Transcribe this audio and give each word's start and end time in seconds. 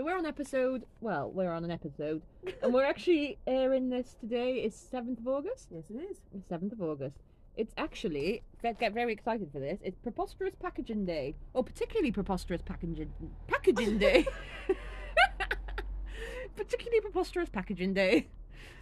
So 0.00 0.04
we're 0.06 0.16
on 0.16 0.24
episode, 0.24 0.86
well, 1.02 1.30
we're 1.30 1.52
on 1.52 1.62
an 1.62 1.70
episode, 1.70 2.22
and 2.62 2.72
we're 2.72 2.86
actually 2.86 3.36
airing 3.46 3.90
this 3.90 4.16
today. 4.18 4.54
Is 4.60 4.74
seventh 4.74 5.18
of 5.18 5.28
August. 5.28 5.68
Yes, 5.70 5.84
it 5.90 6.10
is. 6.10 6.16
Seventh 6.48 6.72
of 6.72 6.80
August. 6.80 7.18
It's 7.54 7.74
actually 7.76 8.42
get, 8.62 8.80
get 8.80 8.94
very 8.94 9.12
excited 9.12 9.50
for 9.52 9.58
this. 9.58 9.78
It's 9.84 9.98
preposterous 9.98 10.54
packaging 10.54 11.04
day, 11.04 11.34
or 11.52 11.62
particularly 11.62 12.12
preposterous 12.12 12.62
packaging 12.62 13.12
packaging 13.46 13.98
day. 13.98 14.26
particularly 16.56 17.02
preposterous 17.02 17.50
packaging 17.50 17.92
day. 17.92 18.26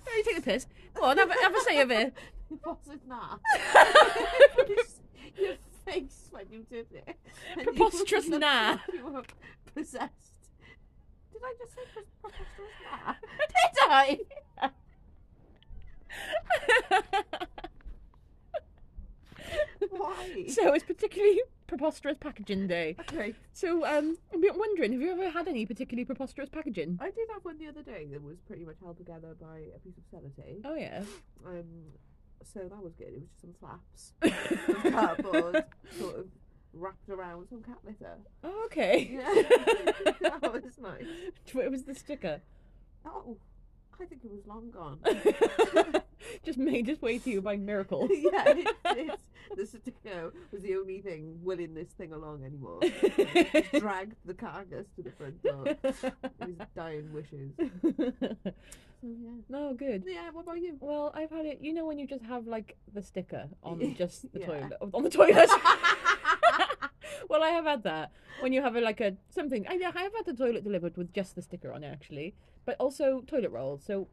Oh, 0.06 0.14
you 0.16 0.22
take 0.22 0.36
the 0.36 0.42
piss. 0.42 0.68
Go 0.94 1.02
on, 1.02 1.18
have, 1.18 1.30
a- 1.30 1.42
have 1.42 1.52
a 1.52 1.60
say 1.62 1.80
of 1.80 1.90
it. 1.90 2.14
It 2.48 3.00
now? 3.08 3.40
Your 5.36 5.56
face 5.84 6.28
when 6.30 6.44
you 6.52 6.64
did 6.70 6.86
it. 6.92 7.16
Preposterous 7.64 8.28
nah. 8.28 8.76
You 8.92 9.04
were 9.04 9.24
possessed. 9.74 10.37
Did 11.38 11.46
I 11.46 11.54
just 11.58 11.74
say 11.74 11.82
pres- 11.94 12.06
preposterous 12.20 12.74
nah? 12.90 13.14
Did 13.48 13.78
I? 13.88 14.18
Why? 19.90 20.44
so 20.48 20.72
it's 20.74 20.84
particularly 20.84 21.40
preposterous 21.68 22.18
packaging 22.18 22.66
day. 22.66 22.96
okay. 23.00 23.34
So 23.52 23.86
um, 23.86 24.16
I'm 24.34 24.42
wondering, 24.56 24.92
have 24.92 25.00
you 25.00 25.12
ever 25.12 25.30
had 25.30 25.46
any 25.46 25.64
particularly 25.64 26.04
preposterous 26.04 26.48
packaging? 26.48 26.98
I 27.00 27.10
did 27.10 27.28
have 27.32 27.44
one 27.44 27.58
the 27.58 27.68
other 27.68 27.82
day 27.82 28.08
that 28.10 28.22
was 28.22 28.38
pretty 28.40 28.64
much 28.64 28.76
held 28.82 28.96
together 28.96 29.36
by 29.40 29.66
a 29.76 29.78
piece 29.78 29.94
of 29.96 30.04
sellotape. 30.12 30.62
Oh 30.64 30.74
yeah. 30.74 31.04
Um, 31.46 31.92
so 32.42 32.60
that 32.60 32.82
was 32.82 32.94
good. 32.94 33.08
It 33.08 33.20
was 33.20 33.28
just 33.28 33.40
some 33.40 33.54
flaps 33.60 34.12
cardboard, 34.90 35.64
sort 35.98 36.18
of 36.18 36.26
wrapped 36.72 37.08
around 37.08 37.48
some 37.48 37.62
cat 37.62 37.78
litter. 37.84 38.16
Oh 38.44 38.62
okay. 38.66 39.08
Yeah, 39.18 40.12
that 40.40 40.52
was 40.52 40.78
nice. 40.80 41.06
it 41.54 41.70
was 41.70 41.84
the 41.84 41.94
sticker. 41.94 42.40
Oh, 43.04 43.36
I 44.00 44.04
think 44.04 44.22
it 44.24 44.30
was 44.30 44.46
long 44.46 44.70
gone. 44.70 44.98
Just 46.44 46.58
made 46.58 46.88
its 46.88 47.00
way 47.02 47.18
to 47.18 47.30
you 47.30 47.40
by 47.40 47.56
miracle. 47.56 48.08
yeah, 48.10 48.44
it's, 48.46 48.72
it's, 48.84 49.22
the 49.56 49.66
sticker 49.66 50.32
was 50.52 50.62
the 50.62 50.76
only 50.76 51.00
thing 51.00 51.38
willing 51.42 51.74
this 51.74 51.88
thing 51.90 52.12
along 52.12 52.44
anymore. 52.44 52.80
Dragged 53.78 54.14
the 54.24 54.34
carcass 54.34 54.86
to 54.96 55.02
the 55.02 55.10
front 55.12 55.42
door. 55.42 55.64
It 55.66 55.84
was 56.40 56.66
dying 56.76 57.12
wishes. 57.12 57.52
So 59.00 59.06
yeah. 59.08 59.30
no, 59.48 59.74
good. 59.74 60.02
Yeah. 60.06 60.30
What 60.32 60.42
about 60.42 60.60
you? 60.60 60.76
Well, 60.80 61.12
I've 61.14 61.30
had 61.30 61.46
it. 61.46 61.58
You 61.60 61.72
know 61.72 61.86
when 61.86 61.98
you 61.98 62.06
just 62.06 62.24
have 62.24 62.46
like 62.46 62.76
the 62.92 63.02
sticker 63.02 63.44
on 63.62 63.94
just 63.94 64.32
the 64.32 64.40
Yeah. 64.40 64.46
toilet, 64.46 64.72
on 64.92 65.02
the 65.04 65.10
toilet. 65.10 65.48
Well, 67.28 67.42
I 67.42 67.48
have 67.48 67.64
had 67.64 67.82
that 67.84 68.12
when 68.40 68.52
you 68.52 68.62
have 68.62 68.76
a, 68.76 68.80
like 68.80 69.00
a 69.00 69.16
something. 69.30 69.66
I, 69.68 69.74
I 69.74 70.02
have 70.02 70.14
had 70.14 70.26
the 70.26 70.34
toilet 70.34 70.64
delivered 70.64 70.96
with 70.96 71.12
just 71.12 71.34
the 71.34 71.42
sticker 71.42 71.72
on 71.72 71.84
it 71.84 71.88
actually, 71.88 72.34
but 72.64 72.76
also 72.78 73.22
toilet 73.26 73.50
rolls. 73.50 73.82
So 73.84 74.08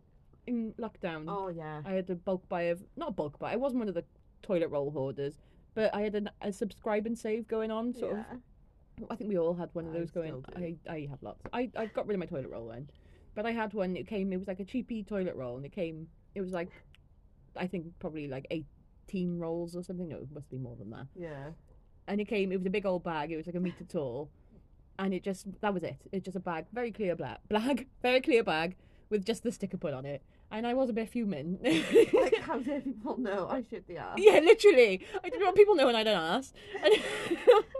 in 0.48 0.74
lockdown, 0.80 1.26
oh 1.28 1.50
yeah. 1.50 1.82
I 1.86 1.94
had 1.94 2.10
a 2.10 2.16
bulk 2.16 2.48
buy 2.50 2.64
of 2.64 2.84
not 2.96 3.16
bulk 3.16 3.40
buy. 3.40 3.54
I 3.54 3.56
wasn't 3.56 3.80
one 3.80 3.90
of 3.90 3.96
the 3.96 4.06
toilet 4.42 4.70
roll 4.70 4.92
hoarders, 4.92 5.40
but 5.74 5.94
I 5.94 6.02
had 6.02 6.16
an, 6.16 6.30
a 6.42 6.52
subscribe 6.52 7.06
and 7.06 7.18
save 7.18 7.48
going 7.48 7.72
on. 7.72 7.94
Sort 7.94 8.14
yeah. 8.14 8.20
of. 8.32 9.08
I 9.10 9.16
think 9.16 9.30
we 9.30 9.38
all 9.38 9.54
had 9.54 9.70
one 9.74 9.88
of 9.88 9.96
I 9.96 10.00
those 10.00 10.12
going. 10.12 10.44
I 10.56 10.60
do. 10.60 10.78
I 10.90 11.08
have 11.10 11.22
lots. 11.22 11.42
I 11.52 11.70
I 11.76 11.88
got 11.88 12.08
rid 12.08 12.16
of 12.16 12.20
my 12.20 12.26
toilet 12.26 12.50
roll 12.50 12.68
then, 12.70 12.90
but 13.34 13.46
I 13.46 13.52
had 13.52 13.74
one. 13.74 13.96
It 13.96 14.08
came. 14.08 14.32
It 14.32 14.38
was 14.38 14.48
like 14.48 14.60
a 14.60 14.66
cheapy 14.66 15.04
toilet 15.04 15.36
roll, 15.36 15.58
and 15.58 15.66
it 15.66 15.74
came. 15.74 16.08
It 16.34 16.42
was 16.42 16.52
like, 16.52 16.70
I 17.58 17.68
think 17.68 17.88
probably 18.00 18.28
like 18.28 18.48
eighteen 18.52 19.38
rolls 19.38 19.76
or 19.76 19.84
something. 19.84 20.08
No, 20.08 20.18
it 20.18 20.32
must 20.34 20.50
be 20.50 20.58
more 20.58 20.76
than 20.78 20.92
that. 20.92 21.08
Yeah. 21.16 21.50
And 22.08 22.22
it 22.22 22.26
came. 22.26 22.52
It 22.52 22.58
was 22.58 22.66
a 22.66 22.70
big 22.70 22.86
old 22.86 23.04
bag. 23.04 23.32
It 23.32 23.38
was 23.38 23.46
like 23.48 23.56
a 23.56 23.60
meter 23.60 23.84
tall, 23.84 24.30
and 25.00 25.14
it 25.14 25.24
just 25.24 25.48
that 25.62 25.74
was 25.74 25.84
it. 25.84 25.98
It's 26.12 26.24
just 26.26 26.38
a 26.38 26.40
bag, 26.40 26.66
very 26.72 26.92
clear 26.92 27.16
black 27.16 27.40
bag, 27.50 27.88
very 28.02 28.22
clear 28.22 28.44
bag 28.44 28.76
with 29.10 29.26
just 29.26 29.44
the 29.44 29.52
sticker 29.52 29.78
put 29.78 29.94
on 29.94 30.06
it. 30.06 30.22
And 30.52 30.66
I 30.68 30.74
was 30.76 30.90
a 30.90 30.94
bit 30.94 31.10
fuming. 31.10 31.58
Like, 32.14 32.38
how 32.42 32.60
dare 32.68 32.80
people 32.82 33.18
know 33.18 33.48
I 33.50 33.64
shit 33.68 33.88
the 33.88 33.98
ass? 33.98 34.18
yeah, 34.18 34.40
literally. 34.40 35.06
I 35.24 35.30
didn't 35.30 35.44
want 35.44 35.56
people 35.58 35.76
knowing 35.76 35.96
I 35.96 36.04
don't 36.04 36.16
ask. 36.18 36.54
And 36.84 36.94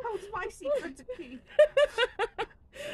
How's 0.04 0.22
my 0.34 0.48
secret 0.50 0.98
to 0.98 1.04
keep? 1.18 1.42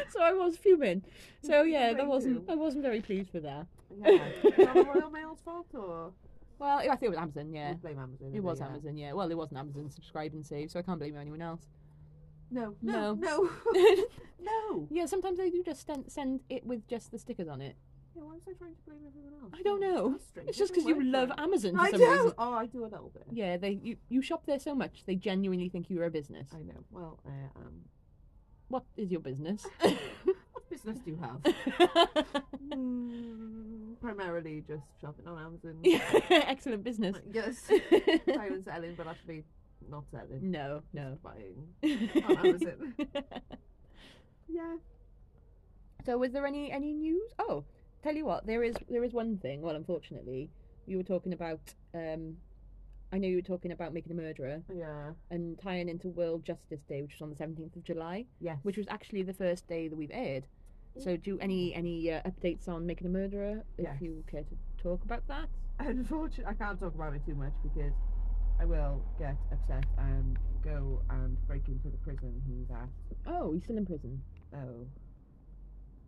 so 0.10 0.22
I 0.22 0.34
was 0.34 0.58
fuming. 0.58 1.04
So 1.44 1.64
yeah, 1.64 1.94
that 1.94 2.06
wasn't. 2.08 2.50
I 2.50 2.56
wasn't 2.56 2.84
very 2.84 3.00
pleased 3.02 3.32
with 3.34 3.44
that. 3.44 3.66
Yeah. 3.98 4.28
Is 4.44 4.56
that 4.58 4.74
the 4.74 4.84
Royal 4.84 5.10
Mail's 5.10 5.40
fault 5.44 5.68
or? 5.74 6.12
Well, 6.62 6.78
I 6.78 6.84
think 6.90 7.02
it 7.02 7.10
was 7.10 7.18
Amazon. 7.18 7.52
Yeah, 7.52 7.70
You 7.70 7.76
blame 7.78 7.98
Amazon. 7.98 8.32
it 8.36 8.40
was 8.40 8.60
yeah. 8.60 8.68
Amazon. 8.68 8.96
Yeah. 8.96 9.14
Well, 9.14 9.32
it 9.32 9.36
wasn't 9.36 9.58
Amazon. 9.58 9.90
Subscribe 9.90 10.34
and 10.34 10.46
save. 10.46 10.70
So 10.70 10.78
I 10.78 10.84
can't 10.84 11.00
blame 11.00 11.18
anyone 11.18 11.42
else. 11.42 11.64
No. 12.52 12.76
No. 12.84 13.16
No. 13.16 13.50
No. 13.74 14.06
no. 14.40 14.88
yeah, 14.92 15.08
sometimes 15.08 15.40
they 15.40 15.50
do 15.50 15.64
just 15.64 15.88
send, 15.88 16.12
send 16.12 16.42
it 16.50 16.64
with 16.64 16.88
just 16.88 17.10
the 17.12 17.18
stickers 17.18 17.48
on 17.48 17.62
it. 17.62 17.76
Yeah, 18.16 18.22
why 18.22 18.34
was 18.34 18.44
I 18.48 18.54
trying 18.54 18.76
to 18.76 18.82
blame 18.86 19.00
everyone 19.08 19.34
else? 19.42 19.54
I 19.58 19.64
don't 19.64 19.82
know. 19.82 20.20
It's 20.48 20.58
just 20.58 20.72
because 20.72 20.86
you 20.86 21.02
love. 21.04 21.32
Amazon 21.36 21.74
for 21.76 21.82
I 21.82 21.90
some 21.92 22.00
do. 22.00 22.12
reason. 22.12 22.34
Oh, 22.38 22.54
I 22.54 22.66
do 22.68 22.84
a 22.84 22.92
little 22.94 23.10
bit. 23.12 23.24
Yeah, 23.32 23.58
they 23.58 23.80
you, 23.82 23.98
you 24.10 24.22
shop 24.22 24.46
there 24.46 24.60
so 24.60 24.76
much 24.76 25.04
they 25.08 25.16
genuinely 25.16 25.70
think 25.70 25.90
you're 25.90 26.06
a 26.06 26.12
business. 26.12 26.50
I 26.54 26.62
know. 26.62 26.84
Well, 26.92 27.20
uh, 27.26 27.60
um, 27.60 27.86
What 28.68 28.84
is 28.98 29.10
your 29.10 29.22
business? 29.22 29.66
what 29.82 30.70
business 30.70 31.00
do 31.00 31.10
you 31.12 31.18
have? 31.22 31.42
mm, 32.70 33.51
primarily 34.02 34.64
just 34.68 34.84
shopping 35.00 35.28
on 35.28 35.38
Amazon. 35.40 35.82
Excellent 36.30 36.84
business. 36.84 37.16
Yes. 37.32 37.68
Buying 38.28 38.54
and 38.54 38.64
selling, 38.64 38.96
but 38.96 39.08
actually 39.08 39.44
not 39.90 40.04
selling. 40.12 40.40
No, 40.52 40.82
no. 40.94 41.18
Buying 41.24 41.68
on 42.26 42.38
Amazon. 42.46 42.94
yeah. 44.50 44.76
So 46.06 46.18
was 46.18 46.32
there 46.32 46.46
any 46.48 46.72
any 46.72 46.94
news? 46.94 47.32
Oh, 47.40 47.64
tell 48.04 48.16
you 48.16 48.26
what, 48.26 48.46
there 48.48 48.64
is 48.64 48.76
there 48.90 49.04
is 49.04 49.14
one 49.14 49.38
thing. 49.38 49.62
Well, 49.62 49.76
unfortunately, 49.76 50.50
you 50.88 50.98
were 50.98 51.04
talking 51.04 51.34
about. 51.34 51.60
Um, 51.94 52.38
I 53.14 53.18
know 53.18 53.28
you 53.28 53.36
were 53.36 53.42
talking 53.42 53.74
about 53.74 53.94
making 53.94 54.14
a 54.14 54.16
murderer 54.16 54.62
Yeah. 54.74 55.12
and 55.30 55.60
tying 55.60 55.90
into 55.90 56.08
World 56.08 56.46
Justice 56.46 56.80
Day, 56.88 57.02
which 57.02 57.12
was 57.16 57.22
on 57.22 57.30
the 57.30 57.36
seventeenth 57.36 57.76
of 57.76 57.84
July, 57.84 58.26
Yes. 58.40 58.58
which 58.64 58.78
was 58.78 58.88
actually 58.90 59.24
the 59.24 59.34
first 59.34 59.68
day 59.68 59.90
that 59.90 59.96
we've 59.98 60.12
aired. 60.14 60.48
So, 61.00 61.16
do 61.18 61.38
any 61.40 61.74
any 61.74 62.12
uh, 62.12 62.22
updates 62.24 62.68
on 62.68 62.86
making 62.86 63.08
a 63.08 63.10
murderer? 63.10 63.64
If 63.78 63.84
Yes. 63.86 64.02
you 64.02 64.24
care 64.30 64.44
to 64.44 64.56
talk 64.84 65.04
about 65.04 65.28
that. 65.28 65.48
Unfortunately, 65.80 66.46
I 66.46 66.54
can't 66.54 66.80
talk 66.80 66.94
about 66.94 67.14
it 67.14 67.22
too 67.26 67.34
much 67.36 67.54
because 67.64 67.94
I 68.60 68.66
will 68.66 69.02
get 69.18 69.36
upset 69.52 69.86
and 69.98 70.38
go 70.64 71.02
and 71.10 71.38
break 71.48 71.68
into 71.68 71.90
the 71.90 71.98
prison 71.98 72.42
he's 72.48 72.70
at. 72.70 72.90
Oh, 73.26 73.54
he's 73.54 73.64
still 73.64 73.78
in 73.78 73.86
prison. 73.86 74.22
Oh. 74.54 74.86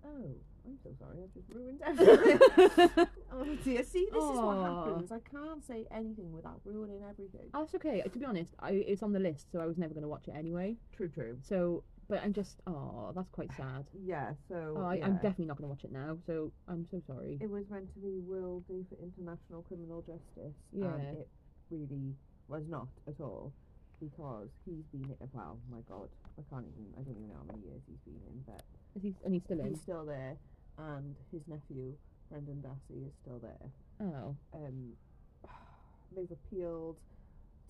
Oh, 0.05 0.35
I'm 0.65 0.77
so 0.83 0.89
sorry. 0.99 1.19
I've 1.23 1.33
just 1.33 1.49
ruined 1.53 1.81
everything. 1.85 3.07
oh 3.31 3.55
dear. 3.63 3.83
See, 3.83 4.07
this 4.11 4.23
is 4.23 4.37
what 4.41 4.57
Aw. 4.57 4.85
happens. 4.85 5.11
I 5.11 5.19
can't 5.19 5.65
say 5.65 5.85
anything 5.91 6.31
without 6.33 6.59
ruining 6.65 7.01
everything. 7.09 7.49
Oh, 7.53 7.59
that's 7.61 7.73
okay. 7.75 8.01
To 8.01 8.19
be 8.19 8.25
honest, 8.25 8.51
I 8.59 8.71
it's 8.71 9.01
on 9.01 9.13
the 9.13 9.19
list, 9.19 9.51
so 9.51 9.59
I 9.59 9.65
was 9.65 9.77
never 9.77 9.93
going 9.93 10.03
to 10.03 10.09
watch 10.09 10.27
it 10.27 10.35
anyway. 10.37 10.75
True, 10.95 11.07
true. 11.09 11.37
So, 11.41 11.83
but 12.09 12.21
I'm 12.23 12.33
just, 12.33 12.61
oh, 12.67 13.11
that's 13.15 13.29
quite 13.29 13.51
sad. 13.57 13.85
Yeah, 14.05 14.31
so. 14.47 14.75
Oh, 14.77 14.83
I, 14.85 14.95
yeah. 14.95 15.05
I'm 15.05 15.15
definitely 15.15 15.45
not 15.45 15.57
going 15.57 15.69
to 15.69 15.73
watch 15.73 15.83
it 15.83 15.91
now. 15.91 16.17
So 16.25 16.51
I'm 16.67 16.85
so 16.89 17.01
sorry. 17.07 17.37
It 17.41 17.49
was 17.49 17.65
meant 17.69 17.93
to 17.93 17.99
be 17.99 18.19
World 18.19 18.67
Day 18.67 18.83
for 18.89 18.95
International 19.03 19.61
Criminal 19.63 20.01
Justice. 20.01 20.55
Yeah. 20.71 20.93
And 20.93 21.17
it 21.17 21.27
really 21.69 22.13
was 22.47 22.63
not 22.67 22.87
at 23.07 23.19
all. 23.21 23.51
Because 23.99 24.49
he's 24.65 24.83
been 24.91 25.09
in, 25.09 25.15
well, 25.33 25.57
my 25.71 25.79
god, 25.87 26.09
I 26.37 26.41
can't 26.53 26.65
even, 26.67 26.91
I 26.99 27.03
don't 27.03 27.15
even 27.15 27.29
know 27.29 27.35
how 27.39 27.47
many 27.47 27.63
years 27.65 27.81
he's 27.87 27.99
been 28.03 28.19
in, 28.27 28.43
but 28.45 28.61
Is 28.97 29.01
he, 29.03 29.13
and 29.23 29.33
he's 29.33 29.43
still 29.43 29.59
in. 29.61 29.69
he's 29.69 29.81
still 29.81 30.03
there, 30.05 30.35
and 30.77 31.15
his 31.31 31.47
nephew, 31.47 31.93
Brendan 32.29 32.61
Dassey, 32.61 33.07
is 33.07 33.13
still 33.21 33.39
there. 33.39 33.71
Oh, 34.01 34.35
Um, 34.53 34.91
they've 36.15 36.31
appealed 36.31 36.97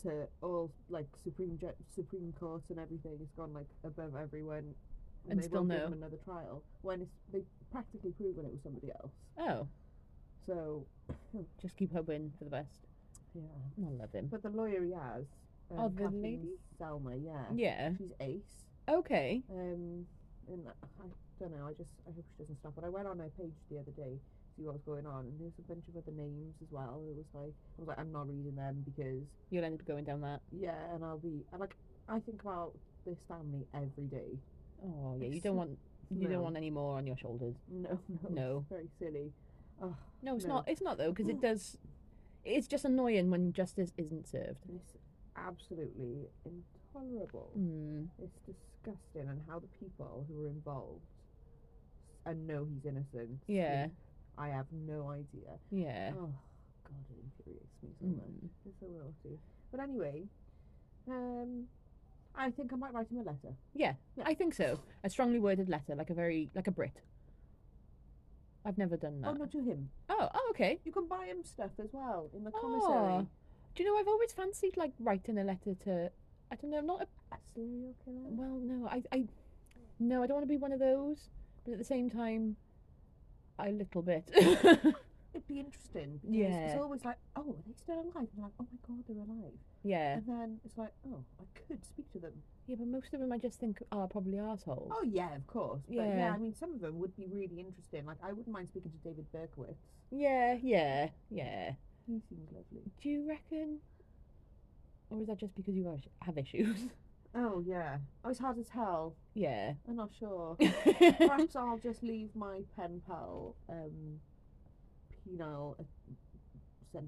to 0.03 0.27
all 0.41 0.71
like 0.89 1.07
supreme 1.23 1.57
ju- 1.59 1.73
supreme 1.95 2.33
courts 2.39 2.69
and 2.69 2.79
everything. 2.79 3.17
It's 3.21 3.31
gone 3.33 3.53
like 3.53 3.67
above 3.83 4.15
everyone. 4.15 4.73
And 5.29 5.39
they 5.39 5.43
still 5.47 5.63
no. 5.63 5.85
another 5.87 6.17
trial 6.25 6.61
when 6.81 7.01
it's 7.01 7.11
they 7.31 7.41
practically 7.71 8.11
proven 8.11 8.45
it 8.45 8.51
was 8.51 8.61
somebody 8.61 8.91
else. 8.91 9.11
Oh, 9.39 9.67
So 10.45 10.85
just 11.61 11.77
keep 11.77 11.93
hoping 11.93 12.31
for 12.37 12.43
the 12.43 12.49
best. 12.49 12.81
yeah, 13.33 13.41
I 13.87 13.91
love 13.91 14.11
him. 14.11 14.27
but 14.29 14.43
the 14.43 14.49
lawyer 14.49 14.83
he 14.83 14.91
has, 14.91 15.23
um, 15.71 15.79
Oh, 15.79 15.89
the 15.89 16.09
lady? 16.09 16.55
Zellner, 16.79 17.17
yeah, 17.23 17.45
Yeah. 17.55 17.91
she's 17.97 18.11
ace. 18.19 18.65
Okay. 18.89 19.41
Um, 19.49 20.05
and 20.51 20.67
I 20.99 21.05
don't 21.39 21.51
know. 21.57 21.67
I 21.67 21.71
just 21.73 21.89
I 22.05 22.11
hope 22.13 22.25
she 22.35 22.43
doesn't 22.43 22.57
stop. 22.59 22.73
But 22.75 22.83
I 22.83 22.89
went 22.89 23.07
on 23.07 23.17
her 23.19 23.29
page 23.39 23.53
the 23.71 23.79
other 23.79 23.91
day 23.91 24.19
see 24.57 24.63
what 24.63 24.73
was 24.73 24.81
going 24.85 25.05
on, 25.05 25.25
and 25.25 25.39
there's 25.39 25.53
a 25.59 25.67
bunch 25.67 25.83
of 25.89 25.95
other 25.97 26.15
names 26.15 26.55
as 26.61 26.67
well. 26.71 27.01
It 27.09 27.15
was 27.15 27.25
like 27.33 27.53
I 27.77 27.81
was 27.81 27.87
like 27.87 27.99
I'm 27.99 28.11
not 28.11 28.27
reading 28.27 28.55
them 28.55 28.83
because 28.85 29.23
You'll 29.49 29.63
end 29.65 29.79
up 29.79 29.87
going 29.87 30.03
down 30.05 30.21
that. 30.21 30.41
yeah, 30.51 30.75
and 30.93 31.03
I'll 31.03 31.17
be 31.19 31.43
and 31.51 31.59
like 31.59 31.75
I 32.09 32.19
think 32.19 32.41
about 32.41 32.73
this 33.05 33.17
family 33.27 33.65
every 33.73 34.05
day. 34.11 34.37
Oh 34.85 35.17
yeah, 35.19 35.27
you 35.29 35.41
don't 35.41 35.55
want 35.55 35.77
you 36.11 36.27
no. 36.27 36.35
don't 36.35 36.43
want 36.43 36.57
any 36.57 36.69
more 36.69 36.97
on 36.97 37.07
your 37.07 37.17
shoulders. 37.17 37.55
No, 37.69 37.97
no, 38.29 38.29
No. 38.29 38.65
very 38.69 38.89
silly. 38.99 39.31
Oh, 39.81 39.95
No, 40.21 40.35
it's 40.35 40.45
No. 40.45 40.55
not. 40.55 40.69
It's 40.69 40.81
not 40.81 40.97
though, 40.97 41.11
because 41.11 41.27
it 41.29 41.41
does. 41.49 41.77
It's 42.45 42.67
just 42.67 42.83
annoying 42.85 43.31
when 43.31 43.53
justice 43.53 43.93
isn't 43.97 44.27
served. 44.27 44.59
it's 44.75 44.93
absolutely 45.37 46.27
intolerable. 46.45 47.49
Hmm. 47.55 48.03
It's 48.21 48.37
disgusting, 48.45 49.29
and 49.29 49.41
how 49.47 49.59
the 49.59 49.67
people 49.79 50.25
who 50.27 50.43
are 50.45 50.49
involved 50.49 51.01
and 52.25 52.45
know 52.47 52.65
he's 52.65 52.85
innocent. 52.85 53.39
Yeah. 53.47 53.87
I 54.37 54.49
have 54.49 54.65
no 54.71 55.09
idea. 55.09 55.51
Yeah. 55.71 56.11
Oh 56.17 56.29
God, 56.83 57.05
it 57.09 57.23
infuriates 57.23 57.77
me 57.83 57.89
so 57.99 58.05
much. 58.07 58.25
Mm. 58.25 58.49
It's 58.65 58.79
so 58.79 58.87
naughty. 58.87 59.39
But 59.71 59.79
anyway, 59.79 60.23
um, 61.07 61.63
I 62.35 62.49
think 62.51 62.73
I 62.73 62.75
might 62.75 62.93
write 62.93 63.09
him 63.09 63.19
a 63.19 63.23
letter. 63.23 63.55
Yeah, 63.75 63.93
Yeah. 64.17 64.23
I 64.25 64.33
think 64.33 64.53
so. 64.55 64.79
A 65.03 65.09
strongly 65.09 65.39
worded 65.39 65.69
letter, 65.69 65.95
like 65.95 66.09
a 66.09 66.13
very 66.13 66.49
like 66.55 66.67
a 66.67 66.71
Brit. 66.71 67.01
I've 68.65 68.77
never 68.77 68.95
done 68.95 69.21
that. 69.21 69.27
Oh, 69.29 69.33
not 69.33 69.51
to 69.51 69.61
him. 69.61 69.89
Oh, 70.09 70.29
oh, 70.33 70.47
okay. 70.51 70.79
You 70.85 70.91
can 70.91 71.07
buy 71.07 71.25
him 71.25 71.43
stuff 71.43 71.71
as 71.83 71.89
well 71.91 72.29
in 72.33 72.43
the 72.45 72.51
commissary. 72.51 72.93
Oh. 72.93 73.27
Do 73.75 73.83
you 73.83 73.89
know 73.91 73.99
I've 73.99 74.07
always 74.07 74.31
fancied 74.31 74.77
like 74.77 74.93
writing 74.99 75.37
a 75.37 75.43
letter 75.43 75.75
to 75.83 76.09
I 76.51 76.55
don't 76.55 76.71
know, 76.71 76.81
not 76.81 77.01
a 77.01 77.35
A 77.35 77.37
serial 77.53 77.93
killer. 78.05 78.29
well, 78.29 78.59
no, 78.61 78.87
I 78.87 79.03
I 79.11 79.25
no, 79.99 80.23
I 80.23 80.27
don't 80.27 80.35
want 80.37 80.43
to 80.47 80.53
be 80.53 80.57
one 80.57 80.71
of 80.71 80.79
those, 80.79 81.29
but 81.65 81.73
at 81.73 81.77
the 81.77 81.83
same 81.83 82.09
time 82.09 82.55
a 83.59 83.69
little 83.69 84.01
bit. 84.01 84.29
It'd 84.35 85.47
be 85.47 85.59
interesting. 85.59 86.19
because 86.21 86.35
Yeah. 86.35 86.65
It's 86.73 86.81
always 86.81 87.03
like, 87.03 87.17
oh, 87.35 87.41
are 87.41 87.63
they 87.65 87.73
still 87.75 87.95
alive? 87.95 88.27
And 88.35 88.43
like, 88.43 88.51
oh 88.59 88.67
my 88.71 88.77
God, 88.87 89.03
they're 89.07 89.17
alive. 89.23 89.53
yeah. 89.83 90.13
And 90.17 90.27
then 90.27 90.59
it's 90.63 90.77
like, 90.77 90.91
oh, 91.07 91.23
I 91.39 91.43
could 91.67 91.83
speak 91.85 92.11
to 92.13 92.19
them. 92.19 92.33
Yeah, 92.67 92.75
but 92.79 92.87
most 92.87 93.13
of 93.13 93.19
them 93.19 93.31
I 93.31 93.37
just 93.39 93.59
think 93.59 93.81
are 93.91 94.07
probably 94.07 94.37
assholes. 94.39 94.91
Oh 94.93 95.03
yeah, 95.03 95.35
of 95.35 95.45
course. 95.47 95.81
But 95.87 95.95
yeah, 95.95 96.17
Yeah. 96.17 96.33
I 96.33 96.37
mean, 96.37 96.53
some 96.55 96.73
of 96.73 96.81
them 96.81 96.99
would 96.99 97.15
be 97.17 97.25
really 97.27 97.59
interesting. 97.59 98.05
Like, 98.05 98.17
I 98.23 98.29
wouldn't 98.29 98.47
mind 98.53 98.69
speaking 98.69 98.91
to 98.91 98.97
David 99.09 99.25
Berkowitz. 99.33 99.75
Yeah, 100.11 100.57
yeah, 100.61 101.09
yeah. 101.29 101.71
He 102.05 102.21
seems 102.29 102.49
lovely. 102.51 102.83
Do 103.01 103.09
you 103.09 103.27
reckon 103.27 103.79
or 105.09 105.21
is 105.21 105.27
that 105.27 105.39
just 105.39 105.55
because 105.55 105.75
you 105.75 105.99
have 106.21 106.37
issues? 106.37 106.77
Oh 107.35 107.63
yeah. 107.65 107.97
Oh, 108.23 108.29
it's 108.29 108.39
hard 108.39 108.57
to 108.57 108.63
tell. 108.63 109.15
yeah. 109.33 109.73
I'm 109.87 109.95
not 109.95 110.11
sure. 110.17 110.55
Perhaps 111.17 111.55
I'll 111.55 111.79
just 111.81 112.03
leave 112.03 112.29
my 112.35 112.59
pen 112.75 113.01
pal 113.07 113.55
um, 113.69 114.19
penile 115.27 115.75
uh, 115.79 116.99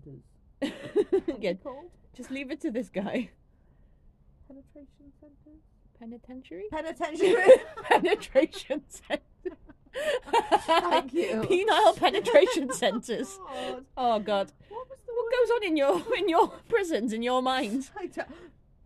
are 0.66 1.22
yeah, 1.39 1.54
called? 1.54 1.92
just 2.16 2.31
leave 2.31 2.50
it 2.50 2.60
to 2.62 2.72
this 2.72 2.89
guy. 2.89 3.30
Penetration 4.48 5.12
centres. 5.19 5.62
Penitentiary? 6.00 6.63
Penitentiary. 6.71 7.54
penetration 7.83 8.81
centre. 8.89 9.21
Thank 10.66 11.13
you. 11.13 11.44
Penile 11.48 11.95
penetration 11.98 12.74
centres. 12.74 13.38
God, 13.48 13.86
Oh 13.95 14.19
god. 14.19 14.51
what 14.69 14.89
was 14.89 14.98
the 15.06 15.13
What 15.13 15.31
goes 15.31 15.51
on 15.56 15.63
in 15.63 15.78
your 15.78 16.01
in 16.18 16.28
your 16.30 16.48
prisons 16.68 17.13
in 17.13 17.21
your 17.21 17.42
mind? 17.44 17.89
I 17.98 18.07
don't- 18.07 18.28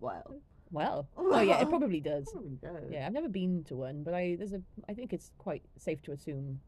Well, 0.01 0.42
Well, 0.71 1.07
oh 1.18 1.39
yeah, 1.42 1.62
it 1.62 1.69
probably 1.69 2.00
does. 2.00 2.30
probably 2.31 2.57
does. 2.62 2.89
Yeah, 2.92 3.06
I've 3.07 3.13
never 3.13 3.30
been 3.30 3.63
to 3.66 3.75
one, 3.75 4.04
but 4.04 4.13
I 4.13 4.36
there's 4.38 4.54
a 4.54 4.62
I 4.88 4.94
think 4.94 5.13
it's 5.13 5.31
quite 5.38 5.63
safe 5.77 6.01
to 6.04 6.12
assume 6.12 6.60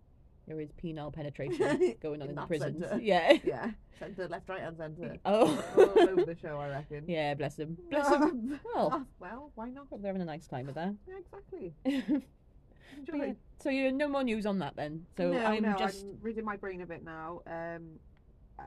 there 0.48 0.59
is 0.59 0.71
penile 0.83 1.13
penetration 1.13 1.94
going 2.01 2.21
on 2.21 2.27
In 2.27 2.30
in, 2.31 2.36
the 2.36 2.42
prisons. 2.48 2.80
centre. 2.81 3.00
Yeah. 3.03 3.38
Yeah. 3.44 3.71
Centre, 4.00 4.27
left, 4.27 4.50
right, 4.50 4.62
and 4.63 4.75
centre. 4.75 5.15
Oh. 5.24 5.63
All 5.77 6.09
over 6.09 6.25
the 6.25 6.36
show, 6.36 6.57
I 6.57 6.69
reckon. 6.69 7.03
yeah, 7.07 7.36
bless 7.36 7.53
them. 7.56 7.77
Bless 7.92 8.09
them. 8.09 8.59
Well, 8.74 8.89
Ah, 8.92 9.03
well, 9.19 9.51
why 9.53 9.69
not? 9.69 9.86
they're 9.92 10.00
having 10.09 10.24
a 10.24 10.25
nice 10.25 10.48
time 10.48 10.65
with 10.65 10.75
that. 10.75 10.95
Yeah, 11.07 11.15
exactly. 11.19 11.74
Enjoy. 11.86 13.25
yeah, 13.25 13.33
so 13.62 13.69
you 13.69 13.92
no 13.92 14.07
more 14.09 14.24
news 14.24 14.45
on 14.48 14.57
that 14.59 14.75
then. 14.75 15.06
So 15.15 15.31
no, 15.31 15.45
I'm 15.45 15.62
no, 15.63 15.75
just 15.77 16.03
I'm 16.03 16.18
ridding 16.21 16.44
my 16.44 16.57
brain 16.57 16.81
a 16.81 16.86
bit 16.88 17.03
now. 17.06 17.42
Um, 17.45 17.83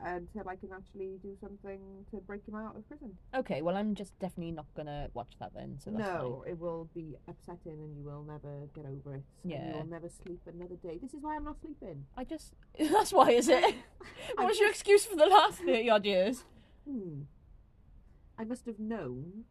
until 0.03 0.47
I 0.49 0.55
can 0.55 0.69
actually 0.73 1.19
do 1.21 1.35
something 1.39 1.79
to 2.11 2.17
break 2.17 2.45
him 2.47 2.55
out 2.55 2.75
of 2.75 2.87
prison. 2.87 3.17
okay. 3.33 3.61
Well, 3.61 3.75
I'm 3.77 3.95
just 3.95 4.17
definitely 4.19 4.51
not 4.51 4.65
gonna 4.75 5.09
watch 5.13 5.33
that 5.39 5.53
then. 5.53 5.77
So 5.79 5.91
that's 5.91 6.01
no, 6.03 6.43
it 6.47 6.59
will 6.59 6.89
be 6.93 7.15
upsetting, 7.27 7.79
and 7.79 7.95
you 7.97 8.03
will 8.03 8.23
never 8.23 8.67
get 8.73 8.85
over 8.85 9.15
it. 9.15 9.23
Yeah. 9.43 9.67
you 9.69 9.73
will 9.77 9.87
never 9.87 10.09
sleep 10.09 10.41
another 10.47 10.75
day. 10.75 10.99
This 11.01 11.13
is 11.13 11.21
why 11.21 11.35
I'm 11.35 11.43
not 11.45 11.59
sleeping. 11.61 12.05
I 12.17 12.23
just 12.23 12.53
that's 12.79 13.13
why 13.13 13.31
is 13.31 13.47
it? 13.49 13.63
what 14.35 14.47
was 14.47 14.59
your 14.59 14.69
excuse 14.69 15.05
for 15.05 15.15
the 15.15 15.25
last 15.25 15.59
thirty 15.59 15.89
odd 15.89 16.05
years? 16.05 16.43
Hmm. 16.89 17.21
I 18.37 18.43
must 18.43 18.65
have 18.65 18.79
known 18.79 19.45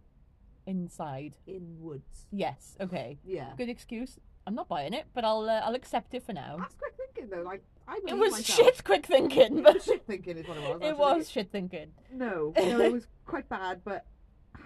Inside. 0.67 1.35
in 1.47 1.77
woods. 1.81 2.27
Yes. 2.31 2.77
Okay. 2.81 3.19
Yeah. 3.25 3.53
Good 3.57 3.69
excuse. 3.69 4.19
I'm 4.47 4.55
not 4.55 4.69
buying 4.69 4.93
it, 4.93 5.07
but 5.15 5.25
I'll 5.25 5.49
uh, 5.49 5.61
I'll 5.65 5.75
accept 5.75 6.15
it 6.15 6.23
for 6.23 6.33
now. 6.33 6.57
That's 6.59 6.75
quick 6.75 6.95
thinking, 6.97 7.31
though. 7.31 7.43
Like 7.43 7.63
I 7.87 8.01
It 8.07 8.17
was 8.17 8.33
myself. 8.33 8.59
shit 8.59 8.85
quick 8.85 9.07
thinking, 9.07 9.59
It 9.59 9.65
but 9.65 9.75
was 9.75 9.85
shit 9.85 10.07
thinking 10.07 10.39
is 10.39 10.49
what 10.49 10.57
it 10.57 10.63
was. 10.63 10.71
it 10.83 10.87
actually. 10.91 11.19
was 11.19 11.31
shit 11.31 11.51
thinking. 11.53 11.89
No, 12.13 12.53
no, 12.59 12.81
it 12.81 12.93
was 12.93 13.07
quite 13.27 13.49
bad, 13.49 13.83
but 13.85 14.07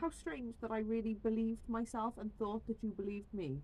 how 0.01 0.11
strange 0.11 0.55
that 0.61 0.71
I 0.71 0.79
really 0.81 1.15
believed 1.15 1.69
myself 1.69 2.15
and 2.19 2.31
thought 2.39 2.67
that 2.69 2.77
you 2.83 2.91
believed 2.91 3.33
me. 3.35 3.59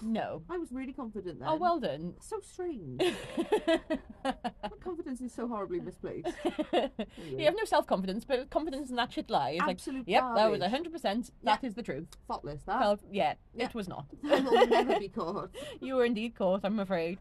No. 0.00 0.42
I 0.48 0.58
was 0.58 0.70
really 0.70 0.92
confident 0.92 1.38
oh, 1.40 1.44
then. 1.44 1.48
Oh 1.48 1.56
well 1.56 1.80
done. 1.80 2.14
So 2.20 2.38
strange. 2.40 3.02
My 4.24 4.34
confidence 4.80 5.20
is 5.20 5.32
so 5.34 5.48
horribly 5.48 5.80
misplaced. 5.80 6.28
you 6.72 7.44
have 7.44 7.56
no 7.56 7.64
self 7.64 7.88
confidence, 7.88 8.24
but 8.24 8.48
confidence 8.50 8.90
in 8.90 8.96
that 8.96 9.12
shit 9.12 9.28
lie. 9.28 9.56
Like, 9.58 9.70
Absolute 9.70 10.06
yep, 10.06 10.22
that 10.36 10.50
was 10.50 10.60
garbage. 10.60 10.70
hundred 10.70 10.92
percent. 10.92 11.30
That 11.42 11.64
is 11.64 11.74
the 11.74 11.82
truth. 11.82 12.06
Faultless, 12.28 12.62
that. 12.66 12.78
Well, 12.80 13.00
yeah, 13.10 13.34
Yeah. 13.54 13.64
it 13.66 13.74
was 13.74 13.88
not. 13.88 14.06
That 14.22 14.44
will 14.44 14.66
never 14.68 15.00
be 15.00 15.08
caught. 15.08 15.50
you 15.80 15.96
were 15.96 16.04
indeed 16.04 16.36
caught, 16.36 16.60
I'm 16.62 16.78
afraid. 16.78 17.18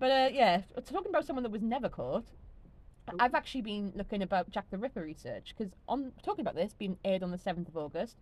But 0.00 0.10
uh, 0.10 0.30
yeah, 0.32 0.62
talking 0.86 1.10
about 1.10 1.26
someone 1.26 1.42
that 1.44 1.52
was 1.52 1.62
never 1.62 1.90
caught, 1.90 2.24
I've 3.18 3.34
actually 3.34 3.60
been 3.60 3.92
looking 3.94 4.22
about 4.22 4.50
Jack 4.50 4.70
the 4.70 4.78
Ripper 4.78 5.02
research 5.02 5.54
because 5.56 5.72
on 5.86 6.12
talking 6.22 6.40
about 6.40 6.54
this 6.54 6.72
being 6.72 6.96
aired 7.04 7.22
on 7.22 7.30
the 7.30 7.38
seventh 7.38 7.68
of 7.68 7.76
August. 7.76 8.16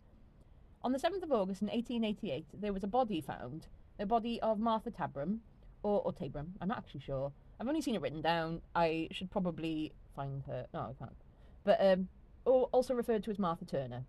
On 0.83 0.93
the 0.93 0.99
seventh 0.99 1.23
of 1.23 1.33
August 1.33 1.63
in 1.63 1.69
1888, 1.69 2.47
there 2.61 2.73
was 2.73 2.85
a 2.85 2.89
body 2.89 3.21
found, 3.21 3.67
the 3.99 4.07
body 4.07 4.41
of 4.41 4.59
Martha 4.59 4.91
Tabram, 4.91 5.39
or 5.83 6.03
or 6.05 6.13
Tabram. 6.13 6.49
I'm 6.61 6.69
not 6.69 6.79
actually 6.79 7.01
sure. 7.01 7.33
I've 7.61 7.69
only 7.69 7.81
seen 7.81 7.95
it 7.95 8.01
written 8.01 8.23
down. 8.23 8.61
I 8.75 9.09
should 9.13 9.31
probably 9.31 9.93
find 10.17 10.43
her. 10.47 10.67
No, 10.75 10.81
I 10.81 10.93
can't. 10.99 11.17
But 11.65 11.79
um, 11.81 12.09
al- 12.47 12.69
also 12.73 12.95
referred 12.95 13.23
to 13.25 13.31
as 13.31 13.39
Martha 13.39 13.65
Turner. 13.65 14.05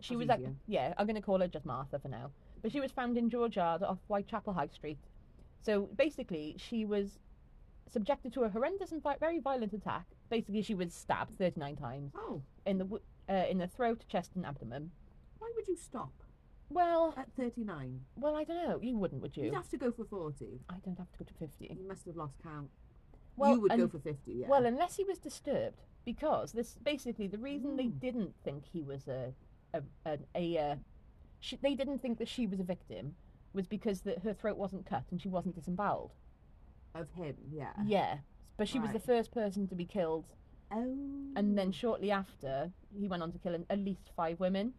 She 0.00 0.14
That's 0.14 0.28
was 0.28 0.38
easier. 0.38 0.54
yeah. 0.66 0.94
I'm 0.96 1.06
going 1.06 1.16
to 1.16 1.22
call 1.22 1.40
her 1.40 1.48
just 1.48 1.66
Martha 1.66 1.98
for 1.98 2.08
now. 2.08 2.30
But 2.62 2.72
she 2.72 2.80
was 2.80 2.90
found 2.90 3.16
in 3.16 3.30
George 3.30 3.56
Yard 3.56 3.82
off 3.82 3.98
Whitechapel 4.08 4.52
High 4.52 4.68
Street. 4.68 4.98
So 5.66 5.88
basically, 5.96 6.54
she 6.58 6.84
was 6.84 7.18
subjected 7.88 8.32
to 8.34 8.44
a 8.44 8.48
horrendous 8.48 8.92
and 8.92 9.02
very 9.18 9.40
violent 9.40 9.72
attack. 9.72 10.06
Basically, 10.30 10.62
she 10.62 10.74
was 10.76 10.94
stabbed 10.94 11.36
39 11.38 11.74
times 11.76 12.12
Oh, 12.16 12.40
in 12.64 12.78
the 12.78 12.86
uh, 13.28 13.46
in 13.50 13.58
the 13.58 13.66
throat, 13.66 14.04
chest, 14.08 14.30
and 14.36 14.46
abdomen. 14.46 14.92
why 15.40 15.50
would 15.56 15.66
you 15.66 15.76
stop 15.76 16.12
Well, 16.70 17.14
at 17.16 17.26
39? 17.36 18.00
well, 18.16 18.36
I 18.36 18.44
don't 18.44 18.62
know. 18.68 18.78
You 18.80 18.96
wouldn't, 18.96 19.20
would 19.22 19.36
you? 19.36 19.44
You'd 19.46 19.54
have 19.54 19.68
to 19.70 19.76
go 19.76 19.90
for 19.90 20.04
40. 20.04 20.60
I 20.70 20.74
don't 20.84 20.98
have 20.98 21.10
to 21.12 21.18
go 21.18 21.24
to 21.24 21.34
50. 21.34 21.76
You 21.80 21.88
must 21.88 22.06
have 22.06 22.16
lost 22.16 22.34
count. 22.44 22.70
Well, 23.36 23.54
you 23.54 23.60
would 23.62 23.76
go 23.76 23.88
for 23.88 23.98
50, 23.98 24.32
yeah. 24.32 24.46
Well, 24.48 24.64
unless 24.66 24.96
he 24.96 25.02
was 25.04 25.18
disturbed, 25.18 25.80
because 26.04 26.52
this 26.52 26.76
basically 26.84 27.26
the 27.26 27.38
reason 27.50 27.76
they 27.76 27.88
Mm. 27.90 28.00
didn't 28.06 28.34
think 28.44 28.62
he 28.72 28.82
was 28.82 29.08
a 29.08 29.32
a 29.74 29.82
a, 30.12 30.18
a 30.36 30.58
uh, 30.66 30.76
she, 31.40 31.56
they 31.56 31.74
didn't 31.74 31.98
think 32.02 32.18
that 32.18 32.28
she 32.28 32.46
was 32.46 32.60
a 32.60 32.68
victim 32.76 33.16
was 33.56 33.66
because 33.66 34.02
that 34.02 34.20
her 34.20 34.32
throat 34.34 34.56
wasn't 34.56 34.86
cut 34.86 35.04
and 35.10 35.20
she 35.20 35.28
wasn't 35.28 35.54
disemboweled. 35.56 36.12
of 36.94 37.10
him, 37.10 37.36
yeah. 37.50 37.72
Yeah, 37.84 38.18
but 38.56 38.66
she 38.68 38.78
was 38.78 38.88
the 38.90 38.94
Right. 38.98 39.04
first 39.06 39.30
person 39.30 39.66
to 39.68 39.74
be 39.74 39.84
killed, 39.84 40.24
Oh. 40.70 40.96
and 41.36 41.58
then 41.58 41.70
shortly 41.72 42.10
after 42.10 42.72
he 42.98 43.06
went 43.06 43.22
on 43.22 43.32
to 43.32 43.38
kill 43.38 43.54
an, 43.54 43.66
at 43.68 43.78
least 43.80 44.08
five 44.16 44.40
women. 44.40 44.72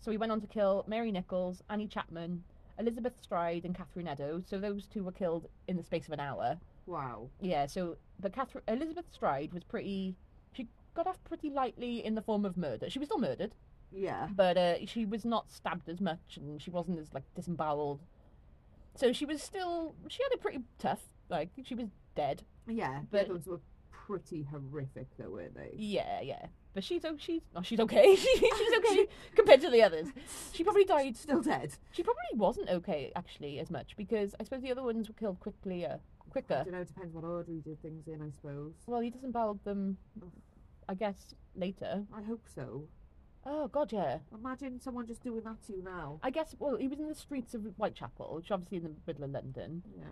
So 0.00 0.10
he 0.10 0.16
went 0.16 0.32
on 0.32 0.40
to 0.40 0.46
kill 0.46 0.84
Mary 0.86 1.12
Nichols, 1.12 1.62
Annie 1.68 1.86
Chapman, 1.86 2.44
Elizabeth 2.78 3.20
Stride, 3.20 3.66
and 3.66 3.74
Catherine 3.74 4.08
Eddowes. 4.08 4.46
So 4.46 4.58
those 4.58 4.86
two 4.86 5.04
were 5.04 5.12
killed 5.12 5.50
in 5.68 5.76
the 5.76 5.82
space 5.82 6.06
of 6.06 6.14
an 6.14 6.20
hour. 6.20 6.58
Wow. 6.86 7.28
Yeah, 7.42 7.66
so 7.66 7.98
but 8.18 8.32
Catherine 8.32 8.64
Elizabeth 8.66 9.12
Stride 9.12 9.52
was 9.52 9.62
pretty. 9.64 10.16
She 10.54 10.66
got 10.94 11.06
off 11.06 11.22
pretty 11.24 11.50
lightly 11.50 12.02
in 12.02 12.14
the 12.14 12.22
form 12.22 12.46
of 12.46 12.56
murder. 12.56 12.88
She 12.88 12.98
was 12.98 13.08
still 13.08 13.18
murdered, 13.18 13.54
Yeah. 13.92 14.28
but 14.34 14.56
uh, 14.56 14.86
she 14.86 15.04
was 15.04 15.24
not 15.24 15.50
stabbed 15.50 15.88
as 15.88 16.00
much, 16.00 16.36
and 16.36 16.60
she 16.62 16.70
wasn't 16.70 16.98
as 16.98 17.12
like 17.14 17.24
disemboweled. 17.34 18.00
So 18.94 19.12
she 19.12 19.24
was 19.24 19.42
still. 19.42 19.94
She 20.08 20.22
had 20.22 20.32
it 20.32 20.40
pretty 20.40 20.60
tough. 20.78 21.00
Like 21.28 21.50
she 21.64 21.74
was 21.74 21.88
dead. 22.14 22.42
Yeah. 22.66 23.00
But- 23.10 23.26
the 23.28 23.34
others 23.34 23.46
were 23.46 23.60
pretty 23.90 24.42
horrific, 24.50 25.06
though, 25.18 25.30
weren't 25.30 25.54
they? 25.54 25.70
Yeah, 25.76 26.20
yeah. 26.20 26.46
But 26.74 26.84
she's 26.84 27.04
o- 27.04 27.16
she's 27.18 27.42
oh, 27.56 27.62
she's 27.62 27.80
okay. 27.80 28.14
she's 28.16 28.72
okay 28.78 29.06
compared 29.34 29.60
to 29.62 29.70
the 29.70 29.82
others. 29.82 30.08
She 30.52 30.62
probably 30.64 30.84
died. 30.84 31.16
Still 31.16 31.40
dead. 31.42 31.72
She 31.92 32.02
probably 32.02 32.22
wasn't 32.34 32.68
okay 32.70 33.10
actually 33.16 33.58
as 33.58 33.70
much 33.70 33.96
because 33.96 34.34
I 34.40 34.44
suppose 34.44 34.62
the 34.62 34.70
other 34.70 34.82
ones 34.82 35.08
were 35.08 35.14
killed 35.14 35.40
quickly, 35.40 35.84
uh, 35.84 35.94
I 35.94 36.30
quicker. 36.30 36.62
don't 36.64 36.72
know. 36.72 36.80
It 36.80 36.88
depends 36.88 37.12
what 37.14 37.24
order 37.24 37.50
he 37.50 37.58
did 37.60 37.82
things 37.82 38.06
in, 38.06 38.22
I 38.22 38.30
suppose. 38.30 38.74
Well, 38.86 39.00
he 39.00 39.10
disemboweled 39.10 39.64
them, 39.64 39.96
I 40.88 40.94
guess 40.94 41.34
later. 41.56 42.04
I 42.16 42.22
hope 42.22 42.42
so. 42.54 42.84
Oh 43.46 43.68
God, 43.68 43.92
yeah. 43.92 44.18
Imagine 44.34 44.80
someone 44.80 45.06
just 45.06 45.22
doing 45.22 45.40
that 45.44 45.62
to 45.66 45.72
you 45.72 45.82
now. 45.82 46.20
I 46.22 46.30
guess. 46.30 46.54
Well, 46.58 46.76
he 46.76 46.88
was 46.88 46.98
in 46.98 47.08
the 47.08 47.14
streets 47.14 47.54
of 47.54 47.62
Whitechapel, 47.76 48.34
which 48.34 48.46
is 48.46 48.50
obviously 48.50 48.78
in 48.78 48.82
the 48.84 48.90
middle 49.06 49.24
of 49.24 49.30
London. 49.30 49.82
Yeah. 49.96 50.04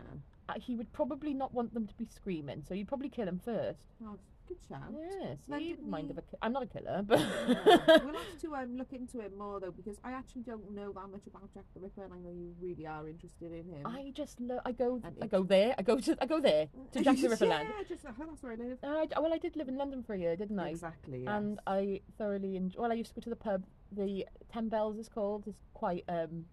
Uh, 0.48 0.54
he 0.58 0.74
would 0.76 0.90
probably 0.92 1.34
not 1.34 1.52
want 1.52 1.74
them 1.74 1.86
to 1.86 1.94
be 1.94 2.06
screaming, 2.06 2.62
so 2.66 2.72
you'd 2.72 2.88
probably 2.88 3.10
kill 3.10 3.28
him 3.28 3.38
first. 3.44 3.86
Oh, 4.02 4.16
good 4.48 4.56
shout. 4.68 4.80
Yeah, 4.92 5.34
Then 5.48 5.58
didn't 5.60 5.88
mind 5.90 6.06
he- 6.06 6.10
of 6.12 6.18
a 6.18 6.22
ki- 6.22 6.36
I'm 6.42 6.52
not 6.52 6.62
a 6.62 6.66
killer, 6.66 7.02
but 7.06 7.18
Yeah. 7.20 7.98
we'll 8.04 8.14
have 8.14 8.38
to 8.40 8.54
um, 8.56 8.76
look 8.76 8.92
into 8.92 9.20
it 9.20 9.36
more 9.36 9.60
though 9.60 9.70
because 9.70 9.98
I 10.02 10.12
actually 10.12 10.42
don't 10.42 10.70
know 10.74 10.92
that 10.92 11.08
much 11.10 11.26
about 11.26 11.52
Jack 11.54 11.64
the 11.74 11.80
Ripper 11.80 12.04
and 12.04 12.12
I 12.14 12.18
know 12.18 12.30
you 12.30 12.54
really 12.60 12.86
are 12.86 13.08
interested 13.08 13.52
in 13.52 13.68
him. 13.72 13.86
I 13.86 14.12
just 14.14 14.40
lo- 14.40 14.60
I 14.64 14.72
go 14.72 15.00
And 15.04 15.16
I 15.22 15.26
go 15.26 15.42
there. 15.42 15.74
I 15.78 15.82
go 15.82 15.98
to 16.00 16.16
I 16.20 16.26
go 16.26 16.40
there 16.40 16.68
to 16.92 17.00
Jack 17.02 17.16
the 17.18 17.28
Ripper 17.28 17.46
land. 17.46 17.68
Yeah, 17.76 17.84
just 17.88 18.04
oh, 18.08 18.12
that's 18.26 18.42
where 18.42 18.52
I 18.52 18.56
live. 18.56 18.78
And 18.82 18.92
I 19.14 19.20
well, 19.20 19.34
I 19.34 19.38
did 19.38 19.56
live 19.56 19.68
in 19.68 19.76
London 19.76 20.02
for 20.02 20.14
a 20.14 20.18
year, 20.18 20.36
didn't 20.36 20.58
I? 20.58 20.70
Exactly. 20.70 21.20
Yes. 21.24 21.28
And 21.34 21.60
I 21.66 22.00
thoroughly 22.16 22.56
enjoy. 22.56 22.80
Well, 22.82 22.92
I 22.92 22.94
used 22.94 23.10
to 23.10 23.20
go 23.20 23.24
to 23.24 23.30
the 23.30 23.36
pub. 23.36 23.64
The 23.92 24.26
Ten 24.52 24.68
Bells 24.68 24.96
is 24.98 25.08
called. 25.08 25.44
It's 25.46 25.62
quite 25.74 26.04
um. 26.08 26.46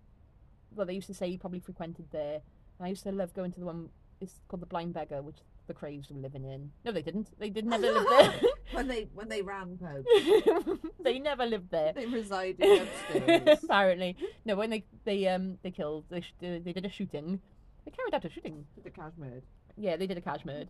Well, 0.76 0.86
they 0.86 0.94
used 0.94 1.08
to 1.08 1.14
say 1.14 1.28
you 1.28 1.38
probably 1.40 1.60
frequented 1.60 2.08
there. 2.12 2.42
And 2.78 2.86
I 2.86 2.90
used 2.90 3.04
to 3.04 3.12
love 3.12 3.34
going 3.34 3.52
to 3.54 3.60
the 3.60 3.66
one. 3.66 3.90
It's 4.20 4.40
called 4.48 4.62
the 4.62 4.66
Blind 4.66 4.94
Beggar, 4.94 5.22
which 5.22 5.38
the 5.68 5.74
Krays 5.74 6.10
were 6.12 6.20
living 6.20 6.44
in. 6.46 6.72
No, 6.84 6.92
they 6.92 7.02
didn't. 7.02 7.30
They 7.40 7.50
did 7.50 7.66
never 7.66 7.92
live 7.92 8.06
there. 8.10 8.34
when 8.72 8.88
they 8.88 9.08
when 9.14 9.30
they 9.30 9.42
ran 9.42 9.78
pubs, 9.78 10.80
they 11.04 11.20
never 11.20 11.46
lived 11.46 11.72
there. 11.72 11.94
they 11.94 12.06
resided 12.06 12.82
upstairs. 12.82 13.64
Apparently, 13.64 14.16
no. 14.46 14.56
When 14.56 14.70
they 14.70 14.86
they 15.04 15.28
um 15.28 15.58
they 15.64 15.72
killed, 15.72 16.06
they 16.10 16.22
sh- 16.22 16.34
they 16.40 16.60
did 16.60 16.86
a 16.86 16.90
shooting. 16.90 17.40
They 17.86 17.92
carried 17.92 18.14
out 18.16 18.26
a 18.26 18.30
shooting. 18.30 18.66
to 18.76 18.82
the 18.84 18.90
Kashmir. 18.90 19.42
Yeah, 19.78 19.96
they 19.98 20.08
did 20.08 20.18
a 20.18 20.22
Kashmir, 20.22 20.66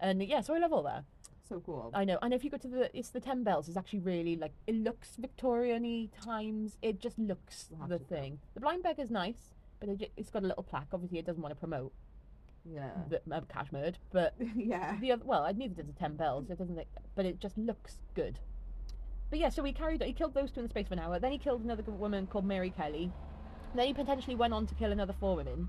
and 0.00 0.22
yeah, 0.22 0.40
so 0.40 0.54
I 0.54 0.58
love 0.58 0.72
all 0.72 0.82
that. 0.84 1.04
So 1.48 1.60
cool. 1.66 1.90
I 1.94 2.04
know. 2.04 2.16
And 2.22 2.32
if 2.32 2.44
you 2.44 2.50
go 2.50 2.58
to 2.58 2.68
the, 2.68 2.96
it's 2.96 3.08
the 3.08 3.18
Ten 3.18 3.42
Bells. 3.42 3.66
It's 3.68 3.76
actually 3.76 3.98
really 4.00 4.36
like 4.36 4.52
it 4.68 4.74
looks 4.76 5.16
Victorian-y 5.16 6.08
times. 6.24 6.76
It 6.80 7.00
just 7.00 7.18
looks 7.18 7.68
We'll 7.76 7.88
the 7.88 7.98
to 7.98 8.04
go. 8.04 8.16
thing. 8.16 8.38
The 8.54 8.60
Blind 8.60 8.84
Beggar's 8.84 9.10
nice, 9.10 9.54
but 9.80 9.88
it, 9.88 10.12
it's 10.16 10.30
got 10.30 10.44
a 10.44 10.46
little 10.46 10.62
plaque. 10.62 10.86
Obviously, 10.92 11.18
it 11.18 11.26
doesn't 11.26 11.42
want 11.42 11.52
to 11.52 11.58
promote 11.58 11.92
yeah. 12.64 13.40
Kashmir, 13.52 13.92
but 14.12 14.34
yeah. 14.56 14.96
the 15.00 15.12
other, 15.12 15.22
well, 15.24 15.44
I 15.44 15.52
neither 15.52 15.74
does 15.74 15.86
the 15.86 15.92
Ten 15.92 16.16
Bells. 16.16 16.50
It 16.50 16.58
doesn't, 16.58 16.78
but 17.14 17.24
it 17.26 17.40
just 17.40 17.56
looks 17.56 17.98
good. 18.14 18.38
But 19.30 19.38
yeah, 19.38 19.48
so 19.48 19.62
he 19.62 19.72
carried. 19.72 20.02
He 20.02 20.12
killed 20.12 20.34
those 20.34 20.50
two 20.50 20.60
in 20.60 20.66
the 20.66 20.70
space 20.70 20.86
of 20.86 20.92
an 20.92 20.98
hour. 20.98 21.18
Then 21.18 21.32
he 21.32 21.38
killed 21.38 21.62
another 21.62 21.82
woman 21.84 22.26
called 22.26 22.44
Mary 22.44 22.70
Kelly. 22.70 23.12
Then 23.74 23.86
he 23.86 23.94
potentially 23.94 24.34
went 24.34 24.52
on 24.52 24.66
to 24.66 24.74
kill 24.74 24.90
another 24.90 25.14
four 25.18 25.36
women. 25.36 25.68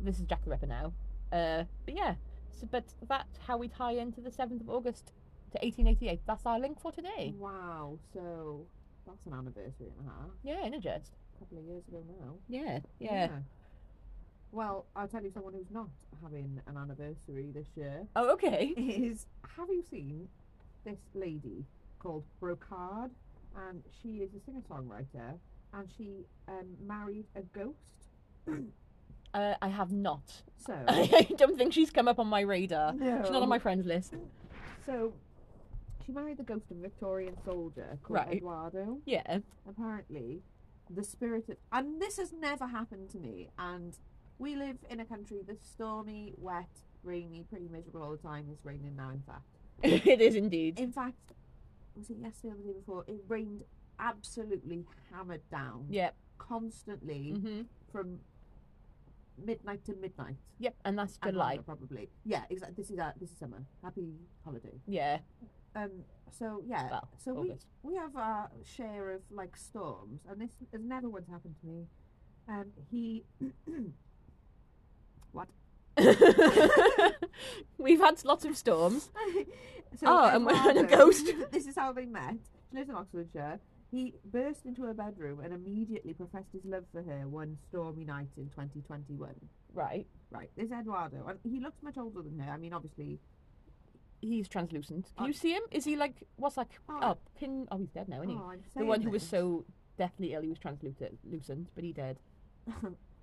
This 0.00 0.18
is 0.18 0.22
Jack 0.22 0.44
the 0.44 0.50
Ripper 0.50 0.66
now. 0.66 0.92
Uh, 1.32 1.64
but 1.84 1.96
yeah, 1.96 2.14
so, 2.50 2.68
but 2.70 2.84
that's 3.08 3.38
how 3.46 3.56
we 3.56 3.68
tie 3.68 3.92
into 3.92 4.20
the 4.20 4.30
seventh 4.30 4.60
of 4.60 4.70
August 4.70 5.12
to 5.52 5.58
1888. 5.58 6.20
That's 6.26 6.46
our 6.46 6.60
link 6.60 6.80
for 6.80 6.92
today. 6.92 7.34
Wow. 7.36 7.98
So 8.12 8.66
that's 9.06 9.26
an 9.26 9.32
anniversary 9.34 9.88
and 9.98 10.06
a 10.06 10.10
half. 10.10 10.30
Yeah, 10.42 10.64
in 10.64 10.74
a 10.74 10.80
jest. 10.80 11.12
A 11.36 11.38
couple 11.40 11.58
of 11.58 11.64
years 11.64 11.82
ago 11.88 12.02
now. 12.20 12.34
Yeah, 12.48 12.78
yeah. 13.00 13.28
Well, 14.52 14.84
I'll 14.94 15.08
tell 15.08 15.22
you 15.22 15.30
someone 15.32 15.54
who's 15.54 15.70
not 15.70 15.88
having 16.22 16.60
an 16.66 16.76
anniversary 16.76 17.50
this 17.54 17.66
year 17.74 18.06
Oh, 18.14 18.30
okay. 18.34 18.66
is 18.76 19.26
have 19.56 19.68
you 19.68 19.82
seen 19.90 20.28
this 20.84 20.98
lady 21.14 21.64
called 21.98 22.24
Brocarde? 22.40 23.10
And 23.68 23.82
she 24.02 24.18
is 24.18 24.30
a 24.34 24.40
singer 24.44 24.60
songwriter 24.70 25.34
and 25.74 25.88
she 25.96 26.26
um, 26.48 26.66
married 26.86 27.26
a 27.36 27.42
ghost. 27.42 27.76
Uh, 29.34 29.54
I 29.62 29.68
have 29.68 29.90
not. 29.92 30.42
So 30.58 30.74
I 30.88 31.26
don't 31.38 31.56
think 31.56 31.72
she's 31.72 31.90
come 31.90 32.06
up 32.06 32.18
on 32.18 32.26
my 32.26 32.42
radar. 32.42 32.92
no. 32.92 33.22
She's 33.22 33.30
not 33.30 33.42
on 33.42 33.48
my 33.48 33.58
friends 33.58 33.86
list. 33.86 34.12
So 34.84 35.14
she 36.04 36.12
married 36.12 36.36
the 36.36 36.42
ghost 36.42 36.70
of 36.70 36.76
a 36.76 36.80
Victorian 36.82 37.34
soldier 37.42 37.98
called 38.02 38.18
Right. 38.26 38.36
Eduardo. 38.36 38.98
Yeah. 39.06 39.38
Apparently, 39.66 40.42
the 40.94 41.02
spirit 41.02 41.48
of 41.48 41.56
and 41.72 41.98
this 41.98 42.18
has 42.18 42.30
never 42.30 42.66
happened 42.66 43.08
to 43.12 43.18
me. 43.18 43.48
And 43.58 43.96
we 44.38 44.56
live 44.56 44.76
in 44.90 45.00
a 45.00 45.04
country 45.04 45.38
that's 45.46 45.68
stormy, 45.68 46.32
wet, 46.36 46.68
rainy, 47.04 47.44
pretty 47.48 47.68
miserable 47.68 48.02
all 48.02 48.10
the 48.12 48.16
time. 48.18 48.46
It's 48.50 48.64
raining 48.64 48.96
now, 48.96 49.10
in 49.10 49.22
fact. 49.26 49.44
it 50.06 50.20
is 50.20 50.34
indeed. 50.34 50.78
In 50.78 50.92
fact, 50.92 51.32
was 51.96 52.10
it 52.10 52.16
yesterday 52.20 52.52
or 52.54 52.56
the 52.56 52.62
day 52.64 52.72
before? 52.72 53.04
It 53.06 53.20
rained 53.28 53.62
absolutely 53.98 54.84
hammered 55.12 55.42
down 55.50 55.86
Yep. 55.90 56.14
constantly 56.38 57.30
hmm 57.32 57.62
from 57.90 58.18
midnight 59.44 59.84
to 59.84 59.94
midnight. 59.96 60.36
Yep. 60.60 60.74
And 60.84 60.98
that's 60.98 61.18
and 61.22 61.32
July. 61.32 61.48
longer, 61.54 61.62
probably. 61.62 62.08
Yeah, 62.24 62.44
exactly. 62.48 62.74
This 62.82 62.90
is 62.90 62.98
uh, 62.98 63.12
this 63.20 63.30
is 63.30 63.38
summer. 63.38 63.62
Happy 63.82 64.14
holiday. 64.44 64.80
Yeah. 64.86 65.18
Um. 65.76 65.90
So 66.30 66.62
yeah. 66.66 66.88
Well, 66.90 67.08
so 67.18 67.34
we 67.34 67.52
we 67.82 67.94
have 67.96 68.16
our 68.16 68.50
share 68.64 69.10
of 69.10 69.20
like 69.30 69.56
storms, 69.56 70.20
and 70.28 70.40
this 70.40 70.50
has 70.72 70.80
never 70.82 71.08
once 71.08 71.28
happened 71.28 71.56
to 71.60 71.66
me. 71.66 71.86
Um. 72.48 72.66
He. 72.90 73.24
what? 75.32 75.48
We've 77.78 78.00
had 78.00 78.24
lots 78.24 78.44
of 78.44 78.56
storms. 78.56 79.10
so 79.98 80.06
Oh, 80.06 80.24
and 80.26 80.46
we 80.46 80.54
had 80.54 80.76
a 80.76 80.84
ghost. 80.84 81.30
this 81.50 81.66
is 81.66 81.76
how 81.76 81.92
they 81.92 82.06
met. 82.06 82.36
She 82.70 82.78
lives 82.78 82.88
in 82.88 82.96
Oxfordshire. 82.96 83.60
He 83.90 84.14
burst 84.24 84.64
into 84.64 84.84
her 84.84 84.94
bedroom 84.94 85.40
and 85.40 85.52
immediately 85.52 86.14
professed 86.14 86.52
his 86.52 86.64
love 86.64 86.84
for 86.92 87.02
her 87.02 87.28
one 87.28 87.58
stormy 87.68 88.04
night 88.04 88.28
in 88.38 88.48
2021. 88.48 89.34
Right. 89.74 90.06
Right, 90.30 90.50
this 90.56 90.70
Eduardo, 90.72 91.26
and 91.28 91.38
he 91.44 91.60
looks 91.60 91.82
much 91.82 91.98
older 91.98 92.22
than 92.22 92.38
her. 92.38 92.50
I 92.50 92.56
mean, 92.56 92.72
obviously, 92.72 93.18
He's 94.22 94.48
translucent. 94.48 95.08
Can 95.16 95.26
you 95.26 95.32
oh. 95.36 95.38
see 95.38 95.52
him? 95.52 95.62
Is 95.72 95.84
he 95.84 95.96
like 95.96 96.14
what's 96.36 96.54
that? 96.54 96.68
Oh, 96.88 96.98
Oh, 97.02 97.18
pin. 97.36 97.66
Oh, 97.72 97.76
he's 97.76 97.90
dead 97.90 98.08
now, 98.08 98.22
isn't 98.22 98.30
he? 98.30 98.36
oh, 98.36 98.50
I'm 98.52 98.62
the 98.76 98.84
one 98.84 99.02
who 99.02 99.10
was 99.10 99.24
so 99.24 99.64
deathly 99.98 100.32
ill, 100.32 100.42
he 100.42 100.48
was 100.48 100.58
translucent, 100.58 101.68
but 101.74 101.84
he 101.84 101.92
dead. 101.92 102.18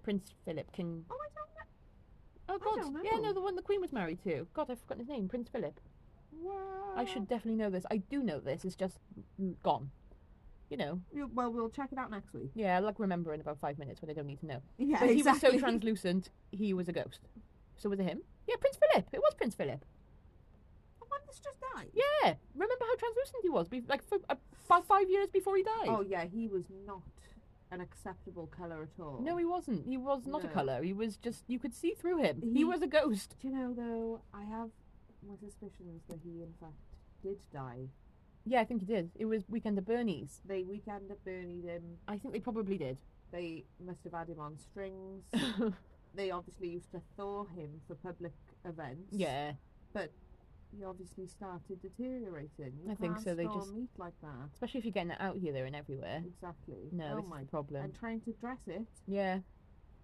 Prince 0.03 0.33
Philip, 0.45 0.71
King. 0.73 1.05
Oh, 1.09 1.15
I 1.15 1.27
don't. 1.33 1.49
Oh 1.49 1.58
God, 2.59 2.95
yeah, 3.03 3.17
no, 3.19 3.33
the 3.33 3.41
one 3.41 3.55
the 3.55 3.61
Queen 3.61 3.81
was 3.81 3.91
married 3.91 4.21
to. 4.23 4.47
God, 4.53 4.69
I've 4.69 4.79
forgotten 4.79 4.99
his 5.05 5.09
name. 5.09 5.27
Prince 5.27 5.49
Philip. 5.49 5.79
I 6.95 7.05
should 7.05 7.27
definitely 7.27 7.55
know 7.55 7.69
this. 7.69 7.85
I 7.91 7.97
do 7.97 8.21
know 8.23 8.39
this. 8.39 8.65
It's 8.65 8.75
just 8.75 8.99
gone. 9.63 9.91
You 10.69 10.77
know. 10.77 11.01
You- 11.13 11.29
Well, 11.33 11.51
we'll 11.51 11.69
check 11.69 11.91
it 11.91 11.97
out 11.97 12.11
next 12.11 12.33
week. 12.33 12.51
Yeah, 12.55 12.77
I 12.77 12.79
like 12.79 12.99
remember 12.99 13.33
in 13.33 13.41
about 13.41 13.59
five 13.59 13.79
minutes 13.79 14.01
when 14.01 14.09
I 14.11 14.13
don't 14.13 14.27
need 14.27 14.39
to 14.41 14.45
know. 14.45 14.61
Yeah, 14.77 14.99
But 14.99 15.09
he 15.15 15.23
was 15.23 15.39
so 15.39 15.57
translucent, 15.57 16.29
he 16.51 16.73
was 16.73 16.87
a 16.87 16.91
ghost. 16.93 17.21
So 17.77 17.89
was 17.89 17.99
it 17.99 18.03
him? 18.03 18.21
Yeah, 18.47 18.55
Prince 18.59 18.77
Philip. 18.77 19.07
It 19.11 19.19
was 19.19 19.33
Prince 19.35 19.55
Philip. 19.55 19.83
The 20.99 21.05
one 21.07 21.19
that's 21.25 21.39
just 21.39 21.57
died. 21.73 21.89
Yeah. 21.93 22.35
Remember 22.53 22.75
how 22.85 22.95
translucent 22.97 23.37
he 23.41 23.49
was? 23.49 23.67
Be- 23.67 23.83
like 23.87 24.03
for, 24.07 24.17
uh, 24.29 24.35
about 24.65 24.85
five 24.85 25.09
years 25.09 25.29
before 25.29 25.55
he 25.57 25.63
died. 25.63 25.87
Oh 25.87 26.01
yeah, 26.01 26.25
he 26.25 26.47
was 26.47 26.65
not 26.85 27.01
an 27.71 27.81
acceptable 27.81 28.47
color 28.47 28.81
at 28.83 29.01
all. 29.03 29.19
No, 29.21 29.37
he 29.37 29.45
wasn't. 29.45 29.85
He 29.85 29.97
was 29.97 30.25
not 30.25 30.43
a 30.43 30.47
colour. 30.47 30.81
He 30.83 30.93
was 30.93 31.17
just, 31.17 31.43
you 31.47 31.59
could 31.59 31.73
see 31.73 31.91
through 31.91 32.17
him. 32.23 32.41
He, 32.41 32.59
He- 32.59 32.63
was 32.63 32.81
a 32.81 32.87
ghost. 32.87 33.35
Do 33.41 33.47
you 33.47 33.53
know 33.53 33.73
though? 33.73 34.21
I 34.33 34.43
have 34.43 34.69
my 35.27 35.35
suspicions 35.35 36.01
that 36.09 36.19
he 36.23 36.41
in 36.41 36.53
fact 36.59 36.73
did 37.21 37.37
die. 37.53 37.87
Yeah, 38.45 38.61
I 38.61 38.65
think 38.65 38.81
he 38.81 38.85
did. 38.87 39.11
It 39.15 39.25
was 39.25 39.43
Weekend 39.49 39.77
at 39.77 39.85
Bernie's. 39.85 40.41
They 40.45 40.63
weekend 40.63 41.11
at 41.11 41.23
Bernie'd 41.23 41.65
him. 41.65 41.83
I 42.07 42.17
think 42.17 42.33
they 42.33 42.39
probably 42.39 42.77
did. 42.77 42.97
They 43.31 43.65
must 43.85 43.99
have 44.05 44.13
had 44.13 44.29
him 44.29 44.39
on 44.39 44.57
strings. 44.57 45.23
they 46.15 46.31
obviously 46.31 46.69
used 46.69 46.91
to 46.93 47.01
thaw 47.15 47.43
him 47.45 47.69
for 47.87 47.95
public 47.95 48.33
events. 48.65 49.07
yeah. 49.11 49.51
But 49.93 50.11
he 50.77 50.83
obviously 50.83 51.25
started 51.27 51.81
deteriorating. 51.81 52.73
You 52.85 52.91
I 52.91 52.95
think 52.95 53.19
so, 53.19 53.33
they 53.35 53.45
just- 53.45 53.73
meat 53.73 53.89
like 53.97 54.13
that. 54.21 54.49
Especially 54.53 54.79
if 54.79 54.85
you're 54.85 54.91
getting 54.91 55.11
it 55.11 55.21
out 55.21 55.37
here, 55.37 55.51
there, 55.53 55.65
and 55.65 55.75
everywhere. 55.75 56.23
Exactly. 56.25 56.89
No, 56.91 57.13
oh 57.13 57.21
this 57.21 57.29
my 57.29 57.39
is 57.41 57.45
the 57.45 57.49
problem. 57.51 57.83
And 57.85 57.93
trying 57.99 58.21
to 58.21 58.31
dress 58.33 58.59
it. 58.67 58.83
Yeah, 59.07 59.35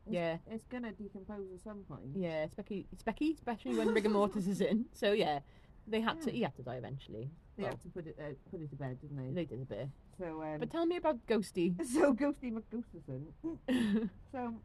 It's, 0.06 0.14
yeah, 0.14 0.38
It's 0.50 0.66
gonna 0.68 0.92
decompose 0.92 1.48
at 1.54 1.64
some 1.64 1.84
point. 1.88 2.16
yeah. 2.16 2.48
Specky, 2.48 2.86
Specky, 2.96 3.34
especially 3.36 3.76
when 3.78 3.94
rigor 3.94 4.10
mortis 4.10 4.48
is 4.48 4.62
in. 4.62 4.86
So 4.94 5.12
yeah, 5.14 5.40
they 5.88 6.02
had 6.02 6.22
to. 6.22 6.32
He 6.32 6.42
had 6.42 6.56
to 6.56 6.64
die 6.64 6.76
eventually. 6.76 7.30
They 7.58 7.64
Well, 7.64 7.72
had 7.72 7.82
to 7.84 7.90
put 7.90 8.08
it 8.08 8.18
uh, 8.20 8.34
put 8.52 8.62
it 8.62 8.70
to 8.72 8.76
bed, 8.76 9.00
didn't 9.02 9.18
they? 9.18 9.32
they 9.32 9.46
did 9.46 9.62
a 9.62 9.66
bit. 9.66 9.90
So 10.18 10.42
um, 10.44 10.60
But 10.60 10.70
tell 10.72 10.86
me 10.86 10.98
about 10.98 11.26
Ghosty. 11.28 11.76
so 11.94 12.14
Ghosty 12.14 12.52
McGusterson. 12.54 14.10
So 14.32 14.56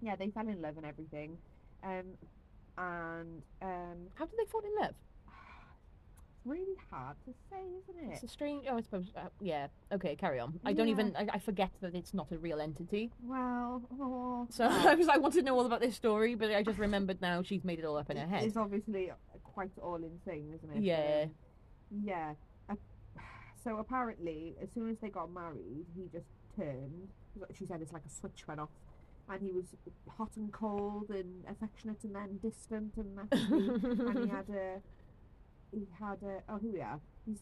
yeah, 0.00 0.16
they 0.16 0.30
fell 0.30 0.48
in 0.48 0.60
love 0.62 0.76
and 0.78 0.86
everything. 0.86 1.38
Um 1.82 2.16
and 2.76 3.42
um 3.62 3.98
How 4.14 4.24
did 4.26 4.38
they 4.38 4.44
fall 4.50 4.62
in 4.62 4.72
love? 4.80 4.94
Really 6.48 6.76
hard 6.90 7.16
to 7.26 7.32
say, 7.50 7.58
isn't 7.82 8.10
it? 8.10 8.14
It's 8.14 8.22
a 8.22 8.28
strange. 8.28 8.64
Oh, 8.68 8.76
I 8.76 8.80
suppose. 8.80 9.06
Uh, 9.16 9.28
yeah. 9.40 9.68
Okay, 9.92 10.16
carry 10.16 10.38
on. 10.40 10.58
I 10.64 10.72
don't 10.72 10.88
Yeah. 10.88 10.92
even. 10.94 11.16
I, 11.16 11.26
I 11.34 11.38
forget 11.38 11.70
that 11.80 11.94
it's 11.94 12.14
not 12.14 12.30
a 12.32 12.38
real 12.38 12.60
entity. 12.60 13.10
Well, 13.22 13.82
oh, 14.00 14.46
So 14.50 14.64
I 14.70 14.94
was. 14.94 15.08
I 15.08 15.18
wanted 15.18 15.40
to 15.40 15.44
know 15.44 15.58
all 15.58 15.66
about 15.66 15.80
this 15.80 15.94
story, 15.94 16.34
but 16.34 16.50
I 16.50 16.62
just 16.62 16.78
remembered 16.78 17.20
now 17.20 17.42
she's 17.42 17.64
made 17.64 17.78
it 17.78 17.84
all 17.84 17.96
up 17.96 18.10
in 18.10 18.16
her 18.16 18.26
head. 18.26 18.44
It's 18.44 18.56
obviously 18.56 19.10
quite 19.44 19.72
all 19.82 19.96
insane, 19.96 20.52
isn't 20.54 20.76
it? 20.76 20.82
Yeah. 20.82 21.24
Um, 21.24 21.30
yeah. 22.04 22.34
Uh, 22.68 22.74
so 23.62 23.78
apparently, 23.78 24.54
as 24.62 24.68
soon 24.74 24.90
as 24.90 24.96
they 25.00 25.08
got 25.08 25.30
married, 25.32 25.86
he 25.96 26.08
just 26.12 26.26
turned. 26.56 27.08
She 27.56 27.66
said 27.66 27.80
it's 27.82 27.92
like 27.92 28.02
a 28.06 28.10
switch 28.10 28.46
went 28.48 28.60
off, 28.60 28.70
and 29.28 29.40
he 29.42 29.52
was 29.52 29.64
hot 30.16 30.30
and 30.36 30.52
cold 30.52 31.10
and 31.10 31.44
affectionate, 31.50 32.02
and 32.04 32.14
then 32.14 32.38
distant 32.42 32.94
and 32.96 33.14
nasty. 33.16 34.02
and 34.02 34.18
he 34.24 34.28
had 34.28 34.48
a. 34.54 34.80
He 35.72 35.86
had 35.98 36.18
a. 36.22 36.42
Oh, 36.48 36.58
here 36.58 36.72
we 36.72 36.80
are. 36.80 37.00
He's. 37.26 37.40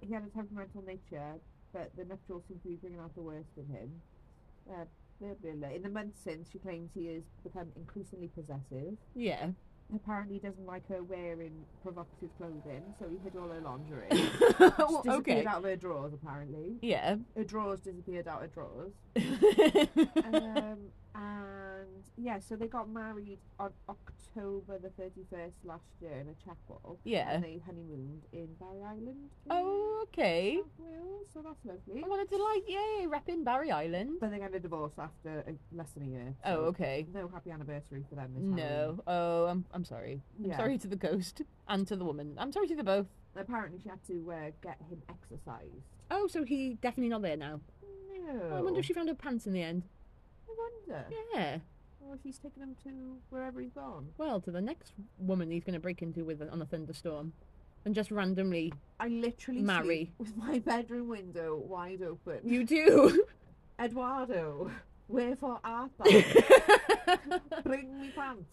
He 0.00 0.12
had 0.12 0.24
a 0.24 0.28
temperamental 0.28 0.82
nature, 0.82 1.34
but 1.72 1.90
the 1.96 2.04
nuptials 2.04 2.42
seem 2.48 2.58
to 2.60 2.68
be 2.68 2.76
bringing 2.76 3.00
out 3.00 3.14
the 3.14 3.20
worst 3.20 3.50
in 3.56 3.66
him. 3.66 3.90
Uh, 4.70 4.84
blah, 5.20 5.34
blah, 5.42 5.52
blah. 5.52 5.68
In 5.68 5.82
the 5.82 5.88
months 5.88 6.20
since, 6.24 6.48
she 6.50 6.58
claims 6.58 6.90
he 6.94 7.06
has 7.06 7.22
become 7.44 7.68
increasingly 7.76 8.28
possessive 8.28 8.96
yeah. 9.14 9.48
apparently 9.94 10.38
doesn't 10.38 10.66
like 10.66 10.88
her 10.88 11.02
wearing 11.02 11.52
provocative 11.82 12.30
clothing, 12.38 12.82
so 12.98 13.06
he 13.08 13.18
hid 13.22 13.36
all 13.36 13.48
her 13.48 13.60
lingerie. 13.60 14.08
Oh, 14.78 15.02
Just 15.04 15.04
disappeared 15.04 15.38
okay. 15.38 15.46
out 15.46 15.58
of 15.58 15.64
her 15.64 15.76
drawers, 15.76 16.12
apparently. 16.14 16.76
Yeah. 16.82 17.16
Her 17.36 17.44
drawers 17.44 17.80
disappeared 17.80 18.26
out 18.28 18.42
of 18.44 18.52
drawers. 18.54 18.92
Um, 20.24 20.78
and 21.14 22.04
yeah, 22.16 22.38
so 22.38 22.56
they 22.56 22.66
got 22.66 22.88
married 22.88 23.38
on 23.58 23.70
October 23.88 24.78
the 24.78 24.88
31st 25.02 25.52
last 25.64 25.84
year 26.00 26.12
in 26.12 26.28
a 26.28 26.34
chapel. 26.44 26.98
Yeah. 27.04 27.30
And 27.32 27.44
they 27.44 27.60
honeymooned 27.64 28.22
in 28.32 28.48
Barry 28.60 28.82
Island. 28.86 29.30
oh, 29.50 30.04
okay. 30.08 30.58
Wales, 30.78 31.26
so 31.32 31.42
that's 31.42 31.64
lovely. 31.64 32.02
I 32.04 32.08
wanted 32.08 32.28
to 32.30 32.36
like, 32.42 32.62
yay, 32.68 33.06
rep 33.06 33.28
in 33.28 33.44
Barry 33.44 33.70
Island. 33.70 34.18
But 34.20 34.30
they 34.30 34.38
got 34.38 34.54
a 34.54 34.60
divorce 34.60 34.92
after 34.98 35.44
uh, 35.48 35.52
less 35.72 35.90
than 35.92 36.04
a 36.04 36.10
year. 36.10 36.34
Oh, 36.44 36.56
okay. 36.66 37.06
No 37.12 37.28
happy 37.28 37.50
anniversary 37.50 38.04
for 38.08 38.14
them 38.14 38.32
this 38.34 38.42
Halloween. 38.42 38.56
No. 38.56 39.02
Oh, 39.06 39.46
I'm. 39.46 39.64
I'm 39.72 39.84
sorry. 39.84 40.20
I'm 40.38 40.50
Yeah. 40.50 40.56
sorry 40.56 40.78
to 40.78 40.88
the 40.88 40.96
ghost 40.96 41.42
and 41.68 41.86
to 41.88 41.96
the 41.96 42.04
woman. 42.04 42.34
I'm 42.38 42.52
sorry 42.52 42.68
to 42.68 42.76
the 42.76 42.84
both. 42.84 43.06
Apparently, 43.36 43.78
she 43.82 43.88
had 43.88 44.04
to 44.08 44.30
uh, 44.32 44.50
get 44.62 44.78
him 44.88 45.02
exercised. 45.08 45.84
Oh, 46.10 46.26
so 46.26 46.44
he 46.44 46.74
definitely 46.80 47.08
not 47.10 47.22
there 47.22 47.36
now. 47.36 47.60
No. 48.26 48.56
I 48.56 48.60
wonder 48.60 48.80
if 48.80 48.86
she 48.86 48.92
found 48.92 49.08
her 49.08 49.14
pants 49.14 49.46
in 49.46 49.52
the 49.52 49.62
end. 49.62 49.84
Wonder. 50.88 51.04
Yeah. 51.34 51.58
Or 52.00 52.14
if 52.14 52.20
he's 52.22 52.38
taken 52.38 52.62
him 52.62 52.76
to 52.84 53.16
wherever 53.30 53.60
he's 53.60 53.72
gone. 53.72 54.08
Well, 54.18 54.40
to 54.40 54.50
the 54.50 54.60
next 54.60 54.92
woman 55.18 55.50
he's 55.50 55.64
going 55.64 55.74
to 55.74 55.80
break 55.80 56.02
into 56.02 56.24
with 56.24 56.40
on 56.42 56.60
a 56.62 56.66
thunderstorm, 56.66 57.32
and 57.84 57.94
just 57.94 58.10
randomly 58.10 58.72
I 58.98 59.08
literally 59.08 59.62
Marry. 59.62 60.10
with 60.18 60.36
my 60.36 60.58
bedroom 60.58 61.08
window 61.08 61.56
wide 61.56 62.02
open. 62.02 62.40
you 62.44 62.64
do. 62.76 63.24
Eduardo, 63.80 64.70
wherefore 65.08 65.60
art 65.64 65.90
thou? 65.98 66.10
Bring 67.64 68.00
me 68.00 68.10
pants. 68.14 68.50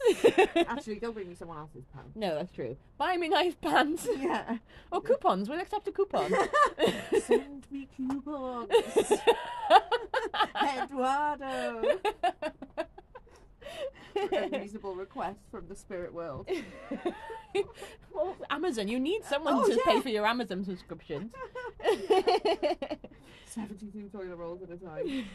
Actually, 0.68 1.00
don't 1.00 1.14
bring 1.14 1.28
me 1.30 1.36
someone 1.36 1.58
else's 1.58 1.84
pants. 1.94 2.16
no, 2.16 2.36
that's 2.36 2.52
true. 2.52 2.76
Buy 2.98 3.18
me 3.18 3.30
nice 3.30 3.56
pants 3.62 4.08
Yeah. 4.18 4.58
or 4.92 5.02
coupons. 5.02 5.50
We'll 5.50 5.60
accept 5.60 5.88
a 5.88 5.92
coupon. 5.92 6.34
Send 7.22 7.66
me 7.72 7.88
coupons. 7.96 8.72
Eduardo. 10.84 12.00
Unreasonable 14.32 14.96
request 14.96 15.40
from 15.52 15.68
the 15.68 15.76
spirit 15.76 16.14
world. 16.14 16.50
well, 18.14 18.36
Amazon. 18.50 18.88
You 18.88 19.00
need 19.00 19.24
someone 19.26 19.54
Oh, 19.56 19.68
to 19.68 19.82
pay 19.86 20.02
for 20.02 20.10
your 20.10 20.26
Amazon 20.26 20.64
subscriptions. 20.64 21.32
72 23.46 24.10
toilet 24.12 24.36
rolls 24.36 24.62
at 24.64 24.70
a 24.72 24.78
time. 24.78 25.26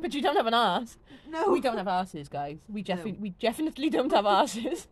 but 0.00 0.14
you 0.14 0.22
don't 0.22 0.36
have 0.36 0.46
an 0.46 0.54
arse. 0.54 0.96
No. 1.28 1.50
We 1.50 1.60
don't 1.60 1.76
have 1.76 1.86
arses, 1.86 2.30
guys. 2.30 2.58
We, 2.68 2.84
No. 2.88 2.96
we 3.18 3.30
definitely 3.30 3.90
don't 3.90 4.12
have 4.12 4.24
arses. 4.24 4.86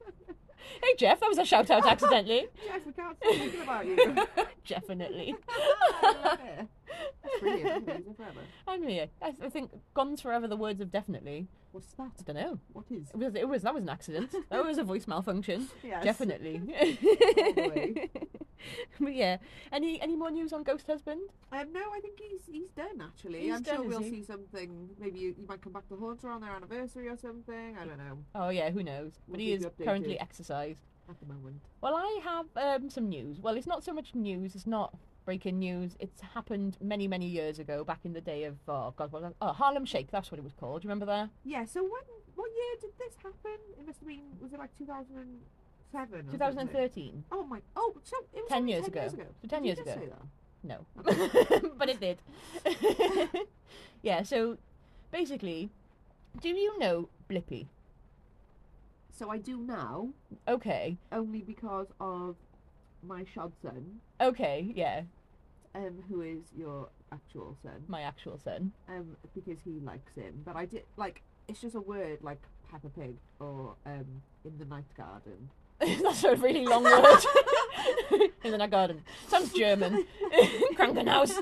hey, 0.82 0.94
Jeff, 0.98 1.20
that 1.20 1.28
was 1.28 1.38
a 1.38 1.44
shout 1.44 1.70
out 1.70 1.86
accidentally. 1.86 2.46
Jeff, 2.66 2.84
we 2.86 2.92
can't 2.92 3.16
stop 3.16 3.32
thinking 3.32 3.62
about 3.62 3.86
you. 3.86 4.26
definitely. 4.66 5.36
I 7.06 7.06
love 7.06 7.08
it. 7.08 7.22
That's 7.22 7.40
brilliant. 7.40 7.70
I'm 7.76 7.84
gonna 7.84 7.98
use 7.98 8.06
it 8.08 8.16
forever. 8.16 8.40
I'm 8.66 8.82
here. 8.82 9.06
I, 9.22 9.34
I 9.42 9.48
think 9.48 9.70
Gone 9.94 10.16
forever 10.16 10.46
the 10.48 10.56
words 10.56 10.80
of 10.80 10.90
definitely. 10.90 11.46
What's 11.72 11.92
that? 11.92 12.10
I 12.18 12.22
don't 12.24 12.36
know. 12.36 12.58
What 12.72 12.86
is? 12.90 13.10
It 13.10 13.16
was, 13.16 13.34
it 13.34 13.48
was 13.48 13.62
that 13.62 13.74
was 13.74 13.82
an 13.82 13.88
accident. 13.90 14.34
That 14.50 14.64
was 14.64 14.78
a 14.78 14.84
voice 14.84 15.06
malfunction. 15.06 15.68
Yes. 15.84 16.02
Definitely. 16.04 16.60
but 19.00 19.14
yeah. 19.14 19.36
Any 19.72 20.00
any 20.00 20.16
more 20.16 20.30
news 20.30 20.52
on 20.52 20.62
Ghost 20.62 20.86
Husband? 20.86 21.20
Um, 21.52 21.72
no, 21.72 21.80
I 21.94 22.00
think 22.00 22.18
he's 22.18 22.42
he's 22.50 22.70
done 22.70 23.00
actually. 23.02 23.42
He's 23.42 23.54
I'm 23.54 23.62
done, 23.62 23.76
sure 23.76 23.84
we'll 23.84 24.00
he? 24.00 24.10
see 24.10 24.22
something. 24.22 24.88
Maybe 24.98 25.18
you, 25.20 25.34
you 25.38 25.46
might 25.46 25.60
come 25.62 25.72
back 25.72 25.88
to 25.88 25.96
haunt 25.96 26.22
her 26.22 26.30
on 26.30 26.40
their 26.40 26.50
anniversary 26.52 27.08
or 27.08 27.16
something. 27.16 27.76
I 27.80 27.84
don't 27.84 27.98
know 27.98 28.18
Oh 28.34 28.48
yeah, 28.48 28.70
who 28.70 28.82
knows? 28.82 29.12
But 29.28 29.36
We'll 29.38 29.40
he 29.40 29.52
is 29.52 29.64
updated. 29.64 29.84
currently 29.84 30.20
exercised. 30.20 30.80
at 31.08 31.18
the 31.20 31.26
moment. 31.26 31.60
Well, 31.80 31.94
I 31.96 32.20
have 32.24 32.46
um, 32.82 32.90
some 32.90 33.08
news. 33.08 33.40
Well, 33.40 33.56
it's 33.56 33.66
not 33.66 33.84
so 33.84 33.92
much 33.92 34.14
news. 34.14 34.54
It's 34.54 34.66
not 34.66 34.94
breaking 35.28 35.58
news. 35.58 35.94
It's 36.00 36.22
happened 36.32 36.78
many, 36.80 37.06
many 37.06 37.26
years 37.26 37.58
ago, 37.58 37.84
back 37.84 38.00
in 38.04 38.14
the 38.14 38.20
day 38.22 38.44
of 38.44 38.56
oh 38.66 38.94
god, 38.96 39.12
what 39.12 39.20
was 39.22 39.34
oh 39.42 39.52
Harlem 39.52 39.84
Shake. 39.84 40.10
That's 40.10 40.30
what 40.30 40.38
it 40.38 40.42
was 40.42 40.54
called. 40.54 40.80
Do 40.80 40.86
you 40.86 40.88
remember 40.88 41.04
that? 41.04 41.28
Yeah. 41.44 41.66
So 41.66 41.82
when 41.82 42.06
what 42.34 42.50
year 42.60 42.74
did 42.80 42.92
this 42.98 43.14
happen? 43.22 43.58
It 43.78 43.84
must 43.86 43.98
have 43.98 44.08
been. 44.08 44.22
Was 44.40 44.54
it 44.54 44.58
like 44.58 44.70
two 44.78 44.86
thousand 44.86 45.18
and 45.18 45.38
seven? 45.92 46.26
Two 46.30 46.38
thousand 46.38 46.60
and 46.60 46.72
thirteen. 46.72 47.24
Oh 47.30 47.44
my. 47.44 47.60
Oh, 47.76 47.92
so 48.02 48.16
it 48.32 48.40
was 48.40 48.48
10 48.48 48.58
only 48.58 48.72
years 48.72 48.84
10 48.84 48.90
ago. 48.92 49.00
years 49.02 49.12
ago. 49.12 49.24
So 49.42 49.48
10 49.48 49.62
Did 49.62 49.66
years 49.66 49.78
ago. 49.80 49.94
say 50.00 50.06
that? 50.06 50.22
No, 50.70 50.86
but 51.78 51.88
it 51.90 52.00
did. 52.00 52.18
yeah. 54.02 54.22
So 54.22 54.56
basically, 55.10 55.68
do 56.40 56.48
you 56.48 56.78
know 56.78 57.10
Blippi? 57.28 57.66
So 59.12 59.28
I 59.30 59.36
do 59.36 59.58
now 59.58 60.08
Okay. 60.48 60.96
only 61.12 61.42
because 61.42 61.88
of 62.00 62.36
my 63.02 63.24
shod 63.34 63.52
son, 63.62 64.00
Okay. 64.20 64.72
Yeah. 64.74 65.02
Um, 65.74 66.02
who 66.08 66.22
is 66.22 66.44
your 66.56 66.88
actual 67.12 67.56
son. 67.62 67.84
My 67.88 68.02
actual 68.02 68.38
son. 68.38 68.72
um, 68.88 69.16
because 69.34 69.58
he 69.64 69.80
likes 69.80 70.14
him. 70.14 70.42
But 70.44 70.56
I 70.56 70.66
did 70.66 70.84
like 70.96 71.22
it's 71.48 71.60
just 71.60 71.74
a 71.74 71.80
word 71.80 72.18
like 72.22 72.40
Peppa 72.70 72.88
Pig 72.88 73.16
or 73.40 73.74
um, 73.86 74.22
in 74.44 74.58
the 74.58 74.64
night 74.64 74.84
garden. 74.96 75.50
That's 76.02 76.24
a 76.24 76.34
really 76.36 76.66
long 76.66 76.84
word. 76.84 77.24
in 78.44 78.50
the 78.50 78.58
night 78.58 78.70
garden. 78.70 79.02
Sounds 79.28 79.52
German. 79.52 80.04
Krankenhaus. 80.74 81.32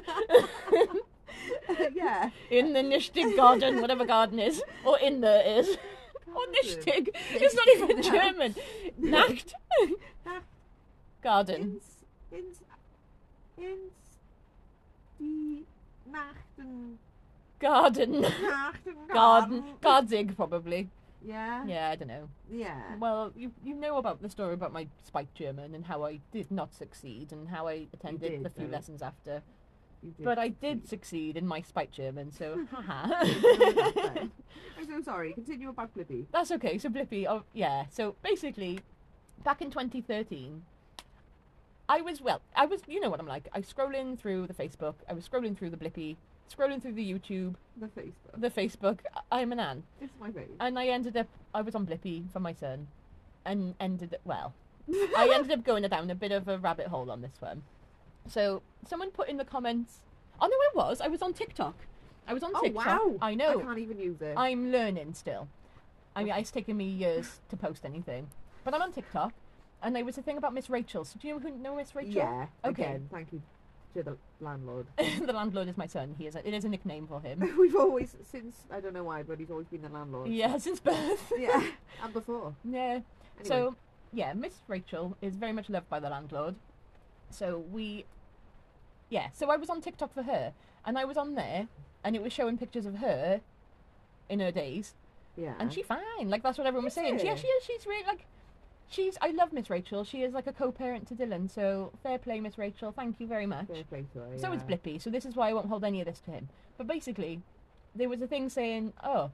yeah. 1.95 2.31
in 2.51 2.73
the 2.73 2.81
Nichtig 2.81 3.35
garden, 3.37 3.81
whatever 3.81 4.05
garden 4.05 4.39
is, 4.39 4.62
or 4.85 4.99
in 4.99 5.21
there 5.21 5.43
is. 5.59 5.77
Or. 6.35 6.43
Nichtig. 6.49 7.09
It's 7.33 7.55
not 7.55 7.69
even 7.69 7.97
No. 7.97 8.03
German. 8.03 8.55
Nacht. 8.99 9.55
Nacht. 10.27 10.45
Garden. 11.23 11.61
Ins, 11.61 12.05
ins, 12.31 12.59
ins, 13.59 13.93
die 15.27 15.65
Nachten, 16.11 16.99
Garden. 17.59 18.21
Nachten, 18.21 18.95
Garden. 19.12 19.62
Gardzig, 19.81 20.37
probably. 20.37 20.89
Yeah. 21.25 21.65
Yeah, 21.67 21.91
I 21.91 21.97
don't 21.97 22.09
know. 22.09 22.29
Yeah. 22.51 22.97
Well, 23.01 23.33
you 23.35 23.51
you 23.65 23.75
know 23.75 23.97
about 23.97 24.23
the 24.23 24.29
story 24.29 24.55
about 24.55 24.73
my 24.73 24.87
spike 25.05 25.33
German 25.35 25.75
and 25.75 25.85
how 25.85 26.05
I 26.05 26.21
did 26.33 26.51
not 26.51 26.75
succeed 26.75 27.33
and 27.33 27.49
how 27.49 27.67
I 27.67 27.89
attended 27.93 28.31
did, 28.31 28.45
the 28.45 28.51
few 28.51 28.67
though. 28.67 28.73
lessons 28.77 29.03
after. 29.03 29.43
But 30.21 30.39
I 30.39 30.49
did 30.49 30.87
succeed. 30.87 31.37
in 31.37 31.47
my 31.47 31.62
spike 31.62 31.91
German, 31.91 32.31
so 32.31 32.65
haha. 32.71 33.25
I'm 34.79 34.87
so 34.87 35.03
sorry. 35.03 35.33
Continue 35.33 35.71
about 35.71 35.95
Blippi. 35.97 36.27
That's 36.31 36.53
okay. 36.53 36.79
So 36.79 36.91
Blippi, 36.91 37.27
oh 37.29 37.43
yeah. 37.55 37.87
So 37.91 38.15
basically, 38.23 38.79
back 39.43 39.62
in 39.62 39.71
2013, 39.71 40.62
I 41.88 42.01
was 42.01 42.20
well. 42.20 42.40
I 42.55 42.66
was, 42.66 42.81
you 42.88 43.01
know 43.01 43.11
what 43.11 43.20
I'm 43.20 43.27
like. 43.29 43.49
I 43.53 43.59
was 43.59 43.72
scrolling 43.72 44.18
through 44.18 44.46
the 44.49 44.55
Facebook. 44.55 44.94
I 45.09 45.12
was 45.12 45.29
scrolling 45.29 45.57
through 45.57 45.70
the 45.70 45.77
Blippi, 45.77 46.16
scrolling 46.53 46.83
through 46.83 46.94
the 46.94 47.12
YouTube, 47.12 47.55
The 47.77 47.87
Facebook. 47.88 48.12
the 48.37 48.51
Facebook. 48.51 48.99
I- 49.14 49.40
I'm 49.42 49.53
an 49.53 49.61
Ann, 49.61 49.83
It's 50.01 50.12
my 50.20 50.31
face. 50.33 50.49
and 50.61 50.79
I 50.79 50.87
ended 50.88 51.16
up. 51.16 51.29
I 51.55 51.62
was 51.62 51.75
on 51.75 51.87
Blippi 51.87 52.31
for 52.33 52.40
my 52.40 52.53
son, 52.53 52.88
and 53.44 53.75
ended 53.79 54.16
well. 54.25 54.53
I 55.16 55.31
ended 55.35 55.53
up 55.53 55.64
going 55.64 55.83
down 55.88 56.11
a 56.11 56.14
bit 56.14 56.33
of 56.33 56.49
a 56.49 56.59
rabbit 56.59 56.88
hole 56.88 57.11
on 57.11 57.20
this 57.22 57.40
one. 57.40 57.62
So 58.29 58.62
someone 58.88 59.11
put 59.11 59.29
in 59.29 59.37
the 59.37 59.44
comments. 59.44 60.01
Oh 60.40 60.46
no, 60.49 60.83
I 60.83 60.88
was. 60.88 61.01
I 61.01 61.07
was 61.09 61.22
on 61.22 61.33
TikTok. 61.33 61.75
I 62.29 62.35
was 62.35 62.42
on 62.42 62.51
oh 62.55 62.61
TikTok. 62.62 62.85
wow! 62.87 63.14
I 63.22 63.35
know. 63.37 63.61
I 63.61 63.62
can't 63.62 63.79
even 63.79 63.99
use 64.01 64.20
it. 64.20 64.35
I'm 64.37 64.72
learning 64.72 65.14
still. 65.14 65.46
I 66.16 66.25
mean, 66.25 66.35
it's 66.35 66.51
taken 66.51 66.77
me 66.77 66.87
years 66.87 67.40
to 67.51 67.57
post 67.57 67.85
anything, 67.85 68.29
but 68.64 68.75
I'm 68.75 68.83
on 68.83 68.90
TikTok, 68.92 69.33
and 69.83 69.95
there 69.95 70.05
was 70.05 70.19
a 70.19 70.23
thing 70.23 70.37
about 70.39 70.55
Miss 70.55 70.69
Rachel. 70.71 71.05
So 71.05 71.19
do 71.21 71.29
you 71.29 71.35
know 71.35 71.41
who 71.41 71.51
know 71.59 71.77
Miss 71.77 71.95
Rachel? 71.95 72.12
Yeah. 72.12 72.47
Okay. 72.65 72.83
Again, 72.85 73.09
thank 73.12 73.33
you 73.33 73.43
to 73.95 74.03
the 74.03 74.17
landlord. 74.41 74.87
the 74.99 75.33
landlord 75.33 75.69
is 75.69 75.77
my 75.77 75.87
son. 75.87 76.15
He 76.19 76.27
is. 76.27 76.35
A, 76.37 76.47
it 76.47 76.55
is 76.55 76.65
a 76.65 76.69
nickname 76.69 77.07
for 77.07 77.21
him. 77.21 77.41
We've 77.59 77.77
always 77.77 78.15
since 78.31 78.57
I 78.71 78.81
don't 78.81 78.93
know 78.95 79.05
why, 79.05 79.23
but 79.23 79.39
he's 79.39 79.51
always 79.51 79.67
been 79.69 79.83
the 79.83 79.89
landlord. 79.89 80.29
yeah, 80.29 80.57
since 80.59 80.81
birth. 80.81 81.33
Yeah. 81.39 81.62
And 82.03 82.12
before. 82.12 82.55
yeah. 82.65 83.01
Anyway. 83.41 83.45
So 83.45 83.77
yeah, 84.12 84.33
Miss 84.35 84.55
Rachel 84.69 85.17
is 85.21 85.37
very 85.37 85.53
much 85.53 85.69
loved 85.69 85.89
by 85.89 86.01
the 86.01 86.09
landlord, 86.09 86.55
So 87.31 87.65
we, 87.71 88.05
yeah. 89.11 89.29
So 89.33 89.51
I 89.51 89.57
was 89.57 89.69
on 89.69 89.81
TikTok 89.81 90.15
for 90.15 90.23
her, 90.23 90.53
and 90.87 90.97
I 90.99 91.05
was 91.05 91.17
on 91.17 91.35
there, 91.35 91.69
and 92.05 92.17
it 92.17 92.23
was 92.23 92.33
showing 92.33 92.57
pictures 92.57 92.87
of 92.87 92.97
her 92.97 93.41
in 94.31 94.41
her 94.41 94.51
days, 94.51 94.95
Yeah. 95.37 95.55
and 95.59 95.73
she 95.73 95.83
fine. 95.83 96.31
Like 96.31 96.43
that's 96.43 96.57
what 96.57 96.67
everyone 96.67 96.85
was 96.85 96.93
Is 96.93 96.95
saying. 96.95 97.19
Yeah, 97.19 97.35
she? 97.35 97.43
she 97.43 97.49
is. 97.49 97.65
She's 97.65 97.87
really 97.87 98.07
like. 98.07 98.27
She's. 98.88 99.16
I 99.20 99.31
love 99.31 99.53
Miss 99.53 99.68
Rachel. 99.68 100.05
She 100.05 100.22
is 100.22 100.33
like 100.33 100.46
a 100.46 100.53
co-parent 100.53 101.09
to 101.09 101.14
Dylan. 101.14 101.51
So 101.51 101.92
fair 102.03 102.18
play, 102.18 102.40
Miss 102.40 102.57
Rachel. 102.59 102.92
Thank 102.92 103.20
you 103.20 103.27
very 103.27 103.46
much. 103.46 103.66
Fair 103.66 103.85
play 103.85 104.05
to 104.12 104.20
her, 104.20 104.38
So 104.38 104.53
is 104.53 104.62
yeah. 104.68 104.77
Blippi, 104.77 105.01
so 105.01 105.11
this 105.11 105.25
is 105.25 105.35
why 105.35 105.51
I 105.51 105.53
won't 105.53 105.66
hold 105.66 105.85
any 105.85 106.01
of 106.01 106.07
this 106.07 106.20
to 106.20 106.31
him. 106.31 106.49
But 106.79 106.87
basically, 106.87 107.42
there 107.94 108.09
was 108.09 108.20
a 108.22 108.27
thing 108.27 108.49
saying, 108.49 108.92
oh, 109.03 109.31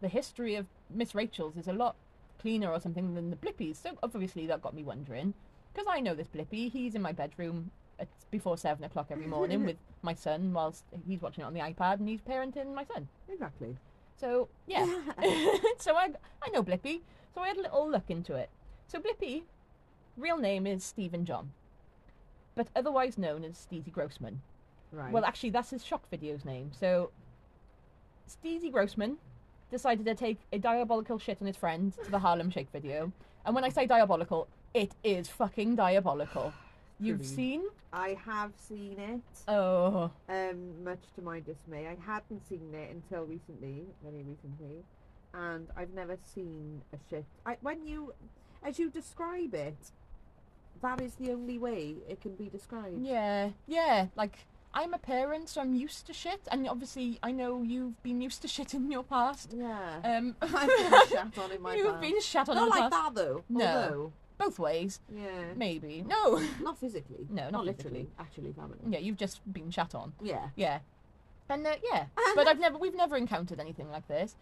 the 0.00 0.08
history 0.08 0.54
of 0.54 0.66
Miss 0.90 1.14
Rachel's 1.14 1.56
is 1.56 1.68
a 1.68 1.72
lot 1.72 1.96
cleaner 2.40 2.70
or 2.70 2.80
something 2.80 3.14
than 3.14 3.30
the 3.30 3.36
Blippies. 3.36 3.82
So 3.82 3.90
obviously 4.02 4.46
that 4.46 4.62
got 4.62 4.74
me 4.74 4.82
wondering, 4.82 5.34
because 5.72 5.86
I 5.90 6.00
know 6.00 6.14
this 6.14 6.28
Blippi. 6.28 6.70
He's 6.70 6.94
in 6.94 7.02
my 7.02 7.12
bedroom 7.12 7.70
at 7.98 8.08
before 8.30 8.56
seven 8.56 8.84
o'clock 8.84 9.08
every 9.10 9.26
morning 9.26 9.64
with 9.66 9.76
my 10.02 10.14
son 10.14 10.52
whilst 10.52 10.84
he's 11.06 11.20
watching 11.20 11.42
it 11.42 11.46
on 11.46 11.54
the 11.54 11.60
iPad 11.60 11.94
and 11.98 12.08
he's 12.08 12.20
parenting 12.20 12.74
my 12.74 12.84
son. 12.84 13.08
Exactly. 13.28 13.76
So 14.16 14.48
yeah, 14.66 14.86
so 15.78 15.96
I 15.96 16.10
I 16.42 16.50
know 16.52 16.62
Blippi. 16.62 17.00
So 17.34 17.40
I 17.42 17.48
had 17.48 17.56
a 17.56 17.62
little 17.62 17.90
look 17.90 18.08
into 18.08 18.34
it. 18.34 18.50
So 18.88 18.98
Blippi, 18.98 19.42
real 20.16 20.38
name 20.38 20.66
is 20.66 20.82
Stevin 20.82 21.24
John, 21.24 21.50
but 22.54 22.68
otherwise 22.74 23.18
known 23.18 23.44
as 23.44 23.66
Steezy 23.70 23.92
Grossman. 23.92 24.40
Right. 24.90 25.12
Well, 25.12 25.26
actually, 25.26 25.50
that's 25.50 25.68
his 25.68 25.84
shock 25.84 26.08
video's 26.10 26.46
name. 26.46 26.70
So, 26.72 27.10
Steezy 28.26 28.72
Grossman 28.72 29.18
decided 29.70 30.06
to 30.06 30.14
take 30.14 30.38
a 30.54 30.58
diabolical 30.58 31.18
shit 31.18 31.36
on 31.42 31.46
his 31.46 31.56
friend 31.56 31.92
to 32.02 32.10
the 32.10 32.18
Harlem 32.18 32.50
Shake 32.50 32.70
video. 32.72 33.12
And 33.44 33.54
when 33.54 33.62
I 33.62 33.68
say 33.68 33.86
diabolical, 33.86 34.48
it 34.72 34.92
is 35.04 35.28
fucking 35.28 35.76
diabolical. 35.76 36.54
You've 36.98 37.18
Truly. 37.18 37.34
seen? 37.34 37.62
I 37.92 38.16
have 38.24 38.52
seen 38.56 38.98
it. 38.98 39.20
Oh. 39.46 40.10
Um, 40.30 40.82
much 40.82 41.02
to 41.16 41.22
my 41.22 41.40
dismay, 41.40 41.86
I 41.86 41.96
hadn't 42.10 42.48
seen 42.48 42.72
it 42.72 42.90
until 42.90 43.24
recently, 43.26 43.84
very 44.02 44.24
recently, 44.24 44.82
and 45.34 45.68
I've 45.76 45.92
never 45.92 46.16
seen 46.34 46.80
a 46.94 46.96
shit. 47.10 47.26
I, 47.44 47.58
when 47.60 47.86
you, 47.86 48.14
as 48.64 48.78
you 48.78 48.90
describe 48.90 49.54
it, 49.54 49.76
that 50.82 51.00
is 51.00 51.14
the 51.16 51.32
only 51.32 51.58
way 51.58 51.96
it 52.08 52.20
can 52.20 52.34
be 52.34 52.48
described. 52.48 53.00
Yeah. 53.02 53.50
Yeah. 53.66 54.06
Like, 54.16 54.36
I'm 54.74 54.94
a 54.94 54.98
parent, 54.98 55.48
so 55.48 55.60
I'm 55.60 55.74
used 55.74 56.06
to 56.06 56.12
shit. 56.12 56.40
And 56.50 56.68
obviously, 56.68 57.18
I 57.22 57.32
know 57.32 57.62
you've 57.62 58.00
been 58.02 58.20
used 58.20 58.42
to 58.42 58.48
shit 58.48 58.74
in 58.74 58.90
your 58.90 59.02
past. 59.02 59.54
Yeah. 59.56 60.00
Um, 60.04 60.36
I've 60.42 60.50
been 60.68 61.08
shat 61.08 61.38
on 61.38 61.50
in 61.52 61.62
my 61.62 61.70
past. 61.70 61.78
You've 61.84 61.92
past. 61.92 62.00
been 62.00 62.20
shat 62.20 62.48
on 62.48 62.54
Not 62.56 62.64
in 62.64 62.68
like 62.70 62.90
past. 62.92 63.14
that 63.14 63.14
though. 63.14 63.44
No. 63.48 63.66
Although, 63.66 64.12
Both 64.38 64.58
ways. 64.60 65.00
yeah. 65.12 65.52
Maybe. 65.56 66.04
No. 66.06 66.40
Not 66.62 66.78
physically. 66.78 67.26
No, 67.28 67.50
not 67.50 67.64
physically. 67.64 67.90
literally. 67.90 68.08
Actually, 68.20 68.52
family. 68.52 68.78
yeah, 68.88 68.98
you've 69.00 69.16
just 69.16 69.40
been 69.52 69.70
shat 69.70 69.94
on. 69.96 70.12
Yeah. 70.22 70.50
Yeah, 70.54 70.78
and 71.48 71.66
uh, 71.66 71.74
yeah, 71.90 72.04
but 72.36 72.46
I've 72.46 72.60
never 72.60 72.78
we've 72.78 72.94
never 72.94 73.16
encountered 73.16 73.58
anything 73.58 73.90
like 73.90 74.06
this. 74.06 74.36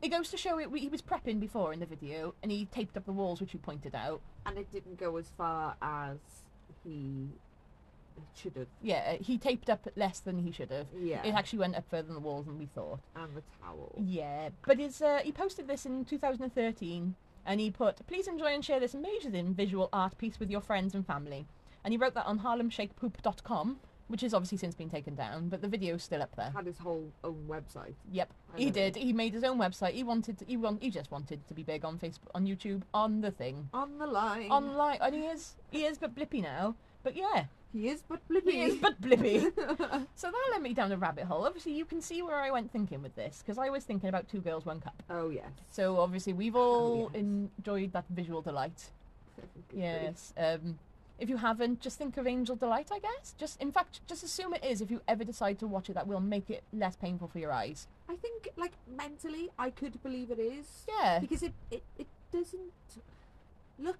It 0.00 0.08
goes 0.10 0.30
to 0.30 0.36
show 0.36 0.58
it. 0.58 0.68
He 0.74 0.88
was 0.88 1.02
prepping 1.02 1.40
before 1.40 1.72
in 1.72 1.80
the 1.80 1.86
video, 1.86 2.34
and 2.42 2.52
he 2.52 2.66
taped 2.66 2.96
up 2.96 3.04
the 3.04 3.12
walls, 3.12 3.40
which 3.40 3.52
you 3.52 3.58
pointed 3.58 3.94
out. 3.94 4.20
And 4.46 4.56
it 4.56 4.70
didn't 4.70 4.98
go 4.98 5.16
as 5.16 5.28
far 5.36 5.74
as 5.82 6.18
he 6.84 7.28
should 8.34 8.54
have. 8.56 8.68
Yeah, 8.80 9.14
he 9.14 9.38
taped 9.38 9.68
up 9.68 9.88
less 9.96 10.20
than 10.20 10.38
he 10.38 10.52
should 10.52 10.70
have. 10.70 10.86
Yeah. 10.96 11.22
It 11.24 11.34
actually 11.34 11.60
went 11.60 11.74
up 11.76 11.84
further 11.90 12.04
than 12.06 12.14
the 12.14 12.20
walls 12.20 12.46
than 12.46 12.58
we 12.58 12.66
thought. 12.66 13.00
and 13.16 13.34
the 13.34 13.42
towel. 13.60 13.92
Yeah, 13.98 14.50
but 14.66 14.78
uh, 14.80 15.18
he 15.18 15.32
posted 15.32 15.66
this 15.66 15.84
in 15.84 16.04
2013, 16.04 17.14
and 17.44 17.60
he 17.60 17.70
put, 17.70 18.06
"Please 18.06 18.28
enjoy 18.28 18.54
and 18.54 18.64
share 18.64 18.78
this 18.80 18.94
amazing 18.94 19.54
visual 19.54 19.88
art 19.92 20.16
piece 20.18 20.38
with 20.38 20.50
your 20.50 20.60
friends 20.60 20.94
and 20.94 21.06
family." 21.06 21.46
And 21.84 21.92
he 21.92 21.98
wrote 21.98 22.14
that 22.14 22.26
on 22.26 22.40
HarlemShakePoop.com, 22.40 23.78
which 24.08 24.22
has 24.22 24.34
obviously 24.34 24.58
since 24.58 24.74
been 24.74 24.90
taken 24.90 25.14
down, 25.14 25.48
but 25.48 25.62
the 25.62 25.68
video's 25.68 26.02
still 26.02 26.20
up 26.22 26.34
there. 26.36 26.50
Had 26.50 26.66
his 26.66 26.78
whole 26.78 27.10
own 27.24 27.44
website. 27.48 27.94
Yep, 28.12 28.30
I 28.54 28.58
he 28.58 28.66
know. 28.66 28.72
did. 28.72 28.96
He 28.96 29.12
made 29.12 29.32
his 29.32 29.44
own 29.44 29.58
website. 29.58 29.92
He 29.92 30.02
wanted. 30.02 30.38
To, 30.38 30.44
he 30.44 30.56
want. 30.56 30.82
He 30.82 30.90
just 30.90 31.10
wanted 31.10 31.46
to 31.48 31.54
be 31.54 31.62
big 31.62 31.84
on 31.84 31.98
Facebook, 31.98 32.28
on 32.34 32.46
YouTube, 32.46 32.82
on 32.92 33.20
the 33.20 33.30
thing, 33.30 33.68
On 33.72 33.98
the 33.98 34.06
line. 34.06 34.50
online. 34.50 34.98
And 35.00 35.14
he 35.14 35.22
is. 35.22 35.54
He 35.70 35.84
is, 35.84 35.98
but 35.98 36.14
Blippi 36.14 36.42
now. 36.42 36.74
But 37.04 37.16
yeah, 37.16 37.44
He 37.72 37.88
is 37.88 38.02
but 38.08 38.26
Blippi. 38.28 38.50
he 38.50 38.62
is, 38.62 38.76
but 38.76 39.00
Blippi. 39.00 39.40
so 40.16 40.30
that 40.30 40.48
led 40.52 40.62
me 40.62 40.74
down 40.74 40.90
a 40.90 40.96
rabbit 40.96 41.24
hole. 41.26 41.44
Obviously, 41.46 41.72
you 41.72 41.84
can 41.84 42.00
see 42.00 42.22
where 42.22 42.36
I 42.36 42.50
went 42.50 42.72
thinking 42.72 43.02
with 43.02 43.14
this 43.14 43.42
because 43.44 43.56
I 43.58 43.68
was 43.70 43.84
thinking 43.84 44.08
about 44.08 44.28
Two 44.28 44.40
Girls, 44.40 44.66
One 44.66 44.80
Cup. 44.80 45.00
oh 45.10 45.30
yes. 45.30 45.50
So 45.70 46.00
obviously, 46.00 46.32
we've 46.32 46.56
all 46.56 47.10
yes. 47.14 47.22
enjoyed 47.22 47.92
that 47.92 48.04
visual 48.10 48.42
delight. 48.42 48.90
Yes. 49.72 50.32
Um, 50.36 50.78
if 51.18 51.28
you 51.28 51.36
haven't, 51.36 51.80
just 51.80 51.98
think 51.98 52.16
of 52.16 52.26
Angel 52.26 52.56
Delight. 52.56 52.90
I 52.92 52.98
guess. 52.98 53.34
Just 53.38 53.60
in 53.60 53.72
fact, 53.72 54.00
just 54.06 54.22
assume 54.22 54.54
it 54.54 54.64
is. 54.64 54.80
If 54.80 54.90
you 54.90 55.00
ever 55.08 55.24
decide 55.24 55.58
to 55.60 55.66
watch 55.66 55.90
it, 55.90 55.94
that 55.94 56.06
will 56.06 56.20
make 56.20 56.50
it 56.50 56.62
less 56.72 56.96
painful 56.96 57.28
for 57.28 57.38
your 57.38 57.52
eyes. 57.52 57.86
I 58.08 58.16
think 58.16 58.48
like 58.56 58.72
mentally 58.96 59.50
I 59.58 59.70
could 59.70 60.02
believe 60.02 60.30
it 60.30 60.38
is. 60.38 60.84
Yeah. 60.88 61.18
Because 61.18 61.42
it, 61.42 61.52
it, 61.70 61.82
it 61.98 62.06
doesn't 62.32 62.72
look 63.78 63.98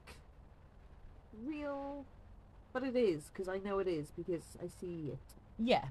real. 1.45 2.05
But 2.73 2.83
it 2.85 2.97
is, 2.97 3.31
because 3.33 3.49
I 3.49 3.59
know 3.59 3.79
it 3.79 3.89
is, 3.89 4.13
because 4.17 4.57
I 4.63 4.69
see 4.69 5.11
it. 5.13 5.19
Yeah. 5.59 5.87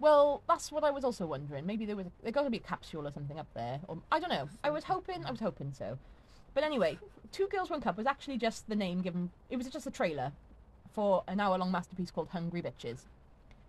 Well, 0.00 0.42
that's 0.48 0.72
what 0.72 0.82
I 0.82 0.90
was 0.90 1.04
also 1.04 1.26
wondering. 1.26 1.66
Maybe 1.66 1.84
there 1.84 1.96
was 1.96 2.06
there 2.22 2.32
got 2.32 2.42
to 2.42 2.50
be 2.50 2.56
a 2.56 2.60
capsule 2.60 3.06
or 3.06 3.12
something 3.12 3.38
up 3.38 3.46
there, 3.54 3.80
or 3.86 3.98
I 4.10 4.18
don't 4.18 4.30
know. 4.30 4.48
I 4.64 4.70
was 4.70 4.84
hoping. 4.84 5.24
I 5.24 5.30
was 5.30 5.40
hoping 5.40 5.72
so. 5.72 5.98
But 6.52 6.64
anyway, 6.64 6.98
Two 7.32 7.46
Girls 7.48 7.70
One 7.70 7.80
Cup 7.80 7.96
was 7.96 8.06
actually 8.06 8.38
just 8.38 8.68
the 8.68 8.74
name 8.74 9.02
given. 9.02 9.30
It 9.50 9.56
was 9.56 9.68
just 9.68 9.86
a 9.86 9.90
trailer 9.90 10.32
for 10.92 11.24
an 11.28 11.40
hour-long 11.40 11.70
masterpiece 11.70 12.10
called 12.10 12.28
Hungry 12.28 12.62
Bitches, 12.62 13.04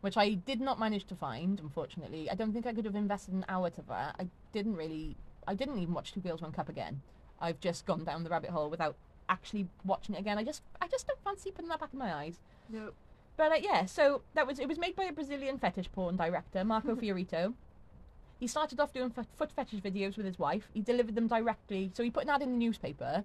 which 0.01 0.17
I 0.17 0.33
did 0.33 0.61
not 0.61 0.79
manage 0.79 1.05
to 1.05 1.15
find. 1.15 1.59
Unfortunately, 1.59 2.29
I 2.29 2.35
don't 2.35 2.53
think 2.53 2.65
I 2.65 2.73
could 2.73 2.85
have 2.85 2.95
invested 2.95 3.33
an 3.33 3.45
hour 3.47 3.69
to 3.69 3.81
that. 3.89 4.15
I 4.19 4.27
didn't 4.51 4.75
really. 4.75 5.15
I 5.47 5.55
didn't 5.55 5.79
even 5.79 5.93
watch 5.93 6.13
Two 6.13 6.19
Girls 6.19 6.41
One 6.41 6.51
Cup 6.51 6.69
again. 6.69 7.01
I've 7.39 7.59
just 7.59 7.85
gone 7.85 8.03
down 8.03 8.23
the 8.23 8.29
rabbit 8.29 8.51
hole 8.51 8.69
without 8.69 8.95
actually 9.29 9.67
watching 9.85 10.15
it 10.15 10.19
again. 10.19 10.37
I 10.37 10.43
just 10.43 10.61
I 10.81 10.87
just 10.87 11.07
don't 11.07 11.23
fancy 11.23 11.51
putting 11.51 11.69
that 11.69 11.79
back 11.79 11.93
in 11.93 11.99
my 11.99 12.13
eyes. 12.13 12.39
No. 12.69 12.91
But 13.37 13.51
uh, 13.51 13.55
yeah, 13.61 13.85
so 13.85 14.21
that 14.35 14.45
was 14.45 14.59
it 14.59 14.67
was 14.67 14.77
made 14.77 14.95
by 14.95 15.05
a 15.05 15.11
Brazilian 15.11 15.57
fetish 15.57 15.91
porn 15.91 16.15
director, 16.17 16.63
Marco 16.63 16.95
Fiorito. 17.01 17.53
He 18.39 18.47
started 18.47 18.79
off 18.79 18.91
doing 18.91 19.13
f- 19.15 19.27
foot 19.35 19.51
fetish 19.51 19.81
videos 19.81 20.17
with 20.17 20.25
his 20.25 20.39
wife. 20.39 20.67
He 20.73 20.81
delivered 20.81 21.15
them 21.15 21.27
directly. 21.27 21.91
So 21.93 22.03
he 22.03 22.09
put 22.09 22.23
an 22.23 22.29
ad 22.29 22.41
in 22.41 22.51
the 22.51 22.57
newspaper, 22.57 23.23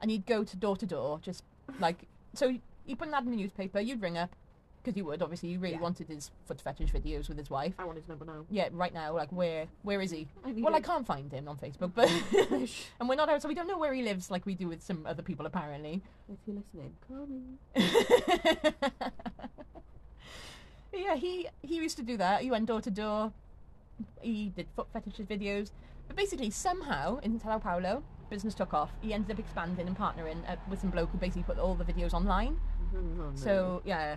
and 0.00 0.10
he'd 0.10 0.24
go 0.26 0.44
to 0.44 0.56
door 0.56 0.76
to 0.76 0.86
door, 0.86 1.18
just 1.22 1.44
like 1.80 2.06
so. 2.34 2.56
He, 2.84 2.92
he 2.92 2.94
put 2.94 3.08
an 3.08 3.14
ad 3.14 3.24
in 3.24 3.30
the 3.30 3.36
newspaper. 3.36 3.80
You'd 3.80 4.02
ring 4.02 4.18
up 4.18 4.34
because 4.82 4.96
you 4.96 5.04
would 5.04 5.22
obviously. 5.22 5.50
You 5.50 5.58
really 5.60 5.74
Yeah. 5.74 5.80
wanted 5.80 6.08
his 6.08 6.30
foot 6.46 6.60
fetish 6.60 6.92
videos 6.92 7.28
with 7.28 7.38
his 7.38 7.50
wife. 7.50 7.74
I 7.78 7.84
want 7.84 7.98
his 7.98 8.08
number 8.08 8.24
now. 8.24 8.44
Yeah, 8.50 8.68
right 8.72 8.92
now, 8.92 9.14
like 9.14 9.30
where 9.30 9.66
where 9.82 10.00
is 10.00 10.10
he? 10.10 10.28
I 10.44 10.52
Well, 10.52 10.74
I 10.74 10.80
can't 10.80 11.06
find 11.06 11.30
him 11.32 11.48
on 11.48 11.56
Facebook, 11.56 11.92
but 11.94 12.08
and 13.00 13.08
we're 13.08 13.14
not 13.14 13.28
out, 13.28 13.42
so 13.42 13.48
we 13.48 13.54
don't 13.54 13.68
know 13.68 13.78
where 13.78 13.92
he 13.92 14.02
lives, 14.02 14.30
like 14.30 14.44
we 14.46 14.54
do 14.54 14.68
with 14.68 14.82
some 14.82 15.06
other 15.06 15.22
people 15.22 15.46
apparently. 15.46 16.02
If 16.28 16.38
you're 16.46 16.56
listening, 16.56 16.94
call 17.08 17.26
me. 17.26 17.42
yeah, 20.92 21.16
he 21.16 21.48
he 21.62 21.76
used 21.76 21.96
to 21.96 22.02
do 22.02 22.16
that. 22.16 22.42
He 22.42 22.50
went 22.50 22.66
door 22.66 22.80
to 22.80 22.90
door. 22.90 23.32
He 24.20 24.48
did 24.50 24.66
foot 24.74 24.88
fetishes 24.92 25.26
videos, 25.26 25.70
but 26.08 26.16
basically 26.16 26.50
somehow 26.50 27.18
in 27.18 27.38
Sao 27.38 27.58
Paulo, 27.58 28.02
business 28.30 28.54
took 28.54 28.74
off. 28.74 28.90
He 29.00 29.12
ended 29.14 29.30
up 29.32 29.38
expanding 29.38 29.86
and 29.86 29.96
partnering 29.96 30.38
uh, 30.48 30.56
with 30.68 30.80
some 30.80 30.90
bloke 30.90 31.10
who 31.10 31.18
basically 31.18 31.44
put 31.44 31.58
all 31.58 31.74
the 31.74 31.84
videos 31.84 32.12
online. 32.12 32.58
Oh, 32.94 33.00
no. 33.00 33.32
So 33.34 33.82
yeah. 33.84 34.16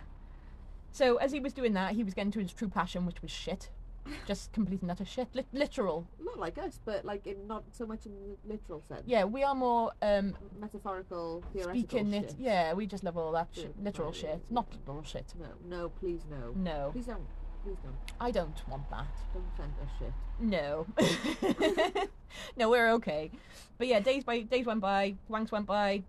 So 0.91 1.17
as 1.17 1.31
he 1.31 1.39
was 1.39 1.53
doing 1.53 1.73
that, 1.73 1.93
he 1.93 2.03
was 2.03 2.13
getting 2.13 2.31
to 2.31 2.39
his 2.39 2.53
true 2.53 2.69
passion, 2.69 3.05
which 3.05 3.21
was 3.21 3.31
shit. 3.31 3.69
Just 4.27 4.51
complete 4.53 4.81
and 4.83 4.91
utter 4.91 5.03
shit. 5.03 5.27
Lit- 5.33 5.47
literal. 5.51 6.07
not 6.23 6.37
like 6.39 6.57
us, 6.59 6.79
but 6.85 7.03
like 7.05 7.25
in 7.25 7.47
not 7.47 7.63
so 7.71 7.85
much 7.87 8.05
in 8.05 8.11
the 8.13 8.53
literal 8.53 8.81
sense. 8.87 9.01
Yeah, 9.07 9.23
we 9.23 9.43
are 9.43 9.55
more 9.55 9.91
um, 10.03 10.35
Metaphorical, 10.59 11.43
theoretical 11.51 11.79
speaking 11.99 12.11
shit. 12.11 12.23
it. 12.31 12.35
Yeah, 12.37 12.73
we 12.73 12.85
just 12.85 13.03
love 13.03 13.17
all 13.17 13.31
that 13.31 13.47
Yeah, 13.53 13.65
literal 13.81 14.09
right. 14.09 14.15
shit, 14.15 14.41
not 14.51 14.67
literal 14.71 15.03
shit. 15.03 15.33
No, 15.39 15.47
no, 15.67 15.89
please 15.89 16.21
no. 16.29 16.53
No, 16.55 16.89
Please 16.91 17.07
don't. 17.07 17.25
Please 17.63 17.77
don't. 17.83 17.95
I 18.21 18.29
don't 18.29 18.61
want 18.69 18.87
that. 18.91 19.07
Don't 19.33 19.43
send 19.57 19.73
us 19.81 19.89
shit. 19.97 20.13
No. 20.39 20.85
no, 22.57 22.69
we're 22.69 22.91
okay. 22.91 23.31
But 23.79 23.87
yeah, 23.87 23.99
days 24.01 24.23
by 24.23 24.41
days 24.41 24.67
went 24.67 24.81
by, 24.81 25.15
wanks 25.31 25.51
went 25.51 25.65
by, 25.65 26.03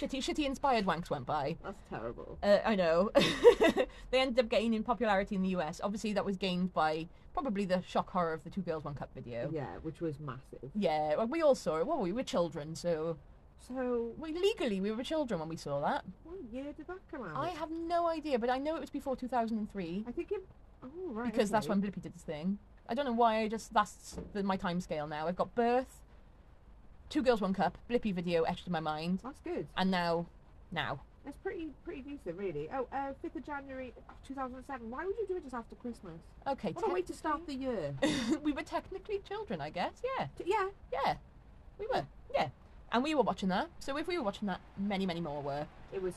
shitty 0.00 0.18
shitty 0.18 0.44
inspired 0.46 0.86
wanks 0.86 1.10
went 1.10 1.26
by. 1.26 1.56
That's 1.62 1.82
terrible. 1.88 2.38
Uh, 2.42 2.58
I 2.64 2.74
know. 2.74 3.10
they 4.10 4.20
ended 4.20 4.38
up 4.38 4.48
gaining 4.48 4.82
popularity 4.82 5.34
in 5.34 5.42
the 5.42 5.50
US. 5.50 5.80
Obviously, 5.82 6.12
that 6.14 6.24
was 6.24 6.36
gained 6.36 6.72
by 6.72 7.06
probably 7.32 7.64
the 7.64 7.82
shock 7.82 8.10
horror 8.10 8.32
of 8.32 8.44
the 8.44 8.50
Two 8.50 8.62
Girls 8.62 8.84
One 8.84 8.94
Cup 8.94 9.10
video. 9.14 9.50
Yeah, 9.52 9.76
which 9.82 10.00
was 10.00 10.18
massive. 10.20 10.70
Yeah, 10.74 11.16
well, 11.16 11.26
we 11.26 11.42
all 11.42 11.54
saw 11.54 11.78
it. 11.78 11.86
Well, 11.86 11.98
we 12.00 12.12
were 12.12 12.22
children, 12.22 12.74
so 12.74 13.16
So, 13.58 14.12
we 14.18 14.32
legally 14.32 14.80
we 14.80 14.90
were 14.90 15.02
children 15.02 15.40
when 15.40 15.48
we 15.48 15.56
saw 15.56 15.80
that. 15.80 16.04
what 16.24 16.36
year 16.52 16.72
did 16.76 16.86
that 16.86 16.98
come 17.10 17.22
out? 17.24 17.36
I 17.36 17.50
have 17.50 17.70
no 17.70 18.06
idea, 18.06 18.38
but 18.38 18.50
I 18.50 18.58
know 18.58 18.76
it 18.76 18.80
was 18.80 18.90
before 18.90 19.16
2003 19.16 20.04
I 20.06 20.12
think 20.12 20.32
it. 20.32 20.42
Oh 20.82 20.88
right. 21.06 21.32
because 21.32 21.50
that's 21.50 21.68
when 21.68 21.80
Blippi 21.80 22.00
did 22.02 22.12
his 22.12 22.22
thing. 22.22 22.58
I 22.88 22.94
don't 22.94 23.04
know 23.04 23.12
why. 23.12 23.40
I 23.40 23.48
just 23.48 23.72
that's 23.72 24.18
the, 24.32 24.42
my 24.42 24.56
time 24.56 24.80
scale 24.80 25.06
now. 25.06 25.26
I've 25.26 25.36
got 25.36 25.54
birth, 25.54 26.02
Two 27.08 27.22
Girls 27.22 27.40
One 27.40 27.54
Cup, 27.54 27.78
Blippi 27.88 28.12
video 28.14 28.42
etched 28.42 28.66
in 28.66 28.72
my 28.72 28.80
mind, 28.80 29.20
That's 29.22 29.40
good. 29.40 29.66
and 29.76 29.90
now, 29.90 30.26
now. 30.72 31.00
That's 31.24 31.36
pretty 31.38 31.68
pretty 31.84 32.02
decent, 32.02 32.36
really. 32.36 32.68
Oh, 32.72 32.86
uh, 32.92 33.12
5th 33.24 33.36
of 33.36 33.46
January 33.46 33.92
2007. 34.26 34.90
Why 34.90 35.04
would 35.04 35.16
you 35.18 35.26
do 35.26 35.36
it 35.36 35.42
just 35.42 35.54
after 35.54 35.74
Christmas? 35.76 36.20
Okay, 36.46 36.72
What 36.72 36.88
a 36.88 36.92
way 36.94 37.02
to 37.02 37.12
start 37.14 37.46
the 37.46 37.54
year. 37.54 37.94
technically- 38.00 38.36
we 38.44 38.52
were 38.52 38.62
technically 38.62 39.20
children, 39.26 39.60
I 39.60 39.70
guess. 39.70 39.92
Yeah, 40.18 40.26
T- 40.38 40.44
yeah. 40.46 40.68
yeah, 40.92 41.14
we 41.78 41.86
were. 41.92 42.04
Yeah, 42.32 42.48
and 42.92 43.02
we 43.02 43.14
were 43.14 43.22
watching 43.22 43.48
that. 43.48 43.68
So 43.80 43.96
if 43.96 44.06
we 44.06 44.18
were 44.18 44.24
watching 44.24 44.46
that, 44.46 44.60
many, 44.78 45.04
many 45.06 45.20
more 45.20 45.42
were. 45.42 45.66
It 45.92 46.00
was 46.02 46.14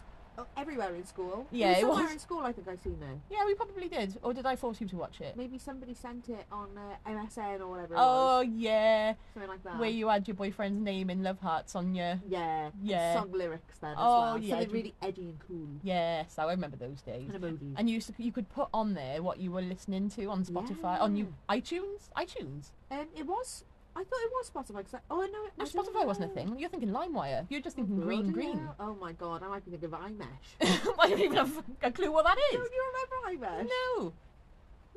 everywhere 0.58 0.94
in 0.96 1.06
school. 1.06 1.48
Yeah, 1.52 1.72
it 1.72 1.72
was 1.72 1.80
somewhere 1.82 2.04
was. 2.04 2.14
in 2.14 2.20
school. 2.20 2.40
I 2.40 2.52
think 2.52 2.68
I 2.68 2.76
seen 2.76 2.98
it. 3.02 3.18
Yeah, 3.32 3.46
we 3.46 3.56
probably 3.56 3.88
did. 3.88 4.18
Or 4.24 4.34
did 4.34 4.46
I 4.46 4.56
force 4.56 4.80
you 4.82 4.88
to 4.88 4.96
watch 4.96 5.22
it? 5.22 5.36
Maybe 5.38 5.58
somebody 5.58 5.94
sent 5.94 6.30
it 6.30 6.46
on 6.52 6.70
uh, 6.78 7.10
MSN 7.10 7.62
or 7.62 7.68
whatever. 7.68 7.96
Oh 7.98 8.40
was. 8.40 8.48
yeah, 8.54 9.14
something 9.34 9.50
like 9.50 9.64
that. 9.64 9.80
where 9.80 9.90
you 9.90 10.08
had 10.10 10.28
your 10.28 10.36
boyfriend's 10.36 10.82
name 10.82 11.10
in 11.10 11.24
love 11.24 11.40
hearts 11.40 11.76
on 11.76 11.94
your. 11.96 12.20
Yeah. 12.28 12.70
Yeah. 12.82 13.16
Song 13.16 13.32
lyrics 13.32 13.78
then 13.80 13.92
as 13.92 13.98
Oh, 14.00 14.22
well. 14.22 14.38
yeah, 14.38 14.56
Something 14.56 14.72
really 14.72 14.94
edgy 15.02 15.22
and 15.30 15.40
cool. 15.48 15.68
Yes, 15.84 16.38
I 16.38 16.50
remember 16.50 16.78
those 16.78 17.02
days. 17.02 17.30
And 17.34 17.42
emojis. 17.44 17.74
And 17.78 17.90
you 17.90 17.96
used 17.96 18.08
to, 18.08 18.14
you 18.18 18.32
could 18.32 18.50
put 18.50 18.70
on 18.74 18.94
there 18.94 19.22
what 19.22 19.40
you 19.40 19.52
were 19.52 19.62
listening 19.62 20.10
to 20.12 20.26
on 20.26 20.44
Spotify 20.46 21.00
on 21.00 21.16
you 21.16 21.34
iTunes 21.50 22.10
iTunes. 22.16 22.72
Um, 22.92 23.08
it 23.16 23.26
was. 23.26 23.64
I 24.00 24.04
thought 24.04 24.22
it 24.28 24.32
was 24.32 24.50
Spotify. 24.50 24.84
'cause 24.86 24.94
I, 24.94 25.00
oh 25.12 25.28
no, 25.36 25.46
it 25.46 25.52
No, 25.58 25.66
Spotify 25.66 26.06
wasn't 26.06 26.32
a 26.32 26.34
thing. 26.34 26.58
You're 26.58 26.70
thinking 26.70 26.90
LimeWire. 26.90 27.46
You're 27.50 27.60
just 27.62 27.76
thinking 27.76 27.98
Bloody 28.00 28.22
green 28.22 28.32
green. 28.32 28.70
Oh 28.80 28.96
my 28.96 29.12
god, 29.12 29.44
I 29.44 29.48
might 29.50 29.66
be 29.66 29.72
thinking 29.72 29.94
of 29.94 30.00
iMesh. 30.00 30.96
I 31.00 31.10
don't 31.10 31.20
even 31.20 31.36
have 31.38 31.64
a 31.82 31.92
clue 31.92 32.12
what 32.12 32.24
that 32.26 32.38
is. 32.52 32.58
Don't 32.58 32.72
you 32.74 32.84
remember 32.90 33.46
iMesh? 33.46 33.68
No, 33.98 34.14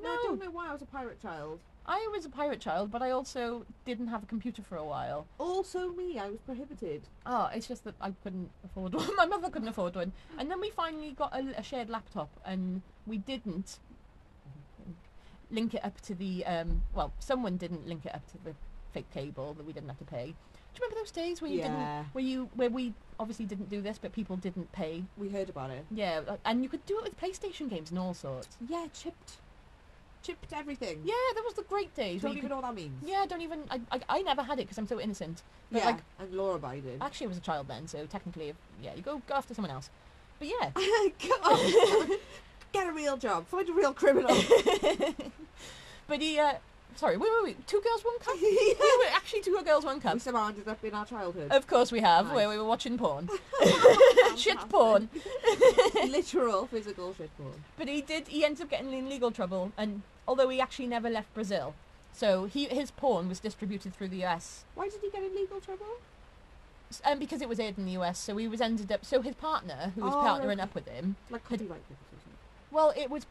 No, 0.02 0.10
I 0.10 0.20
don't 0.22 0.40
know 0.44 0.50
why 0.50 0.68
I 0.68 0.72
was 0.72 0.82
a 0.82 0.86
pirate 0.86 1.20
child. 1.20 1.58
I 1.84 2.08
was 2.12 2.24
a 2.24 2.28
pirate 2.30 2.60
child, 2.60 2.92
but 2.92 3.02
I 3.02 3.10
also 3.10 3.66
didn't 3.84 4.06
have 4.06 4.22
a 4.22 4.26
computer 4.26 4.62
for 4.62 4.76
a 4.76 4.84
while. 4.84 5.26
Also 5.38 5.88
me, 5.90 6.16
I 6.16 6.30
was 6.30 6.38
prohibited. 6.46 7.02
Oh, 7.26 7.50
it's 7.52 7.66
just 7.66 7.82
that 7.84 7.96
I 8.00 8.12
couldn't 8.22 8.50
afford 8.64 8.94
one. 9.00 9.16
My 9.16 9.26
mother 9.26 9.50
couldn't 9.50 9.66
afford 9.66 9.96
one. 9.96 10.12
And 10.38 10.48
then 10.48 10.60
we 10.60 10.70
finally 10.70 11.10
got 11.10 11.34
a, 11.34 11.58
a 11.58 11.62
shared 11.64 11.90
laptop, 11.90 12.30
and 12.44 12.82
we 13.04 13.18
didn't 13.18 13.80
link 15.50 15.74
it 15.74 15.84
up 15.84 16.00
to 16.02 16.14
the. 16.14 16.46
Um, 16.46 16.82
well, 16.94 17.12
someone 17.18 17.56
didn't 17.56 17.86
link 17.88 18.06
it 18.06 18.14
up 18.14 18.24
to 18.30 18.38
the 18.44 18.54
fake 18.92 19.10
cable 19.12 19.54
that 19.54 19.66
we 19.66 19.72
didn't 19.72 19.88
have 19.88 19.98
to 19.98 20.04
pay. 20.04 20.26
Do 20.26 20.78
you 20.80 20.86
remember 20.86 21.00
those 21.00 21.10
days 21.10 21.42
where 21.42 21.50
you 21.50 21.58
Yeah. 21.58 21.68
didn't, 21.68 22.06
where 22.14 22.24
you, 22.24 22.48
where 22.54 22.70
we 22.70 22.94
obviously 23.20 23.44
didn't 23.44 23.68
do 23.68 23.82
this, 23.82 23.98
but 23.98 24.12
people 24.12 24.36
didn't 24.36 24.72
pay? 24.72 25.04
We 25.18 25.28
heard 25.28 25.48
about 25.50 25.70
it. 25.70 25.84
Yeah, 25.90 26.20
like- 26.26 26.40
and 26.44 26.62
you 26.62 26.68
could 26.68 26.84
do 26.86 26.98
it 26.98 27.04
with 27.04 27.20
PlayStation 27.20 27.68
games 27.68 27.90
and 27.90 27.98
all 27.98 28.14
sorts. 28.14 28.56
Yeah, 28.66 28.86
chipped. 28.94 29.32
Chipped 30.22 30.52
everything. 30.52 31.02
Yeah, 31.04 31.14
that 31.34 31.42
was 31.44 31.54
the 31.54 31.62
great 31.64 31.94
days. 31.94 32.22
Don't 32.22 32.30
even 32.30 32.42
could- 32.42 32.50
know 32.50 32.56
what 32.56 32.66
that 32.66 32.74
means. 32.74 33.02
yeah, 33.04 33.26
don't 33.28 33.40
even. 33.42 33.64
I, 33.70 33.80
I, 33.90 34.00
I 34.08 34.22
never 34.22 34.42
had 34.42 34.58
it 34.60 34.62
because 34.62 34.78
I'm 34.78 34.86
so 34.86 35.00
innocent. 35.00 35.42
But 35.70 35.78
yeah. 35.80 35.86
like, 35.86 35.98
and 36.20 36.32
Laura 36.32 36.58
Biden. 36.60 36.98
actually, 37.00 37.26
I 37.26 37.28
was 37.28 37.38
a 37.38 37.40
child 37.42 37.66
then, 37.68 37.88
so 37.88 38.06
technically, 38.06 38.50
if, 38.50 38.56
yeah, 38.80 38.94
you 38.94 39.02
go 39.02 39.20
go 39.26 39.34
after 39.34 39.52
someone 39.52 39.72
else. 39.72 39.90
But 40.38 40.48
yeah. 40.48 40.70
Get 42.72 42.86
a 42.86 42.92
real 42.92 43.16
job. 43.18 43.46
Find 43.48 43.68
a 43.68 43.72
real 43.72 43.92
criminal. 43.92 44.34
but 46.06 46.20
he, 46.22 46.38
uh, 46.38 46.54
sorry, 46.96 47.16
wait, 47.16 47.30
wait, 47.34 47.44
wait. 47.44 47.66
Two 47.66 47.80
girls, 47.80 48.02
one 48.04 48.18
cup. 48.18 48.34
Yeah. 48.40 48.48
we 48.80 48.96
were 48.98 49.10
actually 49.12 49.40
two 49.42 49.60
girls, 49.64 49.84
one 49.84 49.96
we 49.96 50.00
cup. 50.02 50.20
somehow 50.20 50.48
ended 50.48 50.68
up 50.68 50.82
in 50.84 50.94
our 50.94 51.04
childhood. 51.06 51.50
Of 51.50 51.66
course 51.66 51.90
we 51.92 52.00
have, 52.00 52.26
Nice. 52.26 52.34
where 52.34 52.48
we 52.48 52.56
were 52.58 52.64
watching 52.64 52.96
porn, 52.98 53.28
shit 54.36 54.58
porn. 54.68 55.08
Literal 56.08 56.66
physical 56.66 57.14
shit 57.14 57.30
porn. 57.36 57.64
But 57.76 57.88
he 57.88 58.00
did. 58.02 58.28
He 58.28 58.44
ends 58.44 58.60
up 58.60 58.70
getting 58.70 58.92
in 58.92 59.08
legal 59.08 59.30
trouble, 59.30 59.72
and 59.76 60.02
although 60.26 60.48
he 60.48 60.60
actually 60.60 60.86
never 60.86 61.08
left 61.10 61.32
Brazil, 61.34 61.74
so 62.12 62.44
he 62.44 62.66
his 62.66 62.90
porn 62.90 63.28
was 63.28 63.40
distributed 63.40 63.94
through 63.94 64.08
the 64.08 64.24
US, 64.24 64.64
Why 64.74 64.88
did 64.88 65.00
he 65.00 65.10
get 65.10 65.22
in 65.22 65.34
legal 65.34 65.60
trouble? 65.60 65.86
and 67.06 67.14
um, 67.14 67.18
because 67.18 67.40
it 67.40 67.48
was 67.48 67.58
aired 67.58 67.78
in 67.78 67.86
the 67.86 67.92
US, 67.92 68.18
so 68.18 68.36
he 68.36 68.46
was 68.48 68.60
ended 68.60 68.92
up. 68.92 69.04
So 69.04 69.22
his 69.22 69.34
partner, 69.34 69.92
who 69.94 70.02
was 70.02 70.12
Oh, 70.14 70.18
partnering 70.18 70.54
okay. 70.54 70.62
up 70.62 70.74
with 70.74 70.86
him, 70.86 71.16
Like 71.30 71.42
copyright 71.44 71.82
purposes. 71.88 72.26
well, 72.70 72.92
it 72.96 73.08
was. 73.10 73.24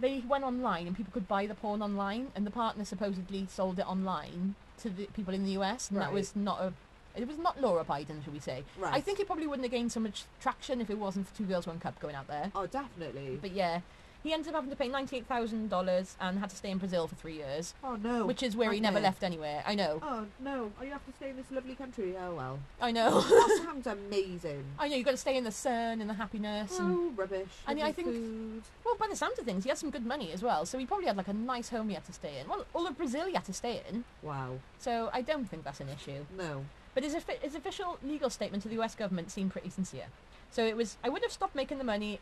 They 0.00 0.22
went 0.28 0.44
online 0.44 0.86
and 0.86 0.96
people 0.96 1.12
could 1.12 1.26
buy 1.26 1.46
the 1.46 1.54
porn 1.54 1.82
online, 1.82 2.28
and 2.34 2.46
the 2.46 2.50
partner 2.50 2.84
supposedly 2.84 3.46
sold 3.50 3.78
it 3.78 3.86
online 3.86 4.54
to 4.82 4.90
the 4.90 5.06
people 5.06 5.34
in 5.34 5.44
the 5.44 5.52
US, 5.52 5.90
and 5.90 6.00
that 6.00 6.12
was 6.12 6.36
not 6.36 6.60
a. 6.60 6.72
It 7.16 7.26
was 7.26 7.38
not 7.38 7.60
Laura 7.60 7.84
Biden, 7.84 8.22
shall 8.22 8.32
we 8.32 8.38
say? 8.38 8.62
Right. 8.78 8.94
I 8.94 9.00
think 9.00 9.18
it 9.18 9.26
probably 9.26 9.48
wouldn't 9.48 9.64
have 9.64 9.72
gained 9.72 9.90
so 9.90 9.98
much 9.98 10.24
traction 10.40 10.80
if 10.80 10.88
it 10.88 10.98
wasn't 10.98 11.26
for 11.26 11.36
Two 11.36 11.44
Girls 11.44 11.66
One 11.66 11.80
Cup 11.80 11.98
going 11.98 12.14
out 12.14 12.28
there. 12.28 12.52
Oh, 12.54 12.66
definitely. 12.66 13.38
But 13.40 13.52
yeah, 13.52 13.80
he 14.22 14.32
ended 14.32 14.48
up 14.48 14.54
having 14.56 14.70
to 14.70 14.76
pay 14.76 14.88
ninety-eight 14.88 15.26
thousand 15.26 15.68
dollars 15.70 16.16
and 16.20 16.38
had 16.38 16.50
to 16.50 16.56
stay 16.56 16.70
in 16.70 16.78
Brazil 16.78 17.06
for 17.06 17.14
three 17.14 17.34
years, 17.36 17.74
Oh 17.84 17.96
no. 17.96 18.26
which 18.26 18.42
is 18.42 18.56
where 18.56 18.72
he 18.72 18.80
never 18.80 19.00
left 19.00 19.22
anywhere. 19.22 19.62
I 19.66 19.74
know, 19.74 20.00
Oh 20.02 20.26
no. 20.40 20.72
Oh, 20.80 20.84
you 20.84 20.90
have 20.90 21.04
to 21.06 21.12
stay 21.12 21.30
in 21.30 21.36
this 21.36 21.50
lovely 21.50 21.74
country. 21.74 22.14
Oh 22.20 22.34
well. 22.34 22.58
I 22.80 22.90
know, 22.90 23.20
That 23.20 23.60
sounds 23.64 23.86
amazing. 23.86 24.64
I 24.78 24.88
know. 24.88 24.96
You've 24.96 25.04
got 25.04 25.12
to 25.12 25.16
stay 25.16 25.36
in 25.36 25.44
the 25.44 25.52
sun 25.52 26.00
and 26.00 26.08
the 26.10 26.14
happiness, 26.14 26.78
and 26.78 26.94
Oh, 26.94 27.12
rubbish. 27.16 27.48
And 27.66 27.80
I 27.82 27.92
think- 27.92 28.08
food. 28.08 28.62
well, 28.84 28.96
by 28.96 29.06
the 29.08 29.16
sounds 29.16 29.38
of 29.38 29.44
things, 29.44 29.64
he 29.64 29.68
had 29.70 29.78
some 29.78 29.90
good 29.90 30.04
money 30.06 30.32
as 30.32 30.42
well. 30.42 30.66
So 30.66 30.78
he 30.78 30.86
probably 30.86 31.06
had 31.06 31.16
like 31.16 31.28
a 31.28 31.32
nice 31.32 31.68
home 31.68 31.88
he 31.88 31.94
had 31.94 32.04
to 32.06 32.12
stay 32.12 32.38
in. 32.40 32.48
Well, 32.48 32.66
all 32.74 32.86
of 32.86 32.96
Brazil 32.96 33.26
he 33.26 33.34
had 33.34 33.44
to 33.44 33.52
stay 33.52 33.82
in. 33.90 34.04
Wow. 34.22 34.58
So 34.78 35.10
I 35.12 35.22
don't 35.22 35.46
think 35.48 35.64
that's 35.64 35.80
an 35.80 35.88
issue. 35.88 36.24
No. 36.36 36.64
But 36.94 37.04
his, 37.04 37.14
his 37.42 37.54
official 37.54 37.98
legal 38.02 38.30
statement 38.30 38.62
to 38.64 38.68
the 38.68 38.80
US 38.80 38.94
government 38.96 39.30
seemed 39.30 39.52
pretty 39.52 39.70
sincere. 39.70 40.06
So 40.50 40.64
it 40.64 40.76
was, 40.76 40.96
I 41.04 41.08
would 41.10 41.22
have 41.22 41.30
stopped 41.30 41.54
making 41.54 41.78
the 41.78 41.84
money. 41.84 42.18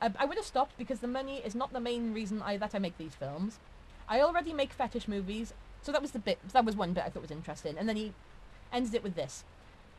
Uh, 0.00 0.10
I 0.18 0.24
would 0.24 0.36
have 0.36 0.46
stopped 0.46 0.76
because 0.76 1.00
the 1.00 1.08
money 1.08 1.40
is 1.44 1.54
not 1.54 1.72
the 1.72 1.80
main 1.80 2.12
reason 2.12 2.42
I, 2.42 2.56
that 2.56 2.74
I 2.74 2.78
make 2.78 2.98
these 2.98 3.14
films. 3.14 3.58
I 4.08 4.20
already 4.20 4.52
make 4.52 4.72
fetish 4.72 5.08
movies. 5.08 5.54
So 5.82 5.92
that 5.92 6.02
was 6.02 6.12
the 6.12 6.18
bit, 6.18 6.38
that 6.52 6.64
was 6.64 6.76
one 6.76 6.92
bit 6.92 7.04
I 7.04 7.10
thought 7.10 7.22
was 7.22 7.30
interesting. 7.30 7.76
And 7.78 7.88
then 7.88 7.96
he 7.96 8.12
ends 8.72 8.94
it 8.94 9.02
with 9.02 9.14
this. 9.14 9.44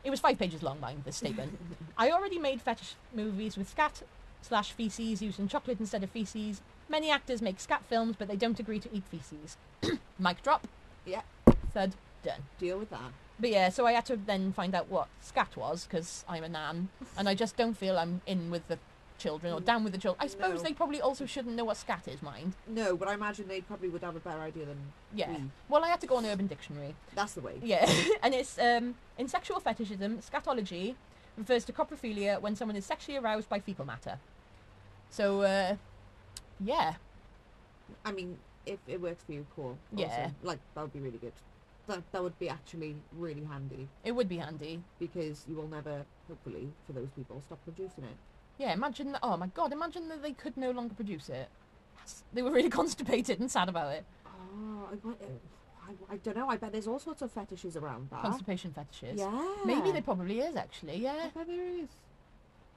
It 0.04 0.10
was 0.10 0.20
five 0.20 0.38
pages 0.38 0.62
long, 0.62 0.80
mind 0.80 1.02
this 1.04 1.16
statement. 1.16 1.58
I 1.98 2.10
already 2.10 2.38
made 2.38 2.62
fetish 2.62 2.94
movies 3.14 3.56
with 3.56 3.68
scat 3.68 4.02
slash 4.42 4.72
feces 4.72 5.22
using 5.22 5.48
chocolate 5.48 5.80
instead 5.80 6.04
of 6.04 6.10
feces. 6.10 6.60
Many 6.88 7.10
actors 7.10 7.42
make 7.42 7.58
scat 7.58 7.82
films, 7.88 8.14
but 8.16 8.28
they 8.28 8.36
don't 8.36 8.60
agree 8.60 8.78
to 8.78 8.88
eat 8.92 9.02
feces. 9.10 9.56
Mic 10.18 10.42
drop. 10.42 10.68
Yeah. 11.04 11.22
Third, 11.74 11.94
done. 12.22 12.42
Deal 12.58 12.78
with 12.78 12.90
that. 12.90 13.12
But 13.38 13.50
yeah, 13.50 13.68
so 13.68 13.86
I 13.86 13.92
had 13.92 14.06
to 14.06 14.16
then 14.16 14.52
find 14.52 14.74
out 14.74 14.88
what 14.88 15.08
scat 15.20 15.56
was 15.56 15.86
because 15.86 16.24
I'm 16.28 16.44
a 16.44 16.48
nan, 16.48 16.88
and 17.18 17.28
I 17.28 17.34
just 17.34 17.56
don't 17.56 17.76
feel 17.76 17.98
I'm 17.98 18.22
in 18.26 18.50
with 18.50 18.66
the 18.68 18.78
children 19.18 19.52
or 19.52 19.60
down 19.60 19.84
with 19.84 19.92
the 19.92 19.98
children. 19.98 20.22
I 20.24 20.28
suppose 20.28 20.58
No. 20.58 20.62
they 20.68 20.72
probably 20.72 21.00
also 21.00 21.26
shouldn't 21.26 21.54
know 21.56 21.64
what 21.64 21.76
scat 21.76 22.06
is, 22.08 22.22
mind. 22.22 22.54
No, 22.66 22.96
but 22.96 23.08
I 23.08 23.14
imagine 23.14 23.48
they 23.48 23.60
probably 23.60 23.88
would 23.88 24.02
have 24.02 24.16
a 24.16 24.20
better 24.20 24.40
idea 24.40 24.66
than 24.66 24.78
Yeah. 25.14 25.30
we. 25.30 25.50
Well, 25.68 25.84
I 25.84 25.88
had 25.88 26.00
to 26.02 26.06
go 26.06 26.16
on 26.16 26.26
Urban 26.26 26.46
Dictionary. 26.46 26.94
That's 27.14 27.34
the 27.34 27.40
way. 27.40 27.58
Yeah, 27.62 27.90
and 28.22 28.34
it's 28.34 28.58
um, 28.58 28.94
in 29.18 29.28
sexual 29.28 29.60
fetishism, 29.60 30.18
scatology 30.18 30.94
refers 31.36 31.64
to 31.66 31.72
coprophilia 31.72 32.40
when 32.40 32.56
someone 32.56 32.76
is 32.76 32.86
sexually 32.86 33.18
aroused 33.18 33.48
by 33.48 33.58
fecal 33.60 33.84
matter. 33.84 34.18
So, 35.10 35.42
uh, 35.42 35.76
yeah, 36.60 36.94
I 38.04 38.12
mean, 38.12 38.38
if 38.64 38.78
it 38.86 39.00
works 39.00 39.22
for 39.24 39.32
you, 39.32 39.46
cool. 39.54 39.78
Yeah. 39.92 40.30
Like 40.42 40.58
that 40.74 40.82
would 40.82 40.92
be 40.92 41.00
really 41.00 41.18
good. 41.18 41.32
That 41.86 42.02
that 42.12 42.22
would 42.22 42.36
be 42.40 42.48
actually 42.48 42.96
really 43.12 43.44
handy 43.44 43.86
it 44.02 44.10
would 44.10 44.28
be 44.28 44.38
handy. 44.38 44.82
because 44.98 45.44
you 45.48 45.54
will 45.54 45.68
never, 45.68 46.04
hopefully, 46.26 46.68
for 46.84 46.92
those 46.92 47.10
people, 47.14 47.40
stop 47.46 47.62
producing 47.64 48.02
it. 48.04 48.16
Yeah, 48.58 48.72
imagine 48.72 49.12
that. 49.12 49.20
Oh 49.22 49.36
my 49.36 49.48
god, 49.48 49.72
imagine 49.72 50.08
that 50.08 50.22
they 50.22 50.32
could 50.32 50.56
no 50.56 50.70
longer 50.70 50.94
produce 50.94 51.28
it. 51.28 51.48
They 52.32 52.42
were 52.42 52.50
really 52.50 52.70
constipated 52.80 53.40
and 53.40 53.50
sad 53.50 53.68
about 53.68 53.92
it. 53.92 54.04
Oh, 54.26 54.88
I, 54.90 55.90
I, 55.90 56.14
I 56.14 56.16
don't 56.18 56.36
know. 56.36 56.48
I 56.48 56.56
bet 56.56 56.72
there's 56.72 56.86
all 56.86 56.98
sorts 56.98 57.22
of 57.22 57.30
fetishes 57.32 57.76
around 57.76 58.08
that. 58.10 58.22
Constipation 58.22 58.72
fetishes. 58.72 59.18
Yeah. 59.18 59.54
Maybe 59.64 59.92
there 59.92 60.02
probably 60.02 60.40
is 60.40 60.56
actually. 60.56 60.96
Yeah. 60.96 61.30
I 61.34 61.38
bet 61.38 61.46
there 61.46 61.66
is. 61.66 61.88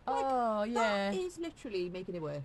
Oh, 0.08 0.12
like, 0.14 0.26
oh 0.28 0.64
yeah. 0.64 1.12
That 1.12 1.18
is 1.18 1.38
literally 1.38 1.90
making 1.90 2.16
it 2.16 2.22
work. 2.22 2.42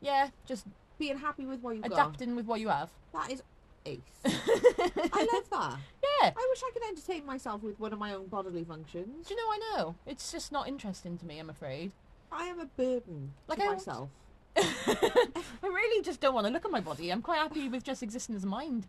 Yeah. 0.00 0.28
Just 0.46 0.66
Being 0.98 1.18
happy 1.18 1.46
with 1.46 1.60
what 1.60 1.76
you've 1.76 1.84
got. 1.84 1.92
adapting 1.92 2.36
with 2.36 2.46
what 2.46 2.60
you 2.60 2.68
have. 2.68 2.90
That 3.12 3.30
is 3.32 3.42
ace. 3.86 3.98
I 4.24 5.28
love 5.32 5.50
that. 5.50 5.78
Yeah. 6.20 6.32
I 6.36 6.46
wish 6.50 6.62
I 6.62 6.70
could 6.72 6.82
entertain 6.88 7.24
myself 7.24 7.62
with 7.62 7.80
one 7.80 7.92
of 7.92 7.98
my 7.98 8.14
own 8.14 8.26
bodily 8.26 8.64
functions. 8.64 9.26
Do 9.26 9.34
you 9.34 9.40
know? 9.40 9.50
I 9.52 9.76
know. 9.76 9.94
It's 10.06 10.30
just 10.30 10.52
not 10.52 10.68
interesting 10.68 11.16
to 11.18 11.26
me. 11.26 11.38
I'm 11.38 11.48
afraid. 11.50 11.92
I 12.32 12.44
am 12.46 12.60
a 12.60 12.66
burden 12.66 13.32
Like, 13.48 13.58
to 13.58 13.64
I- 13.64 13.72
myself. 13.72 14.08
I 14.56 15.32
really 15.62 16.02
just 16.02 16.20
don't 16.20 16.34
want 16.34 16.46
to 16.46 16.52
look 16.52 16.64
at 16.64 16.70
my 16.70 16.80
body. 16.80 17.10
I'm 17.10 17.22
quite 17.22 17.38
happy 17.38 17.68
with 17.68 17.84
just 17.84 18.02
existing 18.02 18.34
as 18.34 18.44
a 18.44 18.48
mind. 18.48 18.86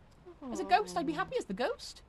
As 0.52 0.60
a 0.60 0.64
ghost, 0.64 0.98
I'd 0.98 1.06
be 1.06 1.14
happy 1.14 1.36
as 1.38 1.46
the 1.46 1.54
ghost. 1.54 2.02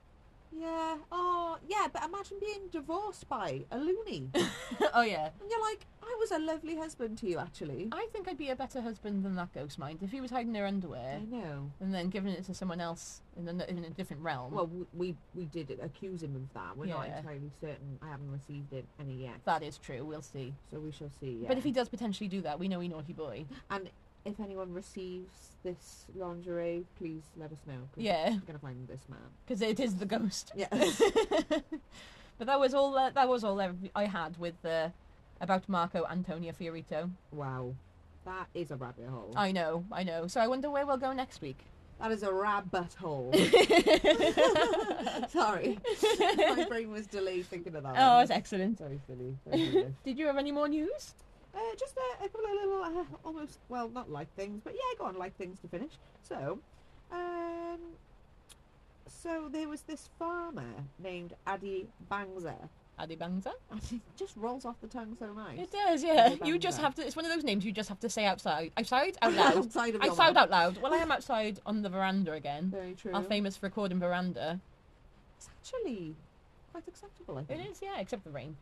Yeah. 0.59 0.97
Oh, 1.11 1.57
yeah. 1.67 1.87
But 1.91 2.03
imagine 2.05 2.37
being 2.39 2.67
divorced 2.71 3.27
by 3.27 3.63
a 3.71 3.77
loony, 3.77 4.29
oh 4.93 5.01
yeah. 5.01 5.29
and 5.41 5.49
you're 5.49 5.61
like, 5.61 5.85
I 6.01 6.15
was 6.19 6.31
a 6.31 6.39
lovely 6.39 6.75
husband 6.75 7.17
to 7.19 7.27
you, 7.29 7.39
actually. 7.39 7.89
I 7.91 8.07
think 8.11 8.27
I'd 8.27 8.37
be 8.37 8.49
a 8.49 8.55
better 8.55 8.81
husband 8.81 9.23
than 9.23 9.35
that 9.35 9.53
ghost 9.53 9.79
mind 9.79 9.99
if 10.03 10.11
he 10.11 10.21
was 10.21 10.31
hiding 10.31 10.51
their 10.53 10.65
underwear 10.65 11.19
I 11.21 11.25
know. 11.25 11.71
and 11.79 11.93
then 11.93 12.09
giving 12.09 12.33
it 12.33 12.43
to 12.45 12.53
someone 12.53 12.79
else 12.81 13.21
in 13.37 13.47
a, 13.47 13.63
in 13.65 13.83
a 13.85 13.89
different 13.89 14.21
realm. 14.21 14.53
Well, 14.53 14.69
we 14.93 15.15
we 15.33 15.45
did 15.45 15.79
accuse 15.81 16.21
him 16.23 16.35
of 16.35 16.53
that. 16.53 16.77
We're 16.77 16.87
not 16.87 17.07
Yeah. 17.07 17.17
entirely 17.19 17.51
certain. 17.61 17.97
I 18.01 18.09
haven't 18.09 18.31
received 18.31 18.73
it 18.73 18.85
any 18.99 19.23
yet, 19.23 19.35
that 19.45 19.63
is 19.63 19.77
true. 19.77 20.03
We'll 20.05 20.21
see. 20.21 20.53
so 20.71 20.79
we 20.79 20.91
shall 20.91 21.11
see. 21.19 21.39
Yeah. 21.41 21.47
But 21.47 21.57
if 21.57 21.63
he 21.63 21.71
does 21.71 21.89
potentially 21.89 22.27
do 22.27 22.41
that, 22.41 22.59
we 22.59 22.67
know 22.67 22.79
he 22.79 22.87
naughty 22.89 23.13
boy. 23.13 23.45
and 23.69 23.89
if 24.25 24.39
anyone 24.39 24.73
receives 24.73 25.55
this 25.63 26.05
lingerie, 26.15 26.85
please 26.97 27.23
let 27.37 27.51
us 27.51 27.59
know. 27.67 27.89
Yeah, 27.95 28.31
we're 28.31 28.39
gonna 28.47 28.59
find 28.59 28.87
this 28.87 29.01
man. 29.09 29.19
because 29.45 29.61
it 29.61 29.79
is 29.79 29.95
the 29.95 30.05
ghost. 30.05 30.51
Yeah. 30.55 30.67
but 32.37 32.47
that 32.47 32.59
was 32.59 32.73
all. 32.73 32.97
Uh, 32.97 33.09
that 33.11 33.27
was 33.27 33.43
all 33.43 33.61
I 33.95 34.05
had 34.05 34.37
with 34.37 34.63
uh, 34.65 34.89
about 35.41 35.67
Marco 35.67 36.05
Antonio 36.09 36.51
Fiorito. 36.53 37.09
Wow. 37.31 37.75
That 38.25 38.47
is 38.53 38.71
a 38.71 38.77
rabbit 38.77 39.07
hole. 39.09 39.33
I 39.35 39.51
know, 39.51 39.83
I 39.91 40.03
know. 40.03 40.27
So 40.27 40.39
I 40.39 40.47
wonder 40.47 40.69
where 40.69 40.85
we'll 40.85 40.95
go 40.97 41.11
next 41.11 41.41
week. 41.41 41.57
that 41.99 42.09
is 42.11 42.23
a 42.23 42.31
rabbit 42.33 42.93
hole. 42.93 43.33
Sorry. 45.29 45.77
My 46.37 46.65
brain 46.69 46.89
was 46.89 47.05
delayed 47.07 47.45
thinking 47.47 47.75
of 47.75 47.83
that. 47.83 47.95
Oh, 47.97 48.13
one. 48.15 48.23
it's 48.23 48.31
excellent. 48.31 48.77
Sorry, 48.77 48.99
silly. 49.07 49.37
Very 49.45 49.71
silly. 49.71 49.95
Did 50.05 50.17
you 50.17 50.27
have 50.27 50.37
any 50.37 50.53
more 50.53 50.69
news? 50.69 51.15
Uh, 51.55 51.59
just 51.77 51.95
a, 51.97 52.25
a 52.25 52.29
couple 52.29 52.45
of 52.45 52.51
little, 52.51 52.83
uh, 52.83 53.03
almost, 53.23 53.59
well, 53.69 53.87
not 53.89 54.09
like 54.09 54.33
things, 54.35 54.61
but 54.63 54.73
yeah, 54.73 54.97
go 54.97 55.05
on, 55.05 55.17
like 55.17 55.37
things 55.37 55.59
to 55.59 55.67
finish. 55.67 55.91
So, 56.27 56.57
um, 57.11 57.79
so 59.07 59.49
there 59.51 59.69
was 59.69 59.81
this 59.81 60.09
farmer 60.17 60.73
named 60.97 61.33
Adi 61.45 61.87
Bangza. 62.11 62.55
Adi 62.99 63.15
Bangza? 63.15 63.53
It 63.91 64.01
just 64.15 64.35
rolls 64.35 64.65
off 64.65 64.75
the 64.81 64.87
tongue 64.87 65.15
so 65.19 65.31
nice. 65.33 65.59
It 65.59 65.71
does, 65.71 66.03
yeah. 66.03 66.35
You 66.43 66.57
just 66.59 66.79
have 66.79 66.95
to. 66.95 67.05
It's 67.05 67.15
one 67.15 67.25
of 67.25 67.31
those 67.31 67.43
names 67.43 67.65
you 67.65 67.71
just 67.71 67.89
have 67.89 67.99
to 68.01 68.09
say 68.09 68.25
outside. 68.25 68.71
Outside, 68.77 69.17
out 69.21 69.33
loud. 69.33 69.57
Outside 69.57 69.95
outside, 70.01 70.37
out 70.37 70.49
loud. 70.49 70.81
Well, 70.81 70.93
I 70.93 70.97
am 70.97 71.11
outside 71.11 71.59
on 71.65 71.81
the 71.81 71.89
veranda 71.89 72.33
again. 72.33 72.69
Very 72.69 72.93
true. 72.93 73.11
Our 73.13 73.23
famous 73.23 73.61
recording 73.61 73.99
veranda. 73.99 74.59
It's 75.37 75.49
actually 75.49 76.15
quite 76.71 76.87
acceptable, 76.87 77.37
I 77.37 77.43
think. 77.43 77.71
is, 77.71 77.81
yeah, 77.81 77.99
except 77.99 78.23
the 78.23 78.31
rain. 78.31 78.55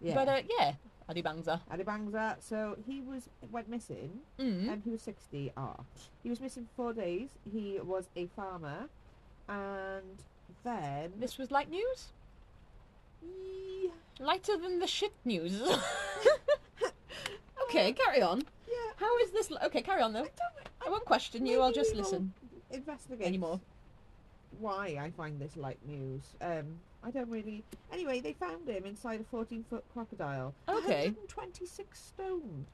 Yeah. 0.00 0.14
But 0.14 0.28
uh, 0.28 0.42
yeah, 0.58 0.72
Adi 1.08 1.22
Bangza. 1.22 1.60
Adi 1.70 1.84
Bangza. 1.84 2.36
So 2.40 2.76
he 2.86 3.00
was 3.02 3.28
went 3.50 3.68
missing. 3.68 4.20
Mm. 4.38 4.68
Um, 4.70 4.82
he 4.84 4.90
was 4.90 5.02
60. 5.02 5.52
Ah, 5.56 5.76
he 6.22 6.30
was 6.30 6.40
missing 6.40 6.64
for 6.64 6.70
four 6.76 6.92
days. 6.94 7.30
He 7.50 7.78
was 7.82 8.08
a 8.16 8.26
farmer, 8.34 8.88
and 9.48 10.16
then 10.64 11.12
This 11.18 11.36
was 11.38 11.50
light 11.50 11.70
news. 11.70 12.12
he, 13.20 13.90
Lighter 14.18 14.56
than 14.56 14.78
the 14.78 14.86
shit 14.86 15.12
news. 15.24 15.60
okay, 17.64 17.92
carry 17.92 18.22
on. 18.22 18.42
yeah, 18.68 18.74
How 18.96 19.18
is 19.18 19.30
this? 19.30 19.50
li- 19.50 19.58
Okay, 19.64 19.82
carry 19.82 20.02
on 20.02 20.14
I 20.16 20.20
though. 20.20 20.24
don't. 20.26 20.86
I 20.86 20.90
won't 20.90 21.04
question 21.04 21.46
you. 21.46 21.60
I'll 21.60 21.72
just 21.72 21.94
listen 21.94 22.32
Investigate 22.70 23.26
anymore. 23.26 23.60
why 24.60 24.98
I 25.00 25.10
find 25.10 25.40
this 25.40 25.56
light 25.56 25.78
news. 25.86 26.22
Um, 26.40 26.78
I 27.04 27.10
don't 27.10 27.28
really. 27.28 27.64
Anyway, 27.92 28.20
they 28.20 28.32
found 28.32 28.68
him 28.68 28.84
inside 28.86 29.20
a 29.20 29.24
14 29.24 29.64
foot 29.68 29.84
crocodile. 29.92 30.54
Okay. 30.68 31.06
126 31.06 32.00
stone. 32.00 32.66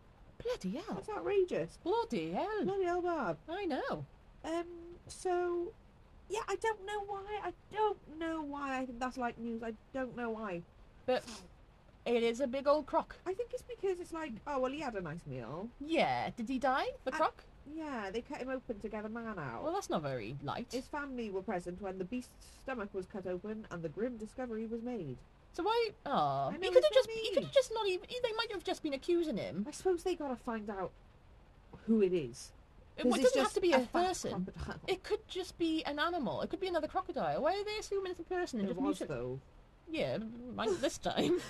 Bloody 0.42 0.76
hell! 0.76 0.94
That's 0.94 1.08
outrageous. 1.10 1.78
Bloody 1.84 2.32
hell! 2.32 2.64
Bloody 2.64 2.84
hell, 2.84 3.02
Barb. 3.02 3.36
I 3.48 3.64
know. 3.66 4.06
Um, 4.44 4.64
so, 5.06 5.72
yeah, 6.30 6.40
I 6.48 6.56
don't 6.56 6.86
know 6.86 7.02
why. 7.06 7.24
I 7.44 7.52
don't 7.72 7.98
know 8.18 8.42
why 8.42 8.78
I 8.78 8.86
think 8.86 9.00
that's 9.00 9.18
like 9.18 9.38
news. 9.38 9.62
I 9.62 9.74
don't 9.92 10.16
know 10.16 10.30
why. 10.30 10.62
But 11.04 11.24
it 12.06 12.22
is 12.22 12.40
a 12.40 12.46
big 12.46 12.66
old 12.66 12.86
croc. 12.86 13.16
I 13.26 13.34
think 13.34 13.50
it's 13.52 13.62
because 13.62 14.00
it's 14.00 14.12
like, 14.12 14.32
oh, 14.46 14.60
well, 14.60 14.72
he 14.72 14.80
had 14.80 14.94
a 14.94 15.00
nice 15.02 15.26
meal. 15.26 15.68
Yeah. 15.80 16.30
Did 16.36 16.48
he 16.48 16.58
die? 16.58 16.86
The 17.04 17.14
I- 17.14 17.16
croc? 17.18 17.44
Yeah, 17.74 18.10
they 18.10 18.20
cut 18.20 18.38
him 18.38 18.48
open 18.48 18.78
to 18.80 18.88
get 18.88 19.04
a 19.04 19.08
man 19.08 19.38
out. 19.38 19.62
Well, 19.62 19.72
that's 19.72 19.90
not 19.90 20.02
very 20.02 20.36
light. 20.42 20.68
His 20.72 20.86
family 20.86 21.30
were 21.30 21.42
present 21.42 21.80
when 21.80 21.98
the 21.98 22.04
beast's 22.04 22.32
stomach 22.62 22.90
was 22.92 23.06
cut 23.06 23.26
open 23.26 23.66
and 23.70 23.82
the 23.82 23.88
grim 23.88 24.16
discovery 24.16 24.66
was 24.66 24.82
made. 24.82 25.16
So 25.52 25.62
why? 25.64 25.90
Oh, 26.06 26.50
he 26.50 26.68
could 26.68 26.84
have 26.84 26.92
just. 26.92 27.10
He 27.10 27.34
could 27.34 27.44
have 27.44 27.52
just 27.52 27.72
not 27.74 27.86
even. 27.88 28.06
They 28.08 28.32
might 28.36 28.52
have 28.52 28.64
just 28.64 28.82
been 28.82 28.94
accusing 28.94 29.36
him. 29.36 29.66
I 29.68 29.72
suppose 29.72 30.02
they 30.02 30.14
gotta 30.14 30.36
find 30.36 30.70
out 30.70 30.92
who 31.86 32.02
it 32.02 32.12
is. 32.12 32.52
It, 32.96 33.04
doesn't 33.04 33.40
have 33.40 33.52
to 33.54 33.60
be 33.60 33.72
a, 33.72 33.80
fat 33.80 34.08
person. 34.08 34.30
crocodile. 34.44 34.80
It 34.86 35.02
could 35.02 35.26
just 35.26 35.56
be 35.58 35.82
an 35.84 35.98
animal. 35.98 36.42
It 36.42 36.50
could 36.50 36.60
be 36.60 36.66
another 36.66 36.86
crocodile. 36.88 37.42
Why 37.42 37.52
are 37.52 37.64
they 37.64 37.78
assuming 37.78 38.10
it's 38.10 38.20
a 38.20 38.24
person? 38.24 38.60
and 38.60 38.68
It 38.68 38.74
just 38.74 38.80
was 38.82 38.98
though. 39.08 39.40
Yeah, 39.90 40.18
this 40.80 40.98
time. 40.98 41.40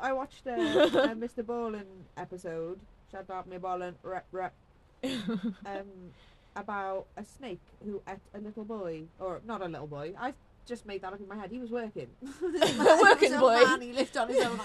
I 0.00 0.12
watched 0.12 0.46
a, 0.46 0.54
a 0.54 1.14
Mr. 1.14 1.42
Ballen 1.42 1.84
episode. 2.16 2.78
Shout 3.10 3.28
out 3.30 3.46
me 3.46 3.58
Ballin, 3.58 3.96
rep 4.02 4.26
rep. 4.32 4.54
Um, 5.66 6.12
about 6.54 7.06
a 7.16 7.24
snake 7.24 7.60
who 7.84 8.02
ate 8.06 8.18
a 8.34 8.38
little 8.38 8.64
boy, 8.64 9.04
or 9.18 9.40
not 9.46 9.62
a 9.62 9.66
little 9.66 9.86
boy. 9.86 10.12
I've 10.20 10.34
just 10.66 10.84
made 10.84 11.00
that 11.02 11.12
up 11.12 11.20
in 11.20 11.26
my 11.26 11.36
head. 11.36 11.50
He 11.50 11.58
was 11.58 11.70
working. 11.70 12.08
working 12.42 12.60
He 12.60 12.78
was 12.78 13.32
a 13.32 13.38
boy. 13.38 13.64
Man, 13.64 13.80
he 13.80 13.92
lived 13.92 14.16
on 14.16 14.28
his 14.28 14.44
own. 14.44 14.60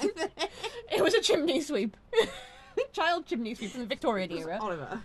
It 0.91 1.01
was 1.01 1.13
a 1.13 1.21
chimney 1.21 1.61
sweep. 1.61 1.95
Child 2.91 3.25
chimney 3.25 3.55
sweep 3.55 3.71
from 3.71 3.81
the 3.81 3.87
Victorian 3.87 4.31
era. 4.31 4.59
Oliver. 4.61 5.01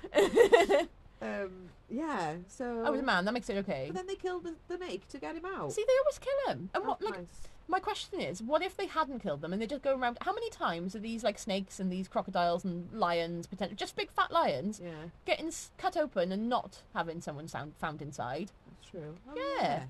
Um, 1.22 1.70
yeah. 1.88 2.34
So. 2.48 2.82
I 2.84 2.90
was 2.90 3.00
a 3.00 3.04
man. 3.04 3.24
That 3.24 3.32
makes 3.32 3.48
it 3.48 3.56
okay. 3.58 3.84
But 3.86 3.96
then 3.96 4.06
they 4.08 4.16
killed 4.16 4.44
the, 4.44 4.54
the 4.68 4.76
snake 4.76 5.06
to 5.08 5.18
get 5.18 5.36
him 5.36 5.44
out. 5.44 5.72
See, 5.72 5.84
they 5.86 5.92
always 6.00 6.18
kill 6.18 6.52
him. 6.52 6.70
And 6.74 6.82
Oh, 6.84 6.88
what, 6.88 7.02
like, 7.02 7.18
nice. 7.18 7.48
My 7.72 7.80
question 7.80 8.20
is, 8.20 8.40
what 8.42 8.62
if 8.62 8.76
they 8.76 8.86
hadn't 8.86 9.20
killed 9.20 9.40
them 9.40 9.52
and 9.52 9.60
they 9.60 9.66
just 9.66 9.82
go 9.82 9.96
around? 9.98 10.18
How 10.20 10.32
many 10.32 10.50
times 10.50 10.94
are 10.94 10.98
these 11.00 11.24
like 11.24 11.38
snakes 11.38 11.80
and 11.80 11.90
these 11.90 12.06
crocodiles 12.06 12.64
and 12.64 12.88
lions, 12.92 13.46
potentially 13.48 13.76
just 13.76 13.96
big 13.96 14.10
fat 14.12 14.30
lions, 14.30 14.80
Yeah, 14.84 14.90
getting 15.24 15.46
s- 15.48 15.70
cut 15.78 15.96
open 15.96 16.30
and 16.30 16.48
not 16.48 16.82
having 16.94 17.20
someone 17.22 17.48
sound, 17.48 17.72
found 17.80 18.02
inside? 18.02 18.52
that's 18.68 18.90
true. 18.90 19.16
Oh, 19.28 19.34
Yeah. 19.58 19.84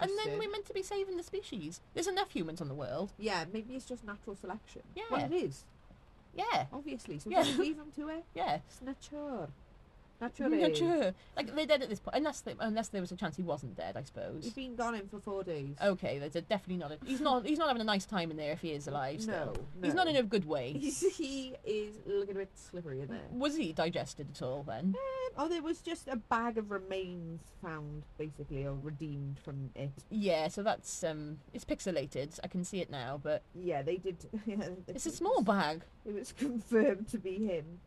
And 0.00 0.10
then 0.18 0.38
we're 0.38 0.50
meant 0.50 0.66
to 0.66 0.72
be 0.74 0.82
saving 0.82 1.16
the 1.16 1.22
species. 1.22 1.80
There's 1.94 2.08
enough 2.08 2.30
humans 2.30 2.60
on 2.60 2.68
the 2.68 2.74
world. 2.74 3.12
Yeah, 3.18 3.44
maybe 3.52 3.74
it's 3.74 3.84
just 3.84 4.04
natural 4.04 4.34
selection. 4.36 4.82
Yeah. 4.96 5.04
Well, 5.10 5.24
it 5.24 5.32
is, 5.34 5.64
Yeah, 6.34 6.66
obviously. 6.72 7.18
So 7.18 7.30
Yeah. 7.30 7.42
leave 7.58 7.76
them 7.76 7.90
to 7.96 8.08
it. 8.10 8.24
yeah. 8.34 8.60
It's 8.68 8.80
nature. 8.80 9.48
Not 10.20 10.36
sure. 10.36 11.14
Like 11.36 11.54
they're 11.54 11.66
dead 11.66 11.82
at 11.82 11.88
this 11.88 12.00
point, 12.00 12.16
unless 12.16 12.40
they, 12.40 12.54
unless 12.58 12.88
there 12.88 13.00
was 13.00 13.12
a 13.12 13.16
chance 13.16 13.36
he 13.36 13.42
wasn't 13.42 13.76
dead. 13.76 13.96
I 13.96 14.02
suppose. 14.02 14.44
He's 14.44 14.52
been 14.52 14.74
gone 14.74 14.94
in 14.94 15.08
for 15.08 15.20
four 15.20 15.44
days. 15.44 15.76
Okay, 15.82 16.18
there's 16.18 16.34
a 16.36 16.40
definitely 16.40 16.78
not. 16.78 16.92
A, 16.92 16.98
he's 17.04 17.20
not. 17.20 17.46
He's 17.46 17.58
not 17.58 17.68
having 17.68 17.82
a 17.82 17.84
nice 17.84 18.04
time 18.04 18.30
in 18.30 18.36
there 18.36 18.52
if 18.52 18.60
he 18.60 18.72
is 18.72 18.88
alive. 18.88 19.22
Still. 19.22 19.54
No, 19.80 19.86
he's 19.86 19.94
not 19.94 20.08
in 20.08 20.16
a 20.16 20.22
good 20.22 20.44
way. 20.44 20.72
He's, 20.72 21.00
he 21.16 21.54
is 21.64 21.96
looking 22.06 22.34
a 22.36 22.40
bit 22.40 22.50
slippery 22.54 23.00
in 23.00 23.08
there. 23.08 23.20
Was 23.30 23.56
he 23.56 23.72
digested 23.72 24.28
at 24.34 24.42
all 24.42 24.64
then? 24.64 24.96
Um, 24.96 25.32
oh, 25.36 25.48
there 25.48 25.62
was 25.62 25.80
just 25.80 26.08
a 26.08 26.16
bag 26.16 26.58
of 26.58 26.70
remains 26.70 27.40
found, 27.62 28.02
basically, 28.18 28.66
or 28.66 28.74
redeemed 28.82 29.38
from 29.38 29.70
it. 29.74 29.90
Yeah, 30.10 30.48
so 30.48 30.62
that's 30.62 31.04
um, 31.04 31.38
it's 31.54 31.64
pixelated. 31.64 32.38
I 32.42 32.48
can 32.48 32.64
see 32.64 32.80
it 32.80 32.90
now, 32.90 33.20
but 33.22 33.42
Yeah, 33.54 33.82
they 33.82 33.96
did. 33.96 34.16
Yeah, 34.46 34.68
it's 34.86 35.04
a 35.06 35.10
small 35.10 35.42
bag. 35.42 35.82
It 36.06 36.14
was 36.14 36.32
confirmed 36.32 37.08
to 37.08 37.18
be 37.18 37.46
him. 37.46 37.80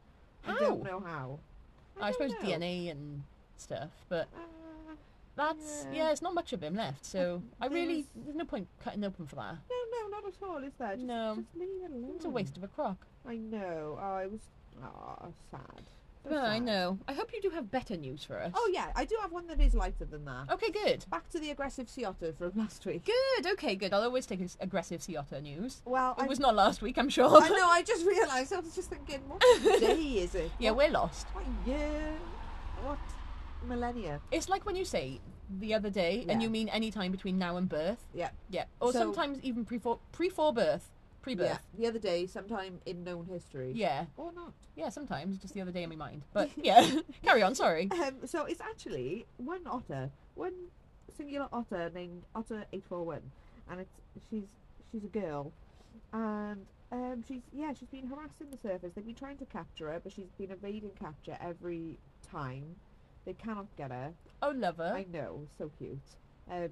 How? 0.44 0.56
I 0.56 0.60
don't 0.60 0.84
know 0.84 1.00
how. 1.00 1.40
I, 2.00 2.12
don't 2.12 2.14
suppose 2.14 2.32
know. 2.32 2.50
DNA 2.50 2.92
and 2.92 3.24
stuff, 3.58 3.90
but 4.10 4.28
that's 5.36 5.86
Yeah. 5.92 6.06
yeah. 6.06 6.12
it's 6.12 6.22
not 6.22 6.34
much 6.34 6.54
of 6.54 6.62
him 6.62 6.76
left. 6.76 7.06
So 7.06 7.42
I 7.60 7.68
really 7.68 8.02
There's- 8.04 8.08
there's 8.26 8.36
no 8.36 8.46
point 8.46 8.68
cutting 8.84 9.04
open 9.04 9.26
for 9.28 9.36
that. 9.38 9.56
no, 9.70 10.00
no, 10.02 10.08
not 10.10 10.26
at 10.28 10.42
all, 10.44 10.64
is 10.64 10.74
there? 10.78 10.96
Just, 10.96 11.06
No. 11.08 11.36
just 11.36 11.56
leave 11.56 11.70
it 11.84 11.92
alone. 11.92 12.12
It's 12.16 12.26
a 12.26 12.30
waste 12.30 12.58
of 12.58 12.64
a 12.64 12.68
crock. 12.68 13.06
I 13.26 13.38
know. 13.38 13.98
Oh, 14.00 14.04
I 14.04 14.28
was. 14.28 14.42
Oh, 14.84 15.34
sad. 15.52 15.84
But 16.24 16.38
I 16.46 16.60
know. 16.60 17.00
I 17.08 17.14
hope 17.14 17.32
you 17.34 17.42
do 17.42 17.50
have 17.50 17.72
better 17.72 17.98
news 17.98 18.24
for 18.24 18.40
us. 18.40 18.52
Oh 18.56 18.70
yeah, 18.72 18.92
I 18.96 19.06
do 19.06 19.18
have 19.22 19.32
one 19.32 19.48
that 19.48 19.60
is 19.60 19.74
lighter 19.74 20.06
than 20.06 20.24
that. 20.26 20.52
Okay, 20.52 20.70
good. 20.72 21.06
Back 21.10 21.30
to 21.32 21.40
the 21.40 21.50
aggressive 21.50 21.90
sea 21.90 22.06
otter 22.06 22.32
from 22.34 22.52
last 22.56 22.86
week. 22.86 23.04
Good. 23.06 23.48
Okay, 23.54 23.76
good. 23.76 23.92
I'll 23.94 24.04
always 24.04 24.26
take 24.26 24.40
ag- 24.42 24.52
aggressive 24.60 25.02
sea 25.02 25.18
otter 25.18 25.42
news. 25.42 25.82
Well, 25.86 26.16
I, 26.18 26.24
It 26.26 26.30
was 26.30 26.40
not 26.40 26.56
last 26.56 26.82
week, 26.82 26.98
I'm 26.98 27.10
sure. 27.10 27.26
I 27.42 27.50
know. 27.50 27.68
I 27.70 27.82
just 27.84 28.06
realised. 28.06 28.54
I 28.54 28.60
was 28.60 28.76
just 28.76 28.90
thinking, 28.90 29.22
what 29.28 29.42
day 29.80 29.96
is 29.96 30.36
it? 30.36 30.52
yeah, 30.60 30.72
What, 30.72 30.78
we're 30.88 30.92
lost. 30.94 31.28
what 31.34 31.44
year? 31.66 32.14
What 32.84 33.00
millennia? 33.68 34.20
It's 34.32 34.50
like 34.50 34.66
when 34.66 34.76
you 34.76 34.86
say 34.86 35.20
the 35.60 35.74
other 35.74 35.90
day, 35.90 36.26
and 36.30 36.42
you 36.42 36.50
mean 36.50 36.70
any 36.70 36.92
time 36.92 37.12
between 37.12 37.38
now 37.38 37.58
and 37.58 37.68
birth. 37.68 38.08
Yeah. 38.14 38.30
Yeah. 38.50 38.66
Or 38.80 38.92
So- 38.94 39.00
sometimes 39.00 39.40
even 39.44 39.66
pre-for, 39.66 40.00
pre-for 40.12 40.54
birth. 40.54 40.90
Pre-birth. 41.22 41.48
Yeah, 41.48 41.58
the 41.78 41.88
other 41.88 42.00
day, 42.00 42.26
sometime 42.26 42.80
in 42.86 43.04
known 43.04 43.26
history. 43.26 43.72
Yeah. 43.76 44.06
Or 44.18 44.32
not. 44.34 44.54
Yeah, 44.76 44.90
sometimes. 44.90 45.38
Just 45.38 45.54
the 45.54 45.62
other 45.62 45.72
day 45.72 45.84
in 45.84 45.90
my 45.90 45.96
mind. 45.96 46.24
But 46.34 46.50
yeah. 46.56 46.90
Carry 47.24 47.44
on, 47.44 47.54
sorry. 47.56 47.90
Um, 47.92 48.16
so 48.26 48.46
it's 48.46 48.62
actually 48.62 49.26
one 49.38 49.62
otter, 49.68 50.10
one 50.36 50.54
singular 51.16 51.48
otter 51.54 51.92
named 51.94 52.24
Otter 52.34 52.66
eight 52.74 52.84
four 52.88 53.04
one, 53.04 53.22
and 53.70 53.82
it's 53.82 54.02
she's 54.30 54.46
she's 54.92 55.04
a 55.04 55.08
girl, 55.08 55.52
and 56.14 56.66
um, 56.92 57.24
she's 57.28 57.42
yeah 57.54 57.74
she's 57.74 57.90
been 57.90 58.08
harassing 58.08 58.48
the 58.50 58.58
surface. 58.58 58.94
They've 58.96 59.06
been 59.06 59.16
trying 59.16 59.38
to 59.38 59.46
capture 59.46 59.92
her, 59.92 60.00
but 60.02 60.12
she's 60.12 60.32
been 60.38 60.52
evading 60.52 60.92
capture 61.00 61.38
every 61.42 62.00
time. 62.30 62.76
They 63.26 63.34
cannot 63.34 63.68
get 63.78 63.92
her. 63.92 64.14
Oh, 64.42 64.50
lover. 64.50 64.92
I 64.96 65.06
know, 65.12 65.46
so 65.56 65.70
cute. 65.78 66.00
Um, 66.50 66.70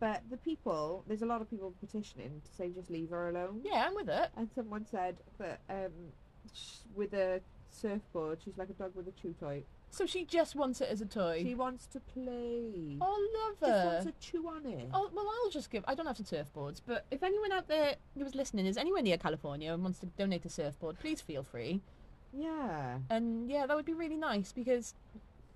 but 0.00 0.22
the 0.30 0.36
people, 0.36 1.04
there's 1.06 1.22
a 1.22 1.26
lot 1.26 1.40
of 1.40 1.50
people 1.50 1.74
petitioning 1.80 2.40
to 2.44 2.52
say 2.56 2.70
just 2.70 2.90
leave 2.90 3.10
her 3.10 3.28
alone. 3.30 3.60
Yeah, 3.64 3.86
I'm 3.86 3.94
with 3.94 4.08
it. 4.08 4.30
And 4.36 4.48
someone 4.54 4.86
said 4.86 5.16
that 5.38 5.60
um, 5.68 5.92
sh- 6.52 6.84
with 6.94 7.12
a 7.14 7.40
surfboard, 7.70 8.38
she's 8.44 8.56
like 8.56 8.70
a 8.70 8.74
dog 8.74 8.92
with 8.94 9.08
a 9.08 9.12
chew 9.12 9.34
toy. 9.38 9.62
So 9.90 10.04
she 10.06 10.24
just 10.24 10.54
wants 10.54 10.80
it 10.80 10.88
as 10.90 11.00
a 11.00 11.06
toy. 11.06 11.42
She 11.42 11.54
wants 11.54 11.86
to 11.86 12.00
play. 12.00 12.98
Oh, 13.00 13.28
love 13.60 13.68
her. 13.68 13.74
just 13.74 13.86
wants 13.86 14.04
to 14.04 14.30
chew 14.30 14.46
on 14.46 14.66
it. 14.66 14.88
Oh, 14.92 15.10
well, 15.14 15.26
I'll 15.26 15.50
just 15.50 15.70
give. 15.70 15.82
I 15.88 15.94
don't 15.94 16.06
have 16.06 16.16
some 16.18 16.26
surfboards, 16.26 16.80
but 16.86 17.06
if 17.10 17.22
anyone 17.22 17.52
out 17.52 17.68
there 17.68 17.96
who 18.16 18.22
was 18.24 18.34
listening 18.34 18.66
is 18.66 18.76
anywhere 18.76 19.02
near 19.02 19.16
California 19.16 19.72
and 19.72 19.82
wants 19.82 20.00
to 20.00 20.06
donate 20.06 20.44
a 20.44 20.50
surfboard, 20.50 20.98
please 20.98 21.20
feel 21.20 21.42
free. 21.42 21.80
Yeah. 22.32 22.98
And 23.08 23.50
yeah, 23.50 23.66
that 23.66 23.74
would 23.74 23.86
be 23.86 23.94
really 23.94 24.18
nice 24.18 24.52
because 24.52 24.94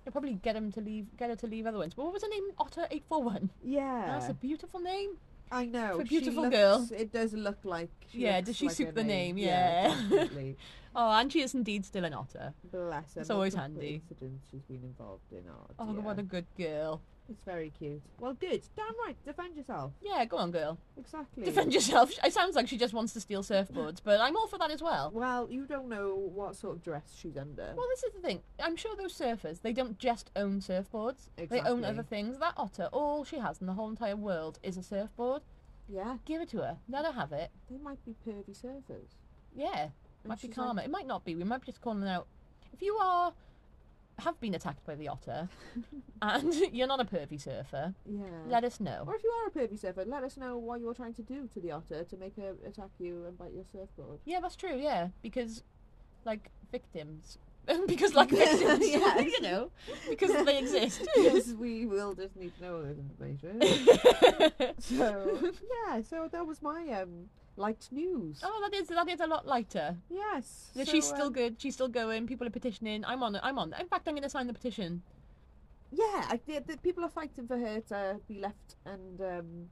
you'll 0.05 0.11
probably 0.11 0.33
get 0.33 0.55
him 0.55 0.71
to 0.73 0.81
leave, 0.81 1.07
get 1.17 1.29
her 1.29 1.35
to 1.37 1.47
leave 1.47 1.65
other 1.65 1.77
ones. 1.77 1.93
But 1.93 2.03
what 2.03 2.13
was 2.13 2.23
her 2.23 2.29
name? 2.29 2.43
Otter 2.57 2.87
eight 2.91 3.03
four 3.07 3.21
one. 3.23 3.49
Yeah. 3.63 4.05
That's 4.07 4.29
a 4.29 4.33
beautiful 4.33 4.79
name. 4.79 5.17
I 5.51 5.65
know. 5.65 5.97
For 5.97 6.01
a 6.01 6.05
beautiful 6.05 6.43
looks- 6.43 6.55
girl. 6.55 6.87
It 6.95 7.11
does 7.11 7.33
look 7.33 7.59
like. 7.63 7.91
Yeah, 8.11 8.41
does 8.41 8.55
she 8.57 8.67
like 8.67 8.75
suit 8.75 8.95
the 8.95 9.03
name? 9.03 9.37
Yeah, 9.37 9.95
Yeah. 10.09 10.25
Oh, 10.95 11.09
and 11.09 11.31
she 11.31 11.41
is 11.41 11.55
indeed 11.55 11.85
still 11.85 12.05
an 12.05 12.13
otter. 12.13 12.53
Bless 12.71 13.15
her. 13.15 13.21
It's 13.21 13.31
always 13.31 13.55
handy. 13.55 13.95
Incidents 14.07 14.45
she's 14.51 14.61
been 14.61 14.83
involved 14.83 15.23
in. 15.31 15.43
Oh, 15.49 15.65
Oh, 15.79 15.91
dear. 15.93 16.01
what 16.01 16.19
a 16.19 16.23
good 16.23 16.45
girl. 16.55 17.01
It's 17.29 17.41
very 17.45 17.71
cute. 17.77 18.01
Well, 18.19 18.33
good. 18.33 18.61
Damn 18.75 18.93
right. 19.05 19.15
Defend 19.25 19.55
yourself. 19.55 19.93
Yeah, 20.01 20.25
go 20.25 20.37
on, 20.37 20.51
girl. 20.51 20.77
Exactly. 20.97 21.45
Defend 21.45 21.73
yourself. 21.73 22.11
It 22.23 22.33
sounds 22.33 22.55
like 22.55 22.67
she 22.67 22.77
just 22.77 22.93
wants 22.93 23.13
to 23.13 23.21
steal 23.21 23.43
surfboards, 23.43 23.99
but 24.03 24.19
I'm 24.19 24.35
all 24.35 24.47
for 24.47 24.57
that 24.59 24.71
as 24.71 24.81
well. 24.81 25.09
Well, 25.13 25.47
you 25.49 25.65
don't 25.65 25.87
know 25.87 26.15
what 26.15 26.55
sort 26.57 26.75
of 26.75 26.83
dress 26.83 27.13
she's 27.17 27.37
under. 27.37 27.73
Well, 27.75 27.87
this 27.89 28.03
is 28.03 28.13
the 28.13 28.19
thing. 28.19 28.41
I'm 28.59 28.75
sure 28.75 28.95
those 28.97 29.17
surfers, 29.17 29.61
they 29.61 29.71
don't 29.73 29.97
just 29.97 30.31
own 30.35 30.59
surfboards. 30.59 31.29
Exactly. 31.37 31.59
They 31.61 31.61
own 31.69 31.85
other 31.85 32.03
things. 32.03 32.39
That 32.39 32.53
otter, 32.57 32.89
all 32.91 33.23
she 33.23 33.37
has 33.37 33.61
in 33.61 33.67
the 33.67 33.73
whole 33.73 33.89
entire 33.89 34.17
world 34.17 34.59
is 34.61 34.75
a 34.77 34.83
surfboard. 34.83 35.43
yeah, 35.87 36.17
Give 36.25 36.41
it 36.41 36.49
to 36.49 36.57
her. 36.57 36.77
Let 36.89 37.05
her 37.05 37.13
have 37.13 37.31
it. 37.31 37.51
they 37.69 37.77
might 37.77 38.03
be 38.05 38.15
pervy 38.27 38.51
surfers. 38.61 39.15
Yeah. 39.55 39.83
And 40.23 40.29
Might 40.29 40.41
be 40.41 40.49
karma. 40.49 40.73
like- 40.75 40.85
It 40.85 40.91
might 40.91 41.07
not 41.07 41.23
be. 41.23 41.35
We 41.35 41.43
might 41.45 41.61
be 41.61 41.67
just 41.67 41.81
calling 41.81 41.99
them 42.01 42.09
out. 42.09 42.27
If 42.73 42.81
you 42.81 42.95
are 42.95 43.33
have 44.19 44.39
been 44.39 44.53
attacked 44.53 44.85
by 44.85 44.95
the 44.95 45.07
otter 45.07 45.49
and 46.21 46.53
you're 46.71 46.87
not 46.87 46.99
a 46.99 47.05
pervy 47.05 47.39
surfer, 47.41 47.93
Yeah. 48.05 48.21
let 48.47 48.63
us 48.63 48.79
know. 48.79 49.03
or 49.07 49.15
if 49.15 49.23
you 49.23 49.31
are 49.31 49.47
a 49.47 49.51
pervy 49.67 49.79
surfer, 49.79 50.03
let 50.05 50.23
us 50.23 50.37
know 50.37 50.57
what 50.57 50.79
you're 50.81 50.93
trying 50.93 51.13
to 51.15 51.21
do 51.23 51.47
to 51.53 51.59
the 51.59 51.71
otter 51.71 52.03
to 52.03 52.17
make 52.17 52.35
her 52.37 52.53
attack 52.65 52.89
you 52.99 53.25
and 53.25 53.37
bite 53.37 53.53
your 53.53 53.65
surfboard. 53.71 54.19
Yeah, 54.25 54.39
that's 54.39 54.55
true. 54.55 54.75
Yeah, 54.77 55.07
because 55.21 55.63
like 56.25 56.51
victims, 56.71 57.37
because 57.87 58.13
like 58.13 58.29
victims, 58.43 58.85
Yes. 58.85 59.25
you 59.33 59.41
know, 59.41 59.71
because 60.09 60.45
they 60.45 60.57
exist. 60.59 61.07
Because 61.15 61.53
we 61.55 61.85
will 61.85 62.13
just 62.13 62.35
need 62.35 62.55
to 62.57 62.63
know 62.63 62.83
this 62.83 62.97
information. 62.99 63.61
so 64.79 65.51
yeah, 65.87 66.01
so 66.01 66.29
that 66.31 66.45
was 66.45 66.61
my 66.61 66.87
um 67.01 67.29
light 67.55 67.87
news. 67.91 68.41
oh, 68.43 68.67
that 68.69 68.77
is 68.77 68.87
that 68.87 69.09
is 69.09 69.19
a 69.19 69.27
lot 69.27 69.47
lighter. 69.47 69.95
Yes. 70.09 70.71
So, 70.75 70.83
she's 70.85 71.05
still 71.05 71.27
um, 71.27 71.33
good. 71.33 71.55
She's 71.59 71.73
still 71.75 71.87
going. 71.87 72.27
People 72.27 72.47
are 72.47 72.51
petitioning. 72.51 73.05
I'm 73.05 73.23
on. 73.23 73.35
it. 73.35 73.41
I'm 73.43 73.59
on. 73.59 73.73
it. 73.73 73.79
In 73.79 73.87
fact, 73.87 74.07
I'm 74.07 74.15
going 74.15 74.23
to 74.23 74.29
sign 74.29 74.47
the 74.47 74.53
petition. 74.53 75.01
Yeah, 75.91 76.25
I, 76.29 76.39
the, 76.47 76.63
the 76.65 76.77
people 76.77 77.03
are 77.03 77.09
fighting 77.09 77.47
for 77.47 77.57
her 77.57 77.79
to 77.89 78.19
be 78.27 78.39
left 78.39 78.77
and 78.85 79.21
um, 79.21 79.69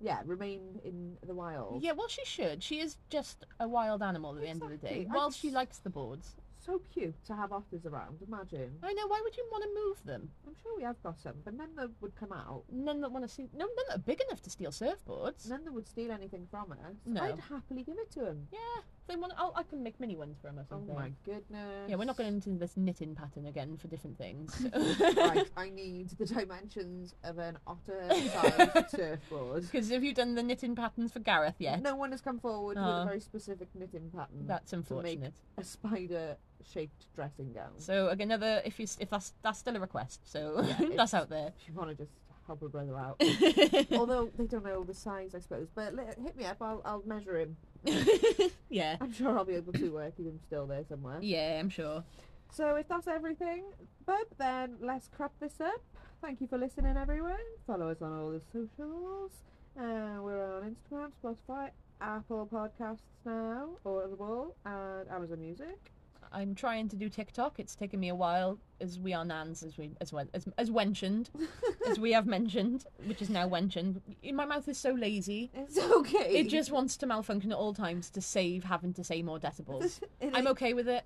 yeah, 0.00 0.20
remain 0.24 0.60
in 0.84 1.16
the 1.26 1.34
wild. 1.34 1.82
Yeah, 1.82 1.92
well, 1.92 2.08
she 2.08 2.24
should. 2.24 2.62
She 2.62 2.80
is 2.80 2.96
just 3.10 3.44
a 3.58 3.66
wild 3.66 4.02
animal 4.02 4.36
at 4.36 4.42
the 4.42 4.48
end 4.48 4.62
of 4.62 4.70
the 4.70 4.76
day. 4.76 5.00
Exactly. 5.00 5.16
While 5.16 5.30
she 5.30 5.50
likes 5.50 5.78
the 5.78 5.90
boards. 5.90 6.36
So 6.66 6.80
cute 6.92 7.14
to 7.26 7.36
have 7.36 7.52
otters 7.52 7.86
around. 7.86 8.18
Imagine. 8.26 8.72
I 8.82 8.92
know. 8.92 9.06
Why 9.06 9.20
would 9.22 9.36
you 9.36 9.46
want 9.52 9.62
to 9.62 9.70
move 9.84 10.04
them? 10.04 10.28
I'm 10.44 10.54
sure 10.60 10.76
we 10.76 10.82
have 10.82 11.00
got 11.00 11.16
some, 11.20 11.34
but 11.44 11.54
none 11.54 11.76
that 11.76 11.90
would 12.00 12.16
come 12.16 12.32
out. 12.32 12.64
None 12.72 13.00
that 13.02 13.12
want 13.12 13.24
to 13.24 13.32
see. 13.32 13.48
No, 13.54 13.66
none 13.66 13.86
that 13.88 13.96
are 13.96 13.98
big 13.98 14.20
enough 14.28 14.42
to 14.42 14.50
steal 14.50 14.72
surfboards. 14.72 15.48
None 15.48 15.64
that 15.64 15.72
would 15.72 15.86
steal 15.86 16.10
anything 16.10 16.48
from 16.50 16.72
us. 16.72 16.96
No. 17.04 17.22
I'd 17.22 17.38
happily 17.38 17.84
give 17.84 17.98
it 17.98 18.10
to 18.12 18.20
them. 18.20 18.48
Yeah, 18.52 18.82
they 19.06 19.16
want. 19.16 19.32
I'll, 19.36 19.52
I 19.56 19.62
can 19.62 19.82
make 19.82 19.98
mini 20.00 20.16
ones 20.16 20.36
for 20.40 20.48
them 20.48 20.58
or 20.58 20.66
Oh 20.70 20.94
my 20.94 21.12
goodness. 21.24 21.88
Yeah, 21.88 21.96
we're 21.96 22.04
not 22.04 22.16
going 22.16 22.28
into 22.28 22.50
this 22.50 22.76
knitting 22.76 23.14
pattern 23.14 23.46
again 23.46 23.76
for 23.76 23.88
different 23.88 24.18
things. 24.18 24.66
right, 25.16 25.48
I 25.56 25.70
need 25.70 26.10
the 26.10 26.26
dimensions 26.26 27.14
of 27.24 27.38
an 27.38 27.58
otter-sized 27.66 28.90
surfboard. 28.90 29.62
Because 29.62 29.90
have 29.90 30.04
you 30.04 30.12
done 30.14 30.34
the 30.34 30.42
knitting 30.42 30.74
patterns 30.74 31.12
for 31.12 31.20
Gareth 31.20 31.56
yet? 31.58 31.82
No 31.82 31.94
one 31.94 32.10
has 32.10 32.20
come 32.20 32.38
forward 32.38 32.76
with 32.76 32.78
Oh. 32.78 32.88
a 32.88 33.02
ah. 33.02 33.04
very 33.04 33.20
specific 33.20 33.68
knitting 33.74 34.10
pattern. 34.14 34.46
That's 34.46 34.72
unfortunate. 34.72 35.34
a 35.56 35.64
spider-shaped 35.64 37.06
dressing 37.14 37.52
gown. 37.52 37.72
So 37.78 38.08
again, 38.08 38.26
another 38.26 38.60
if 38.64 38.78
you 38.80 38.86
if 38.98 39.10
that's 39.10 39.32
that's 39.42 39.58
still 39.58 39.76
a 39.76 39.80
request. 39.80 40.20
So 40.30 40.62
Yeah, 40.62 40.88
that's 40.96 41.14
out 41.14 41.30
there. 41.30 41.52
If 41.60 41.68
you 41.68 41.74
want 41.74 41.90
to 41.90 41.96
just 41.96 42.12
help 42.46 42.62
a 42.62 42.68
brother 42.68 42.96
out. 42.98 43.20
Although 43.92 44.30
they 44.36 44.46
don't 44.46 44.64
know 44.64 44.84
the 44.84 44.94
size, 44.94 45.34
I 45.34 45.40
suppose. 45.40 45.68
But 45.74 45.94
li- 45.94 46.04
hit 46.22 46.36
me 46.36 46.44
up, 46.44 46.58
I'll, 46.60 46.82
I'll 46.84 47.02
measure 47.06 47.38
him. 47.38 47.56
yeah, 48.70 48.96
I'm 49.00 49.12
sure 49.12 49.36
I'll 49.38 49.44
be 49.44 49.54
able 49.54 49.72
to 49.74 49.88
work 49.92 50.16
keep 50.16 50.26
him 50.26 50.40
still 50.46 50.66
there 50.66 50.84
somewhere. 50.88 51.18
yeah, 51.22 51.58
I'm 51.60 51.68
sure. 51.70 52.04
So 52.52 52.76
if 52.76 52.88
that's 52.88 53.08
everything, 53.08 53.64
Bub, 54.06 54.26
then 54.38 54.76
let's 54.80 55.08
crap 55.08 55.32
this 55.40 55.60
up. 55.60 55.80
Thank 56.22 56.40
you 56.40 56.46
for 56.46 56.56
listening, 56.58 56.96
everyone. 56.96 57.36
Follow 57.66 57.90
us 57.90 58.00
on 58.00 58.12
all 58.18 58.30
the 58.30 58.40
socials. 58.52 59.32
Uh, 59.78 60.22
we're 60.22 60.56
on 60.56 60.74
Instagram, 60.74 61.10
Spotify, 61.22 61.70
Apple 62.00 62.48
Podcasts 62.50 63.00
now, 63.24 63.70
Audible, 63.84 64.54
and 64.64 65.08
Amazon 65.10 65.40
Music. 65.40 65.92
I'm 66.36 66.54
trying 66.54 66.88
to 66.90 66.96
do 66.96 67.08
TikTok. 67.08 67.58
It's 67.58 67.74
taken 67.74 67.98
me 67.98 68.10
a 68.10 68.14
while, 68.14 68.58
as 68.78 68.98
we 69.00 69.14
are 69.14 69.24
nans, 69.24 69.62
as 69.62 69.78
we 69.78 69.90
as 70.02 70.12
well 70.12 70.26
as 70.34 70.46
as 70.58 70.70
as 71.88 71.98
we 71.98 72.12
have 72.12 72.26
mentioned, 72.26 72.84
which 73.06 73.22
is 73.22 73.30
now 73.30 73.48
mentioned. 73.48 74.02
My 74.34 74.44
mouth 74.44 74.68
is 74.68 74.76
so 74.76 74.90
lazy. 74.92 75.50
It's 75.54 75.78
okay. 75.78 76.36
It 76.36 76.48
just 76.48 76.70
wants 76.70 76.98
to 76.98 77.06
malfunction 77.06 77.52
at 77.52 77.58
all 77.58 77.72
times 77.72 78.10
to 78.10 78.20
save 78.20 78.64
having 78.64 78.92
to 78.94 79.02
say 79.02 79.22
more 79.22 79.38
decibels. 79.38 80.00
It 80.20 80.30
I'm 80.34 80.46
okay 80.48 80.74
with 80.74 80.88
it. 80.88 81.04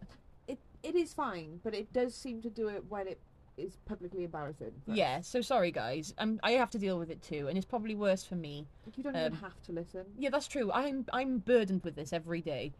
it, 0.49 0.59
it 0.83 0.97
is 0.97 1.15
fine, 1.15 1.61
but 1.63 1.75
it 1.75 1.93
does 1.93 2.13
seem 2.15 2.43
to 2.43 2.51
do 2.51 2.67
it 2.69 2.83
when 2.89 3.07
it 3.07 3.21
is 3.57 3.77
publicly 3.85 4.25
embarrassing. 4.25 4.73
Yeah, 4.87 5.21
so 5.21 5.41
sorry 5.43 5.71
guys. 5.71 6.13
I'm, 6.19 6.41
I 6.43 6.53
have 6.53 6.71
to 6.71 6.79
deal 6.79 6.99
with 6.99 7.11
it 7.11 7.23
too, 7.23 7.47
and 7.49 7.57
it's 7.57 7.67
probably 7.67 7.95
worse 7.95 8.25
for 8.25 8.35
me. 8.37 8.67
You 8.97 9.05
don't 9.05 9.15
even 9.17 9.33
Um, 9.33 9.39
have 9.39 9.63
to 9.65 9.73
listen. 9.73 10.07
Yeah, 10.19 10.31
that's 10.31 10.49
true. 10.49 10.73
I'm 10.73 11.07
I'm 11.13 11.39
burdened 11.39 11.83
with 11.85 11.95
this 11.95 12.13
every 12.13 12.41
day. 12.41 12.73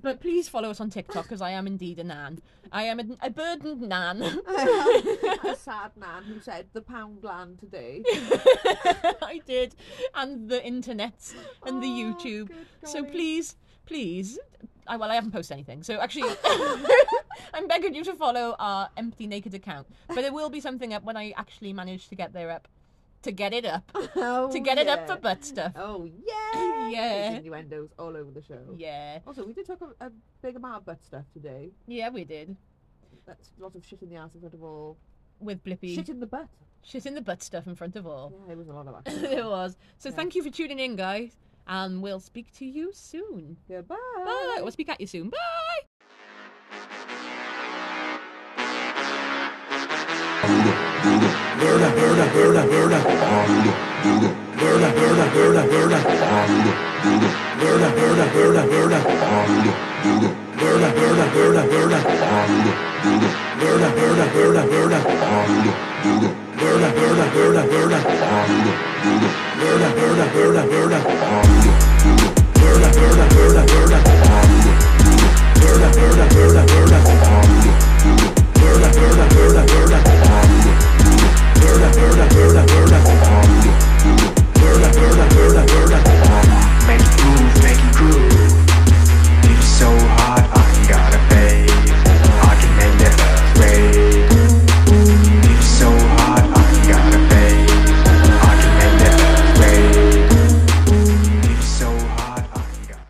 But 0.00 0.20
please 0.20 0.48
follow 0.48 0.70
us 0.70 0.80
on 0.80 0.90
TikTok 0.90 1.24
because 1.24 1.40
I 1.42 1.50
am 1.50 1.66
indeed 1.66 1.98
a 1.98 2.04
nan. 2.04 2.40
I 2.70 2.84
am 2.84 3.00
a, 3.00 3.04
a 3.26 3.30
burdened 3.30 3.80
nan. 3.82 4.22
a 5.42 5.56
sad 5.56 5.96
man 5.96 6.22
who 6.24 6.40
said 6.40 6.66
the 6.72 6.82
pound 6.82 7.24
land 7.24 7.58
today. 7.58 8.04
I 9.22 9.40
did, 9.44 9.74
and 10.14 10.48
the 10.48 10.64
internet 10.64 11.32
and 11.66 11.82
the 11.82 11.88
Oh, 11.88 12.14
YouTube. 12.14 12.50
So 12.84 13.02
please, 13.04 13.56
please. 13.86 14.38
I, 14.86 14.96
well, 14.96 15.10
I 15.10 15.16
haven't 15.16 15.32
posted 15.32 15.54
anything, 15.54 15.82
so 15.82 16.00
actually, 16.00 16.30
I'm 17.54 17.66
begging 17.68 17.94
you 17.94 18.04
to 18.04 18.14
follow 18.14 18.56
our 18.58 18.88
empty 18.96 19.26
naked 19.26 19.52
account. 19.52 19.86
But 20.06 20.16
there 20.22 20.32
will 20.32 20.48
be 20.48 20.60
something 20.60 20.94
up 20.94 21.02
when 21.04 21.16
I 21.16 21.34
actually 21.36 21.72
manage 21.74 22.08
to 22.08 22.14
get 22.14 22.32
there 22.32 22.50
up, 22.50 22.68
to 23.22 23.32
get 23.32 23.52
it 23.52 23.64
up, 23.64 23.90
Oh, 24.16 24.50
to 24.52 24.60
get 24.60 24.78
it 24.78 24.88
up 24.88 25.06
for 25.06 25.16
butt 25.16 25.44
stuff. 25.44 25.72
Oh 25.76 26.04
yeah, 26.04 26.88
Yeah. 26.88 27.08
There's 27.30 27.38
innuendos 27.40 27.90
all 27.98 28.16
over 28.16 28.30
the 28.30 28.42
show. 28.42 28.58
Yeah, 28.76 29.18
Also, 29.26 29.44
we 29.44 29.52
did 29.52 29.66
talk 29.66 29.80
a, 29.80 30.06
a 30.06 30.10
big 30.42 30.56
amount 30.56 30.76
of 30.76 30.84
butt 30.86 31.02
stuff 31.04 31.24
today. 31.32 31.70
yeah, 31.86 32.08
we 32.10 32.24
did 32.24 32.56
That's 33.26 33.50
a 33.58 33.62
lot 33.62 33.74
of 33.74 33.84
shit 33.84 34.02
in 34.02 34.08
the 34.10 34.16
ass 34.16 34.30
in 34.34 34.40
front 34.40 34.54
of 34.54 34.62
all. 34.62 34.96
with 35.40 35.62
Blippi. 35.64 35.94
Shit 35.94 36.08
in 36.08 36.20
the 36.20 36.26
butt. 36.26 36.48
Shit 36.82 37.06
in 37.06 37.14
the 37.14 37.20
butt 37.20 37.42
stuff 37.42 37.66
in 37.66 37.74
front 37.74 37.96
of 37.96 38.06
all. 38.06 38.32
Yeah, 38.46 38.52
it 38.52 38.58
was 38.58 38.68
a 38.68 38.72
lot 38.72 38.86
of 38.86 38.94
it 39.06 39.44
was. 39.44 39.76
So 39.98 40.08
Yeah. 40.08 40.14
thank 40.14 40.34
you 40.34 40.42
for 40.42 40.50
tuning 40.50 40.78
in, 40.78 40.96
guys, 40.96 41.36
and 41.66 42.00
we'll 42.02 42.20
speak 42.20 42.52
to 42.58 42.64
you 42.64 42.90
soon. 42.94 43.56
Goodbye. 43.68 43.96
Bye. 44.24 44.58
We'll 44.62 44.70
speak 44.70 44.88
at 44.88 45.00
you 45.00 45.06
soon. 45.06 45.28
Bye. 45.28 45.87
Burda, 51.58 51.88
burda, 51.90 52.24
burda, 52.34 52.62
burda. 52.70 52.98
Burda, 54.58 54.88
burda, 54.96 55.24
burda, 55.34 55.62
burda. 55.72 55.98
Burda, 57.58 57.88
burda, 57.98 58.24
burda, 58.34 58.62
burda, 58.62 58.62
burda. 58.70 58.98
Burda, 60.58 60.88
burda, 60.98 61.24
burda, 61.34 61.62
burda. 61.72 61.98
Burda, 63.58 63.88
burda, 63.98 64.24
burda, 64.34 64.62
burda. 64.70 64.98
Burda, 66.58 66.88
burda, 66.96 67.24
burda, 67.34 67.62
burda. 67.72 67.98
Burda, 69.58 69.88
burda, 69.98 70.24
burda, 70.34 70.62
burda. 70.72 70.98
Burda, 72.58 72.88
burda, 72.88 73.24
burda, 73.28 73.62
burda. 73.68 73.98
Burda, 75.58 75.88
burda, 75.98 76.24
burda, 76.34 76.62
burda. 76.68 76.98
Burda, 78.60 78.88
burda, 78.98 79.24
burda, 79.34 79.62
burda 79.72 80.17
burda 81.78 81.90
burda 81.94 82.26
burda 82.34 82.62
burda 82.66 82.98
burda 84.58 84.88
burda 84.98 85.24
burda 85.34 85.62
burda 85.72 86.07